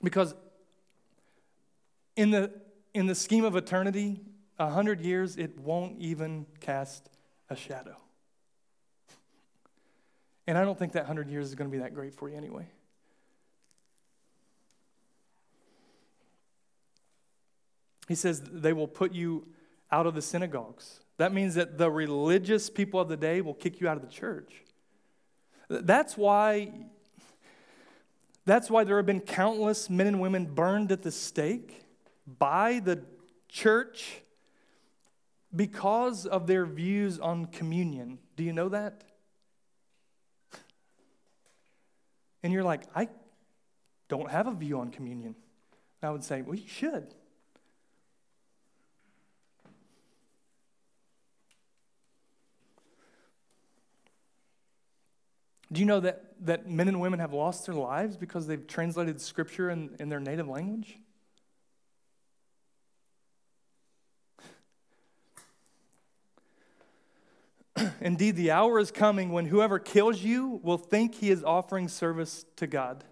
Because 0.02 0.34
in 2.18 2.32
the, 2.32 2.52
in 2.94 3.06
the 3.06 3.16
scheme 3.16 3.46
of 3.46 3.56
eternity, 3.56 4.20
a 4.60 4.70
hundred 4.70 5.00
years, 5.00 5.38
it 5.38 5.58
won't 5.60 6.00
even 6.00 6.46
cast 6.60 7.10
a 7.50 7.56
shadow. 7.56 7.96
And 10.48 10.58
I 10.58 10.66
don't 10.66 10.78
think 10.78 10.94
that 10.94 11.06
hundred 11.06 11.30
years 11.30 11.48
is 11.48 11.56
going 11.56 11.70
to 11.70 11.72
be 11.72 11.82
that 11.82 11.94
great 11.94 12.14
for 12.14 12.28
you 12.28 12.36
anyway. 12.36 12.68
He 18.08 18.16
says 18.16 18.42
they 18.42 18.74
will 18.74 18.88
put 18.88 19.14
you 19.14 19.48
out 19.92 20.08
of 20.08 20.16
the 20.16 20.22
synagogues. 20.22 21.02
That 21.18 21.34
means 21.34 21.56
that 21.56 21.78
the 21.78 21.92
religious 21.92 22.70
people 22.70 23.00
of 23.00 23.10
the 23.10 23.18
day 23.18 23.42
will 23.42 23.54
kick 23.54 23.82
you 23.82 23.88
out 23.88 23.98
of 23.98 24.02
the 24.02 24.12
church. 24.12 24.64
That's 25.70 26.18
why 26.18 26.72
that's 28.46 28.70
why 28.70 28.86
there 28.86 28.96
have 28.96 29.06
been 29.06 29.20
countless 29.20 29.90
men 29.90 30.08
and 30.08 30.22
women 30.22 30.46
burned 30.46 30.94
at 30.94 31.04
the 31.04 31.12
stake 31.12 31.84
by 32.28 32.80
the 32.84 33.04
church 33.48 34.22
because 35.56 36.26
of 36.26 36.48
their 36.48 36.66
views 36.66 37.20
on 37.20 37.46
communion. 37.46 38.20
Do 38.36 38.44
you 38.44 38.54
know 38.54 38.70
that? 38.70 39.04
And 42.44 42.54
you're 42.54 42.64
like, 42.64 42.84
I 42.96 43.08
don't 44.10 44.30
have 44.30 44.48
a 44.48 44.54
view 44.54 44.80
on 44.80 44.92
communion. 44.92 45.36
I 46.04 46.12
would 46.12 46.24
say, 46.24 46.42
well, 46.42 46.56
you 46.56 46.68
should. 46.68 47.14
Do 55.72 55.82
you 55.82 55.86
know 55.86 56.00
that, 56.00 56.34
that 56.42 56.70
men 56.70 56.88
and 56.88 57.02
women 57.02 57.20
have 57.20 57.34
lost 57.34 57.66
their 57.66 57.76
lives 57.76 58.16
because 58.16 58.48
they've 58.48 58.66
translated 58.66 59.20
scripture 59.20 59.70
in, 59.70 59.96
in 60.00 60.08
their 60.08 60.20
native 60.20 60.48
language? 60.48 60.98
Indeed, 68.02 68.36
the 68.36 68.52
hour 68.52 68.80
is 68.80 68.92
coming 68.92 69.32
when 69.32 69.46
whoever 69.46 69.80
kills 69.80 70.22
you 70.22 70.60
will 70.64 70.78
think 70.78 71.16
he 71.16 71.30
is 71.30 71.44
offering 71.44 71.88
service 71.88 72.46
to 72.58 72.68
God. 72.68 73.04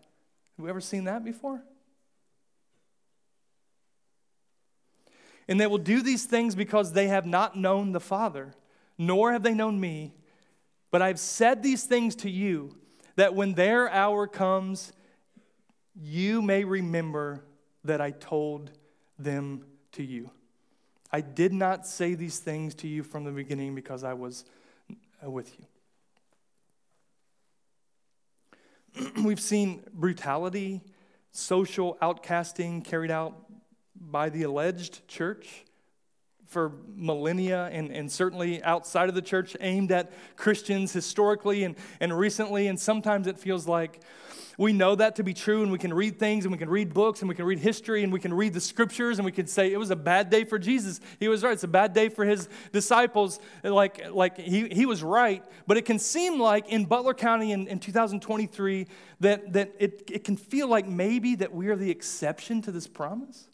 Have 0.58 0.64
you 0.64 0.70
ever 0.70 0.82
seen 0.82 1.06
that 1.06 1.24
before? 1.24 1.64
And 5.48 5.60
they 5.60 5.68
will 5.68 5.78
do 5.78 6.02
these 6.02 6.26
things 6.26 6.56
because 6.56 6.94
they 6.94 7.08
have 7.08 7.26
not 7.26 7.56
known 7.56 7.92
the 7.92 8.00
Father, 8.00 8.54
nor 8.98 9.32
have 9.32 9.44
they 9.44 9.54
known 9.54 9.80
me. 9.80 10.14
But 10.92 11.02
I've 11.02 11.20
said 11.20 11.62
these 11.62 11.84
things 11.84 12.16
to 12.18 12.30
you 12.30 12.76
that 13.16 13.36
when 13.36 13.54
their 13.54 13.90
hour 13.90 14.28
comes, 14.28 14.92
you 15.94 16.42
may 16.42 16.64
remember 16.64 17.44
that 17.84 18.02
I 18.02 18.12
told 18.12 18.72
them 19.20 19.66
to 19.94 20.04
you. 20.04 20.32
I 21.16 21.22
did 21.22 21.54
not 21.54 21.88
say 21.88 22.14
these 22.14 22.40
things 22.40 22.76
to 22.76 22.90
you 22.90 23.02
from 23.02 23.24
the 23.24 23.32
beginning 23.32 23.74
because 23.74 24.04
I 24.04 24.14
was 24.14 24.44
uh, 25.26 25.32
with 25.32 25.50
you. 28.98 29.14
We've 29.24 29.40
seen 29.40 29.86
brutality, 29.94 30.82
social 31.32 31.98
outcasting 32.02 32.84
carried 32.84 33.12
out 33.12 33.34
by 33.96 34.28
the 34.28 34.44
alleged 34.44 35.08
church 35.08 35.64
for 36.48 36.74
millennia 36.94 37.70
and, 37.72 37.92
and 37.92 38.12
certainly 38.12 38.62
outside 38.64 39.08
of 39.08 39.16
the 39.16 39.22
church 39.22 39.56
aimed 39.62 39.94
at 39.94 40.12
Christians 40.36 40.92
historically 40.92 41.64
and, 41.64 41.78
and 42.02 42.20
recently. 42.20 42.68
And 42.68 42.78
sometimes 42.78 43.26
it 43.28 43.40
feels 43.40 43.70
like 43.70 44.02
we 44.58 44.74
know 44.74 44.96
that 44.96 45.16
to 45.16 45.24
be 45.24 45.34
true 45.34 45.64
and 45.64 45.72
we 45.72 45.78
can 45.78 45.94
read 45.94 46.18
things 46.18 46.46
and 46.46 46.52
we 46.52 46.58
can 46.58 46.70
read 46.70 46.94
books 46.94 47.22
and 47.22 47.30
we 47.30 47.36
can 47.36 47.46
read 47.46 47.60
history 47.60 48.04
and 48.04 48.14
we 48.14 48.20
can 48.20 48.34
read 48.34 48.54
the 48.54 48.62
scriptures 48.62 49.20
and 49.20 49.26
we 49.26 49.32
can 49.32 49.48
say 49.48 49.72
it 49.72 49.78
was 49.78 49.92
a 49.92 49.96
bad 49.96 50.30
day 50.30 50.44
for 50.44 50.58
Jesus. 50.58 51.02
He 51.20 51.28
was 51.28 51.44
right. 51.44 51.54
It's 51.54 51.64
a 51.64 51.68
bad 51.68 51.94
day 51.94 52.10
for 52.10 52.26
his 52.26 52.48
disciples. 52.72 53.40
Like, 53.64 54.10
like 54.12 54.38
he, 54.38 54.70
he 54.70 54.86
was 54.86 55.04
right. 55.04 55.44
But 55.68 55.78
it 55.78 55.86
can 55.86 56.00
seem 56.00 56.40
like 56.40 56.70
in 56.70 56.86
Butler 56.86 57.14
County 57.14 57.52
in, 57.52 57.68
in 57.68 57.80
2023 57.80 58.88
that, 59.20 59.54
that 59.54 59.74
it, 59.80 60.10
it 60.12 60.24
can 60.24 60.38
feel 60.38 60.68
like 60.68 60.88
maybe 60.88 61.36
that 61.36 61.54
we 61.54 61.68
are 61.68 61.76
the 61.76 61.92
exception 61.92 62.62
to 62.64 62.72
this 62.72 62.88
promise. 62.88 63.48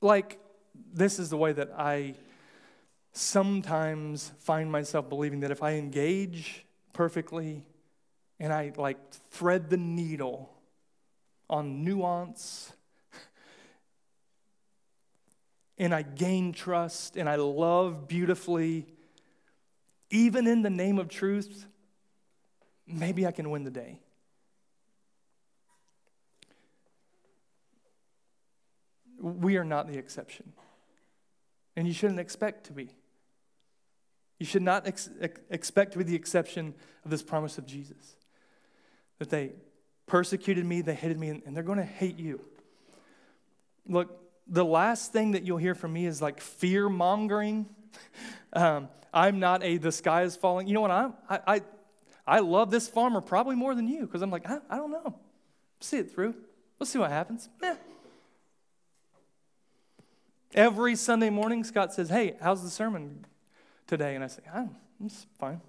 Like, 0.00 0.38
this 0.92 1.18
is 1.18 1.30
the 1.30 1.36
way 1.36 1.52
that 1.52 1.70
I 1.76 2.14
sometimes 3.16 4.30
find 4.40 4.70
myself 4.70 5.08
believing 5.08 5.40
that 5.40 5.50
if 5.50 5.62
I 5.62 5.72
engage 5.72 6.66
perfectly 6.92 7.66
and 8.38 8.52
I 8.52 8.72
like 8.76 8.98
thread 9.30 9.70
the 9.70 9.78
needle 9.78 10.50
on 11.48 11.82
nuance 11.82 12.72
and 15.78 15.94
I 15.94 16.02
gain 16.02 16.52
trust 16.52 17.16
and 17.16 17.26
I 17.26 17.36
love 17.36 18.06
beautifully, 18.06 18.86
even 20.10 20.46
in 20.46 20.60
the 20.60 20.70
name 20.70 20.98
of 20.98 21.08
truth, 21.08 21.66
maybe 22.86 23.26
I 23.26 23.32
can 23.32 23.50
win 23.50 23.64
the 23.64 23.70
day. 23.70 23.98
We 29.18 29.56
are 29.56 29.64
not 29.64 29.88
the 29.88 29.96
exception. 29.96 30.52
And 31.74 31.86
you 31.88 31.94
shouldn't 31.94 32.20
expect 32.20 32.64
to 32.64 32.72
be. 32.74 32.90
You 34.38 34.46
should 34.46 34.62
not 34.62 34.86
ex- 34.86 35.08
expect 35.50 35.96
be 35.96 36.04
the 36.04 36.14
exception 36.14 36.74
of 37.04 37.10
this 37.10 37.22
promise 37.22 37.58
of 37.58 37.66
Jesus. 37.66 38.16
That 39.18 39.30
they 39.30 39.52
persecuted 40.06 40.64
me, 40.64 40.82
they 40.82 40.94
hated 40.94 41.18
me, 41.18 41.30
and, 41.30 41.56
they're 41.56 41.62
going 41.62 41.78
to 41.78 41.84
hate 41.84 42.18
you. 42.18 42.40
Look, 43.88 44.20
the 44.46 44.64
last 44.64 45.12
thing 45.12 45.32
that 45.32 45.42
you'll 45.42 45.56
hear 45.56 45.74
from 45.74 45.92
me 45.92 46.06
is 46.06 46.20
like 46.20 46.40
fear 46.40 46.88
mongering. 46.88 47.66
um, 48.52 48.88
I'm 49.12 49.40
not 49.40 49.62
a 49.62 49.78
the 49.78 49.92
sky 49.92 50.22
is 50.22 50.36
falling. 50.36 50.66
You 50.68 50.74
know 50.74 50.82
what? 50.82 50.90
I'm, 50.90 51.14
I, 51.28 51.40
I, 51.46 51.60
I 52.26 52.38
love 52.40 52.70
this 52.70 52.88
farmer 52.88 53.20
probably 53.20 53.56
more 53.56 53.74
than 53.74 53.88
you 53.88 54.02
because 54.02 54.20
I'm 54.20 54.30
like, 54.30 54.48
I, 54.48 54.58
I 54.68 54.76
don't 54.76 54.90
know. 54.90 55.14
See 55.80 55.96
it 55.96 56.10
through. 56.10 56.34
Let's 56.78 56.90
see 56.90 56.98
what 56.98 57.10
happens. 57.10 57.48
Eh, 57.62 57.74
Every 60.54 60.96
Sunday 60.96 61.30
morning, 61.30 61.64
Scott 61.64 61.92
says, 61.92 62.08
Hey, 62.08 62.36
how's 62.40 62.62
the 62.62 62.70
sermon 62.70 63.24
today? 63.86 64.14
And 64.14 64.24
I 64.24 64.26
say, 64.26 64.42
oh, 64.54 64.68
It's 65.04 65.26
fine. 65.38 65.60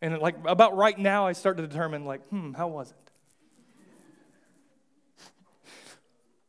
And 0.00 0.18
like 0.18 0.34
about 0.44 0.76
right 0.76 0.98
now, 0.98 1.26
I 1.26 1.32
start 1.32 1.56
to 1.58 1.66
determine, 1.66 2.04
like, 2.04 2.26
hmm, 2.28 2.52
how 2.52 2.68
was 2.68 2.90
it? 2.90 2.96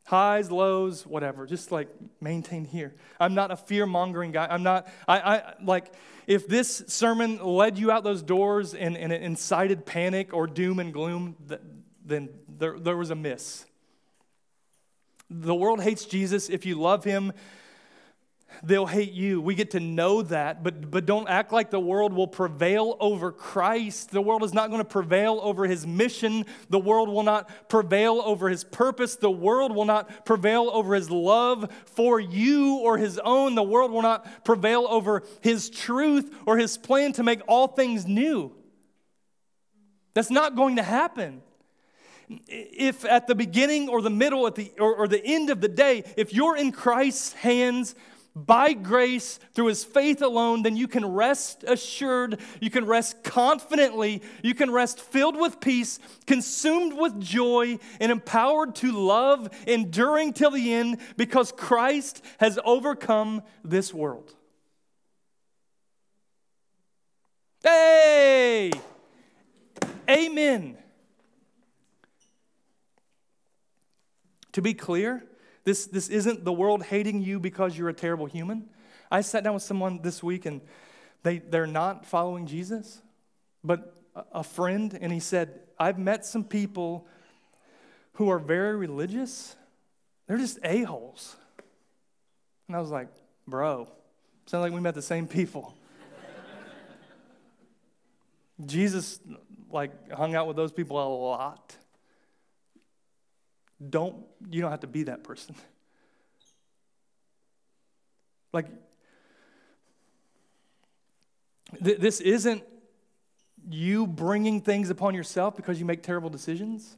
Highs, 0.06 0.52
lows, 0.52 1.06
whatever, 1.06 1.46
just 1.46 1.72
like 1.72 1.88
maintain 2.20 2.66
here. 2.66 2.94
I'm 3.20 3.36
not 3.36 3.52
a 3.52 3.56
fear 3.56 3.86
mongering 3.86 4.32
guy. 4.32 4.48
I'm 4.50 4.64
not, 4.64 4.88
I, 5.08 5.20
I, 5.20 5.54
like, 5.64 5.94
if 6.28 6.48
this 6.48 6.84
sermon 6.88 7.44
led 7.44 7.78
you 7.78 7.92
out 7.92 8.04
those 8.04 8.22
doors 8.22 8.74
and, 8.74 8.98
and 8.98 9.14
it 9.14 9.22
incited 9.22 9.86
panic 9.86 10.34
or 10.34 10.48
doom 10.48 10.80
and 10.80 10.92
gloom, 10.92 11.36
then 12.06 12.30
there, 12.50 12.78
there 12.78 12.98
was 12.98 13.12
a 13.12 13.16
miss. 13.16 13.66
The 15.30 15.56
world 15.56 15.82
hates 15.82 16.06
Jesus. 16.06 16.50
If 16.50 16.66
you 16.66 16.76
love 16.76 17.04
him, 17.04 17.34
they'll 18.62 18.86
hate 18.86 19.14
you. 19.14 19.42
We 19.42 19.56
get 19.56 19.72
to 19.72 19.80
know 19.80 20.22
that, 20.24 20.64
but, 20.64 20.92
but 20.92 21.06
don't 21.06 21.28
act 21.28 21.52
like 21.52 21.72
the 21.72 21.80
world 21.80 22.14
will 22.14 22.28
prevail 22.28 22.98
over 23.00 23.32
Christ. 23.32 24.12
The 24.12 24.22
world 24.22 24.44
is 24.44 24.54
not 24.54 24.70
going 24.70 24.82
to 24.82 24.86
prevail 24.86 25.40
over 25.42 25.66
his 25.66 25.88
mission. 25.88 26.46
The 26.70 26.80
world 26.80 27.10
will 27.10 27.24
not 27.24 27.70
prevail 27.70 28.22
over 28.24 28.50
his 28.50 28.64
purpose. 28.64 29.16
The 29.16 29.32
world 29.32 29.76
will 29.76 29.86
not 29.86 30.26
prevail 30.26 30.70
over 30.72 30.94
his 30.96 31.10
love 31.10 31.72
for 31.86 32.20
you 32.20 32.78
or 32.78 32.98
his 32.98 33.20
own. 33.20 33.56
The 33.56 33.64
world 33.64 33.92
will 33.92 34.02
not 34.02 34.46
prevail 34.46 34.86
over 34.90 35.24
his 35.42 35.70
truth 35.70 36.36
or 36.46 36.58
his 36.58 36.78
plan 36.78 37.14
to 37.14 37.24
make 37.24 37.42
all 37.48 37.68
things 37.68 38.06
new. 38.06 38.54
That's 40.14 40.30
not 40.30 40.56
going 40.56 40.76
to 40.76 40.84
happen 40.84 41.42
if 42.48 43.06
at 43.06 43.28
the 43.28 43.36
beginning 43.36 43.90
or 43.90 44.02
the 44.02 44.10
middle 44.10 44.48
at 44.48 44.56
the, 44.56 44.72
or, 44.80 44.96
or 44.96 45.08
the 45.08 45.24
end 45.24 45.50
of 45.50 45.62
the 45.62 45.68
day, 45.68 46.04
if 46.18 46.34
you're 46.34 46.56
in 46.56 46.72
Christ's 46.72 47.34
hands, 47.34 47.96
by 48.36 48.74
grace 48.74 49.40
through 49.54 49.68
his 49.68 49.84
faith 49.84 50.22
alone, 50.22 50.64
then 50.64 50.76
you 50.76 50.88
can 50.88 51.06
rest 51.06 51.64
assured, 51.68 52.40
you 52.60 52.70
can 52.70 52.86
rest 52.86 53.24
confidently, 53.24 54.22
you 54.42 54.56
can 54.56 54.72
rest 54.72 55.00
filled 55.00 55.36
with 55.38 55.60
peace, 55.60 56.00
consumed 56.26 56.94
with 56.94 57.20
joy, 57.20 57.78
and 58.00 58.12
empowered 58.12 58.74
to 58.76 58.92
love, 58.92 59.50
enduring 59.68 60.34
till 60.34 60.52
the 60.52 60.74
end, 60.74 60.98
because 61.16 61.52
Christ 61.52 62.24
has 62.40 62.58
overcome 62.66 63.44
this 63.64 63.94
world. 63.94 64.34
Hey! 67.62 68.72
Amen. 70.10 70.78
To 74.54 74.62
be 74.62 74.74
clear, 74.74 75.24
this, 75.64 75.86
this 75.88 76.10
isn't 76.10 76.44
the 76.44 76.54
world 76.54 76.84
hating 76.84 77.22
you 77.22 77.40
because 77.40 77.78
you're 77.78 77.90
a 77.90 77.94
terrible 77.94 78.26
human. 78.26 78.70
I 79.10 79.22
sat 79.22 79.44
down 79.44 79.54
with 79.54 79.64
someone 79.64 80.02
this 80.02 80.22
week 80.22 80.46
and 80.46 80.62
they, 81.24 81.38
they're 81.38 81.68
not 81.68 82.06
following 82.06 82.48
Jesus, 82.48 83.02
but 83.64 83.96
a 84.32 84.44
friend, 84.44 84.98
and 85.00 85.12
he 85.12 85.20
said, 85.20 85.62
I've 85.80 85.98
met 85.98 86.26
some 86.26 86.44
people 86.44 87.08
who 88.14 88.30
are 88.30 88.40
very 88.40 88.76
religious. 88.76 89.56
They're 90.28 90.38
just 90.38 90.60
a-holes. 90.64 91.36
And 92.68 92.76
I 92.76 92.80
was 92.80 92.92
like, 92.92 93.08
bro, 93.48 93.88
sounds 94.46 94.62
like 94.62 94.74
we 94.74 94.82
met 94.82 94.96
the 94.96 95.02
same 95.02 95.28
people. 95.28 95.76
Jesus 98.66 99.20
like 99.72 100.12
hung 100.12 100.36
out 100.36 100.48
with 100.48 100.56
those 100.56 100.72
people 100.72 100.98
a 100.98 101.08
lot. 101.08 101.76
Don't, 103.90 104.16
you 104.50 104.62
don't 104.62 104.72
have 104.72 104.82
to 104.82 104.88
be 104.88 105.04
that 105.04 105.24
person. 105.24 105.56
Like, 108.54 108.68
th- 111.84 111.98
this 111.98 112.22
isn't 112.22 112.64
you 113.68 114.06
bringing 114.06 114.62
things 114.62 114.92
upon 114.92 115.16
yourself 115.16 115.56
because 115.56 115.80
you 115.80 115.86
make 115.86 116.04
terrible 116.04 116.30
decisions 116.30 116.96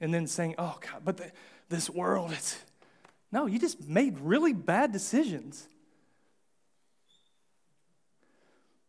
and 0.00 0.12
then 0.12 0.26
saying, 0.26 0.56
oh, 0.58 0.76
God, 0.80 1.02
but 1.04 1.18
the, 1.18 1.30
this 1.68 1.88
world, 1.88 2.32
it's. 2.32 2.58
No, 3.30 3.46
you 3.46 3.58
just 3.58 3.88
made 3.88 4.18
really 4.18 4.52
bad 4.52 4.92
decisions. 4.92 5.66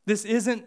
This 0.05 0.25
isn't 0.25 0.65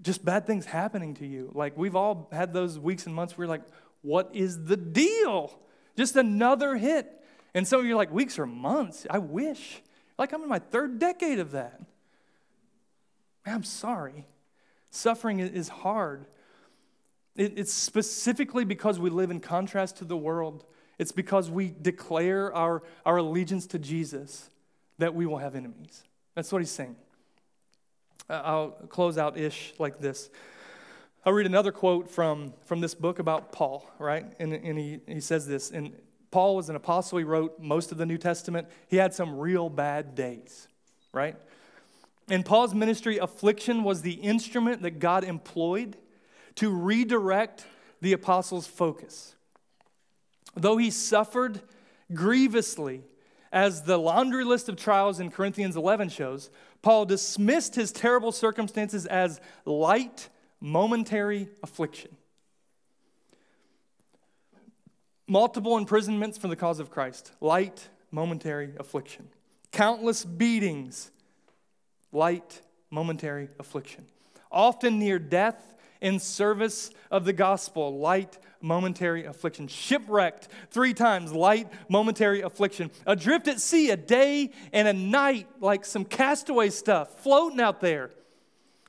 just 0.00 0.24
bad 0.24 0.46
things 0.46 0.64
happening 0.64 1.14
to 1.14 1.26
you. 1.26 1.50
Like, 1.54 1.76
we've 1.76 1.94
all 1.94 2.28
had 2.32 2.54
those 2.54 2.78
weeks 2.78 3.06
and 3.06 3.14
months 3.14 3.36
where 3.36 3.46
like, 3.46 3.62
what 4.02 4.30
is 4.34 4.64
the 4.64 4.76
deal? 4.76 5.58
Just 5.96 6.16
another 6.16 6.76
hit. 6.76 7.10
And 7.54 7.66
some 7.66 7.80
of 7.80 7.86
you 7.86 7.92
are 7.92 7.96
like, 7.96 8.12
weeks 8.12 8.38
or 8.38 8.46
months? 8.46 9.06
I 9.08 9.18
wish. 9.18 9.82
Like, 10.18 10.32
I'm 10.32 10.42
in 10.42 10.48
my 10.48 10.58
third 10.58 10.98
decade 10.98 11.38
of 11.38 11.52
that. 11.52 11.80
I'm 13.44 13.64
sorry. 13.64 14.26
Suffering 14.90 15.40
is 15.40 15.68
hard. 15.68 16.26
It's 17.34 17.72
specifically 17.72 18.64
because 18.64 18.98
we 18.98 19.10
live 19.10 19.30
in 19.30 19.40
contrast 19.40 19.96
to 19.98 20.04
the 20.04 20.16
world. 20.16 20.64
It's 20.98 21.12
because 21.12 21.50
we 21.50 21.74
declare 21.80 22.54
our, 22.54 22.82
our 23.06 23.16
allegiance 23.16 23.66
to 23.68 23.78
Jesus 23.78 24.50
that 24.98 25.14
we 25.14 25.26
will 25.26 25.38
have 25.38 25.54
enemies. 25.54 26.04
That's 26.34 26.52
what 26.52 26.60
he's 26.60 26.70
saying. 26.70 26.96
I'll 28.28 28.70
close 28.88 29.18
out 29.18 29.36
ish 29.36 29.74
like 29.78 29.98
this. 29.98 30.30
I'll 31.24 31.32
read 31.32 31.46
another 31.46 31.70
quote 31.70 32.10
from, 32.10 32.52
from 32.64 32.80
this 32.80 32.94
book 32.94 33.20
about 33.20 33.52
Paul, 33.52 33.88
right? 34.00 34.26
And, 34.40 34.52
and 34.52 34.76
he, 34.76 34.98
he 35.06 35.20
says 35.20 35.46
this. 35.46 35.70
And 35.70 35.92
Paul 36.32 36.56
was 36.56 36.68
an 36.68 36.74
apostle. 36.74 37.18
He 37.18 37.24
wrote 37.24 37.60
most 37.60 37.92
of 37.92 37.98
the 37.98 38.06
New 38.06 38.18
Testament. 38.18 38.66
He 38.88 38.96
had 38.96 39.14
some 39.14 39.38
real 39.38 39.68
bad 39.68 40.16
days, 40.16 40.66
right? 41.12 41.36
In 42.28 42.42
Paul's 42.42 42.74
ministry, 42.74 43.18
affliction 43.18 43.84
was 43.84 44.02
the 44.02 44.14
instrument 44.14 44.82
that 44.82 44.98
God 44.98 45.22
employed 45.22 45.96
to 46.56 46.70
redirect 46.70 47.66
the 48.00 48.12
apostles' 48.12 48.66
focus. 48.66 49.36
Though 50.56 50.76
he 50.76 50.90
suffered 50.90 51.60
grievously, 52.12 53.02
as 53.52 53.82
the 53.82 53.98
laundry 53.98 54.44
list 54.44 54.68
of 54.68 54.76
trials 54.76 55.20
in 55.20 55.30
Corinthians 55.30 55.76
11 55.76 56.08
shows, 56.08 56.50
Paul 56.80 57.04
dismissed 57.04 57.76
his 57.76 57.92
terrible 57.92 58.32
circumstances 58.32 59.06
as 59.06 59.40
light 59.64 60.28
momentary 60.62 61.48
affliction. 61.62 62.16
Multiple 65.26 65.76
imprisonments 65.76 66.38
for 66.38 66.48
the 66.48 66.56
cause 66.56 66.78
of 66.78 66.90
Christ, 66.90 67.32
light, 67.40 67.88
momentary 68.10 68.72
affliction. 68.78 69.28
Countless 69.72 70.24
beatings, 70.24 71.10
light, 72.12 72.60
momentary 72.90 73.48
affliction. 73.58 74.06
Often 74.50 74.98
near 74.98 75.18
death 75.18 75.74
in 76.00 76.20
service 76.20 76.90
of 77.10 77.24
the 77.24 77.32
gospel, 77.32 77.98
light, 77.98 78.38
momentary 78.60 79.24
affliction. 79.24 79.66
Shipwrecked 79.66 80.48
three 80.70 80.94
times, 80.94 81.32
light, 81.32 81.68
momentary 81.88 82.42
affliction. 82.42 82.90
Adrift 83.06 83.48
at 83.48 83.60
sea, 83.60 83.90
a 83.90 83.96
day 83.96 84.50
and 84.72 84.86
a 84.86 84.92
night, 84.92 85.48
like 85.60 85.84
some 85.84 86.04
castaway 86.04 86.70
stuff 86.70 87.20
floating 87.22 87.60
out 87.60 87.80
there. 87.80 88.10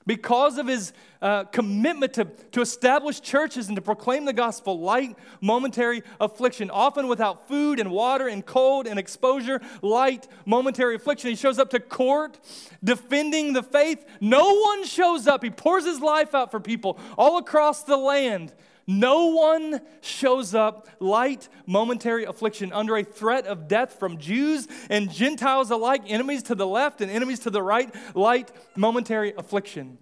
Because 0.06 0.58
of 0.58 0.68
his 0.68 0.91
uh, 1.22 1.45
commitment 1.45 2.14
to, 2.14 2.26
to 2.51 2.62
establish 2.62 3.22
churches 3.22 3.68
and 3.68 3.76
to 3.78 3.82
proclaim 3.82 4.26
the 4.26 4.34
gospel, 4.34 4.80
light, 4.80 5.16
momentary 5.39 6.04
affliction, 6.20 6.70
often 6.70 7.08
without 7.08 7.47
food 7.47 7.80
and 7.80 7.89
water 7.89 8.28
and 8.28 8.45
cold 8.45 8.86
and 8.86 8.99
exposure, 8.99 9.62
light, 9.82 10.28
momentary 10.45 10.95
affliction. 10.95 11.30
He 11.30 11.36
shows 11.36 11.60
up 11.60 11.70
to 11.70 11.80
court 11.80 12.39
defending 12.84 13.54
the 13.54 13.64
faith. 13.64 14.06
No 14.20 14.56
one 14.56 14.86
shows 14.86 15.28
up. 15.28 15.43
He 15.43 15.49
pours 15.49 15.86
his 15.86 16.01
life 16.01 16.36
out 16.36 16.51
for 16.51 16.60
people 16.60 16.99
all 17.18 17.38
across 17.38 17.84
the 17.84 17.97
land. 17.97 18.54
No 18.86 19.28
one 19.28 19.82
shows 20.02 20.54
up, 20.54 20.90
light, 21.00 21.48
momentary 21.66 22.26
affliction, 22.26 22.74
under 22.74 22.98
a 22.98 23.04
threat 23.04 23.48
of 23.48 23.68
death 23.68 23.98
from 23.98 24.18
Jews 24.18 24.68
and 24.90 25.12
Gentiles 25.12 25.72
alike, 25.72 26.04
enemies 26.08 26.44
to 26.44 26.56
the 26.56 26.68
left 26.68 27.00
and 27.00 27.10
enemies 27.10 27.40
to 27.40 27.50
the 27.50 27.62
right, 27.62 27.94
light, 28.14 28.52
momentary 28.76 29.34
affliction. 29.38 29.98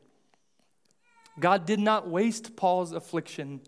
God 1.40 1.66
did 1.66 1.80
not 1.80 2.10
waste 2.10 2.56
Paul's 2.56 2.92
affliction. 2.92 3.62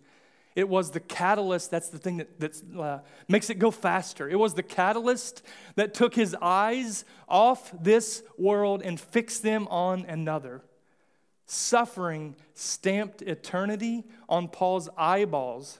It 0.55 0.69
was 0.69 0.91
the 0.91 0.99
catalyst, 0.99 1.71
that's 1.71 1.89
the 1.89 1.97
thing 1.97 2.25
that 2.39 2.61
uh, 2.77 2.99
makes 3.27 3.49
it 3.49 3.59
go 3.59 3.71
faster. 3.71 4.29
It 4.29 4.37
was 4.37 4.53
the 4.53 4.63
catalyst 4.63 5.43
that 5.75 5.93
took 5.93 6.13
his 6.13 6.35
eyes 6.41 7.05
off 7.27 7.71
this 7.79 8.23
world 8.37 8.81
and 8.83 8.99
fixed 8.99 9.43
them 9.43 9.67
on 9.69 10.05
another. 10.05 10.61
Suffering 11.53 12.35
stamped 12.55 13.21
eternity 13.21 14.05
on 14.27 14.47
Paul's 14.47 14.89
eyeballs 14.97 15.79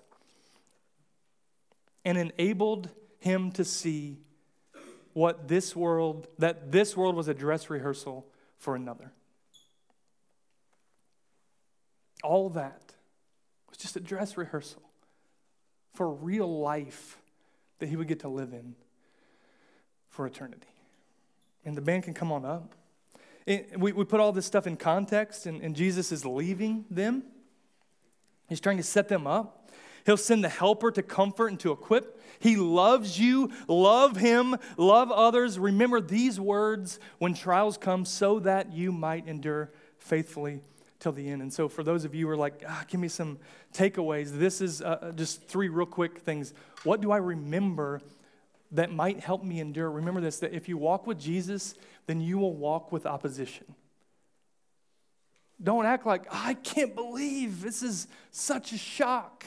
and 2.06 2.16
enabled 2.16 2.90
him 3.18 3.52
to 3.54 3.66
see 3.66 4.20
what 5.14 5.48
this 5.48 5.76
world, 5.76 6.28
that 6.38 6.72
this 6.72 6.96
world 6.96 7.16
was 7.16 7.28
a 7.28 7.34
dress 7.34 7.72
rehearsal 7.72 8.28
for 8.60 8.76
another. 8.76 9.14
All 12.24 12.50
that 12.50 12.94
was 13.68 13.80
just 13.80 13.96
a 13.96 14.00
dress 14.00 14.38
rehearsal 14.38 14.84
for 15.96 16.08
real 16.08 16.60
life 16.60 17.18
that 17.80 17.90
he 17.90 17.96
would 17.96 18.08
get 18.08 18.20
to 18.20 18.30
live 18.30 18.54
in 18.54 18.76
for 20.10 20.28
eternity. 20.28 20.68
And 21.66 21.76
the 21.76 21.82
band 21.82 22.04
can 22.04 22.14
come 22.14 22.32
on 22.32 22.46
up. 22.46 22.76
We, 23.46 23.92
we 23.92 24.06
put 24.06 24.20
all 24.20 24.32
this 24.32 24.46
stuff 24.46 24.68
in 24.68 24.78
context, 24.78 25.46
and, 25.46 25.62
and 25.62 25.76
Jesus 25.76 26.12
is 26.12 26.26
leaving 26.26 26.86
them. 26.90 27.24
He's 28.48 28.60
trying 28.60 28.78
to 28.78 28.84
set 28.84 29.10
them 29.10 29.28
up. 29.28 29.72
He'll 30.06 30.18
send 30.18 30.44
the 30.44 30.50
helper 30.50 30.92
to 30.92 31.02
comfort 31.02 31.48
and 31.48 31.60
to 31.62 31.72
equip. 31.72 32.22
He 32.40 32.56
loves 32.56 33.20
you. 33.20 33.52
Love 33.68 34.18
him. 34.18 34.58
Love 34.78 35.12
others. 35.12 35.58
Remember 35.58 36.02
these 36.02 36.40
words 36.40 37.00
when 37.20 37.34
trials 37.34 37.78
come 37.78 38.06
so 38.06 38.40
that 38.40 38.74
you 38.74 38.92
might 38.92 39.28
endure 39.28 39.72
faithfully 39.98 40.60
till 41.00 41.14
the 41.14 41.30
end. 41.30 41.42
And 41.42 41.54
so, 41.54 41.70
for 41.70 41.84
those 41.84 42.06
of 42.06 42.14
you 42.14 42.26
who 42.26 42.32
are 42.34 42.38
like, 42.38 42.64
ah, 42.68 42.84
give 42.88 43.00
me 43.00 43.08
some 43.08 43.40
takeaways, 43.74 44.38
this 44.38 44.62
is 44.62 44.82
uh 44.82 45.14
just 45.16 45.48
three 45.48 45.70
real 45.70 45.86
quick 45.86 46.20
things. 46.20 46.54
What 46.84 47.02
do 47.02 47.12
I 47.12 47.18
remember 47.18 48.02
that 48.74 48.92
might 48.92 49.20
help 49.20 49.44
me 49.44 49.60
endure. 49.60 49.90
Remember 49.90 50.20
this 50.20 50.40
that 50.40 50.54
if 50.54 50.68
you 50.68 50.78
walk 50.78 51.08
with 51.08 51.20
Jesus, 51.20 51.76
then 52.08 52.20
you 52.20 52.38
will 52.38 52.56
walk 52.56 52.92
with 52.92 53.06
opposition. 53.06 53.76
Don't 55.62 55.86
act 55.86 56.06
like, 56.06 56.26
I 56.32 56.56
can't 56.56 56.94
believe 56.94 57.62
this 57.62 57.84
is 57.84 58.08
such 58.32 58.74
a 58.74 58.78
shock. 58.78 59.46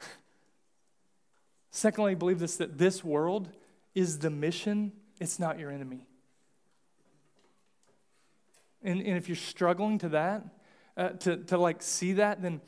Secondly, 1.70 2.14
believe 2.14 2.40
this 2.40 2.56
that 2.56 2.76
this 2.76 3.02
world 3.02 3.48
is 3.94 4.18
the 4.18 4.30
mission, 4.30 4.92
it's 5.20 5.38
not 5.38 5.58
your 5.58 5.70
enemy. 5.70 6.06
And, 8.82 9.00
and 9.00 9.16
if 9.16 9.28
you're 9.28 9.36
struggling 9.36 9.98
to 9.98 10.10
that, 10.10 10.42
uh, 10.96 11.10
to, 11.10 11.36
to 11.36 11.56
like 11.56 11.80
see 11.80 12.14
that, 12.14 12.42
then 12.42 12.60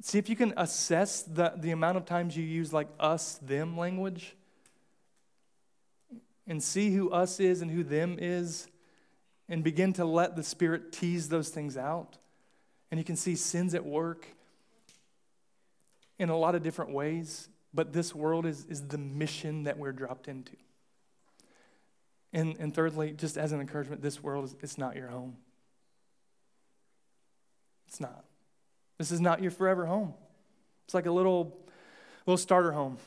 see 0.00 0.18
if 0.18 0.28
you 0.28 0.34
can 0.34 0.54
assess 0.56 1.22
the, 1.22 1.52
the 1.56 1.70
amount 1.70 1.98
of 1.98 2.06
times 2.06 2.36
you 2.36 2.42
use 2.42 2.72
like 2.72 2.88
us, 2.98 3.34
them 3.42 3.76
language 3.76 4.34
and 6.48 6.62
see 6.62 6.90
who 6.90 7.10
us 7.10 7.38
is 7.38 7.60
and 7.60 7.70
who 7.70 7.84
them 7.84 8.16
is 8.18 8.66
and 9.48 9.62
begin 9.62 9.92
to 9.92 10.04
let 10.04 10.34
the 10.34 10.42
Spirit 10.42 10.90
tease 10.90 11.28
those 11.28 11.50
things 11.50 11.76
out. 11.76 12.16
And 12.90 12.98
you 12.98 13.04
can 13.04 13.16
see 13.16 13.36
sins 13.36 13.74
at 13.74 13.84
work 13.84 14.26
in 16.18 16.30
a 16.30 16.36
lot 16.36 16.54
of 16.54 16.62
different 16.62 16.90
ways, 16.90 17.48
but 17.72 17.92
this 17.92 18.14
world 18.14 18.46
is, 18.46 18.64
is 18.64 18.88
the 18.88 18.98
mission 18.98 19.64
that 19.64 19.78
we're 19.78 19.92
dropped 19.92 20.26
into. 20.26 20.56
And, 22.32 22.56
and 22.58 22.74
thirdly, 22.74 23.12
just 23.12 23.36
as 23.36 23.52
an 23.52 23.60
encouragement, 23.60 24.02
this 24.02 24.22
world 24.22 24.46
is 24.46 24.56
it's 24.60 24.78
not 24.78 24.96
your 24.96 25.08
home. 25.08 25.36
It's 27.86 28.00
not. 28.00 28.24
This 28.98 29.12
is 29.12 29.20
not 29.20 29.40
your 29.40 29.50
forever 29.50 29.86
home. 29.86 30.14
It's 30.86 30.94
like 30.94 31.06
a 31.06 31.12
little, 31.12 31.56
little 32.26 32.38
starter 32.38 32.72
home, 32.72 32.98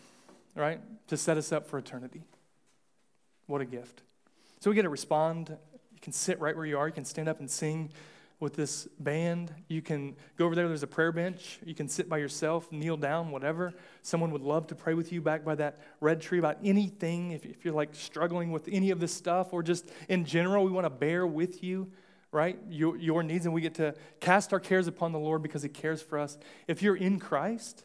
right? 0.55 0.79
To 1.07 1.17
set 1.17 1.37
us 1.37 1.51
up 1.51 1.67
for 1.67 1.77
eternity. 1.77 2.23
What 3.51 3.59
a 3.59 3.65
gift. 3.65 4.01
So 4.61 4.69
we 4.69 4.77
get 4.77 4.83
to 4.83 4.89
respond. 4.89 5.49
You 5.49 5.99
can 6.01 6.13
sit 6.13 6.39
right 6.39 6.55
where 6.55 6.65
you 6.65 6.77
are. 6.77 6.87
You 6.87 6.93
can 6.93 7.03
stand 7.03 7.27
up 7.27 7.41
and 7.41 7.51
sing 7.51 7.91
with 8.39 8.55
this 8.55 8.87
band. 8.97 9.53
You 9.67 9.81
can 9.81 10.15
go 10.37 10.45
over 10.45 10.55
there, 10.55 10.69
there's 10.69 10.83
a 10.83 10.87
prayer 10.87 11.11
bench. 11.11 11.59
You 11.65 11.75
can 11.75 11.89
sit 11.89 12.07
by 12.07 12.19
yourself, 12.19 12.71
kneel 12.71 12.95
down, 12.95 13.29
whatever. 13.29 13.73
Someone 14.03 14.31
would 14.31 14.41
love 14.41 14.67
to 14.67 14.75
pray 14.75 14.93
with 14.93 15.11
you 15.11 15.19
back 15.19 15.43
by 15.43 15.55
that 15.55 15.81
red 15.99 16.21
tree 16.21 16.39
about 16.39 16.59
anything. 16.63 17.31
If, 17.31 17.45
if 17.45 17.65
you're 17.65 17.73
like 17.73 17.93
struggling 17.93 18.53
with 18.53 18.69
any 18.71 18.89
of 18.89 19.01
this 19.01 19.13
stuff 19.13 19.51
or 19.51 19.63
just 19.63 19.91
in 20.07 20.23
general, 20.23 20.63
we 20.63 20.71
want 20.71 20.85
to 20.85 20.89
bear 20.89 21.27
with 21.27 21.61
you, 21.61 21.91
right? 22.31 22.57
Your, 22.69 22.95
your 22.95 23.21
needs, 23.21 23.43
and 23.43 23.53
we 23.53 23.59
get 23.59 23.75
to 23.75 23.95
cast 24.21 24.53
our 24.53 24.61
cares 24.61 24.87
upon 24.87 25.11
the 25.11 25.19
Lord 25.19 25.41
because 25.41 25.61
He 25.61 25.67
cares 25.67 26.01
for 26.01 26.17
us. 26.17 26.37
If 26.69 26.81
you're 26.81 26.95
in 26.95 27.19
Christ, 27.19 27.83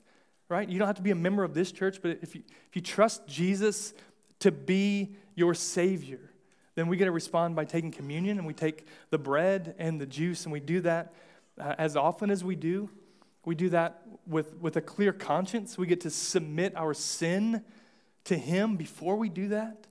right, 0.48 0.68
you 0.68 0.78
don't 0.78 0.86
have 0.86 0.94
to 0.98 1.02
be 1.02 1.10
a 1.10 1.16
member 1.16 1.42
of 1.42 1.54
this 1.54 1.72
church, 1.72 1.98
but 2.00 2.20
if 2.22 2.36
you, 2.36 2.44
if 2.68 2.76
you 2.76 2.82
trust 2.82 3.26
Jesus 3.26 3.94
to 4.38 4.52
be 4.52 5.16
your 5.36 5.54
Savior, 5.54 6.32
then 6.74 6.88
we 6.88 6.96
get 6.96 7.04
to 7.04 7.12
respond 7.12 7.54
by 7.54 7.64
taking 7.64 7.92
communion 7.92 8.38
and 8.38 8.46
we 8.46 8.52
take 8.52 8.86
the 9.10 9.18
bread 9.18 9.76
and 9.78 10.00
the 10.00 10.06
juice 10.06 10.44
and 10.44 10.52
we 10.52 10.60
do 10.60 10.80
that 10.80 11.14
uh, 11.60 11.74
as 11.78 11.96
often 11.96 12.30
as 12.30 12.42
we 12.42 12.56
do. 12.56 12.90
We 13.44 13.54
do 13.54 13.68
that 13.70 14.02
with, 14.26 14.56
with 14.56 14.76
a 14.76 14.80
clear 14.80 15.12
conscience. 15.12 15.78
We 15.78 15.86
get 15.86 16.00
to 16.00 16.10
submit 16.10 16.74
our 16.76 16.92
sin 16.92 17.62
to 18.24 18.36
Him 18.36 18.76
before 18.76 19.16
we 19.16 19.28
do 19.28 19.48
that. 19.48 19.86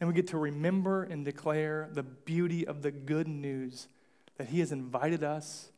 And 0.00 0.08
we 0.08 0.14
get 0.14 0.28
to 0.28 0.38
remember 0.38 1.04
and 1.04 1.24
declare 1.24 1.88
the 1.92 2.02
beauty 2.02 2.66
of 2.66 2.82
the 2.82 2.90
good 2.90 3.28
news 3.28 3.88
that 4.38 4.48
He 4.48 4.60
has 4.60 4.72
invited 4.72 5.22
us 5.22 5.70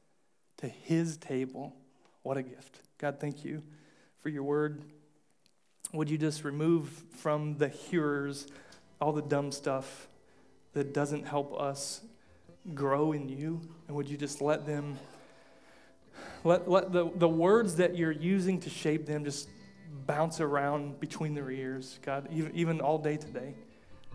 to 0.58 0.68
His 0.68 1.16
table. 1.16 1.74
What 2.22 2.36
a 2.36 2.42
gift. 2.42 2.80
God, 2.98 3.18
thank 3.20 3.44
you 3.44 3.62
for 4.20 4.28
your 4.30 4.42
word. 4.42 4.82
Would 5.92 6.08
you 6.08 6.18
just 6.18 6.44
remove 6.44 6.88
from 7.16 7.58
the 7.58 7.68
hearers 7.68 8.46
all 9.00 9.12
the 9.12 9.22
dumb 9.22 9.52
stuff 9.52 10.08
that 10.72 10.92
doesn't 10.92 11.26
help 11.26 11.58
us 11.58 12.02
grow 12.74 13.12
in 13.12 13.28
you? 13.28 13.60
And 13.86 13.96
would 13.96 14.08
you 14.08 14.16
just 14.16 14.40
let 14.40 14.66
them, 14.66 14.98
let, 16.44 16.68
let 16.68 16.92
the, 16.92 17.10
the 17.14 17.28
words 17.28 17.76
that 17.76 17.96
you're 17.96 18.12
using 18.12 18.60
to 18.60 18.70
shape 18.70 19.06
them 19.06 19.24
just 19.24 19.48
bounce 20.06 20.40
around 20.40 21.00
between 21.00 21.34
their 21.34 21.50
ears, 21.50 21.98
God, 22.02 22.28
even, 22.32 22.54
even 22.54 22.80
all 22.80 22.98
day 22.98 23.16
today? 23.16 23.54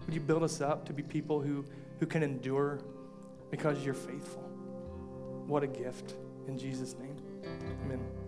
Would 0.06 0.14
you 0.14 0.22
build 0.22 0.44
us 0.44 0.62
up 0.62 0.86
to 0.88 0.94
be 0.94 1.04
people 1.04 1.42
who, 1.42 1.66
who 2.00 2.06
can 2.06 2.24
endure 2.24 2.80
because 3.50 3.84
you're 3.84 3.94
faithful? 3.94 4.44
What 5.48 5.64
a 5.64 5.68
gift. 5.68 6.16
In 6.48 6.58
Jesus' 6.58 6.96
name, 6.98 7.16
amen. 7.86 8.21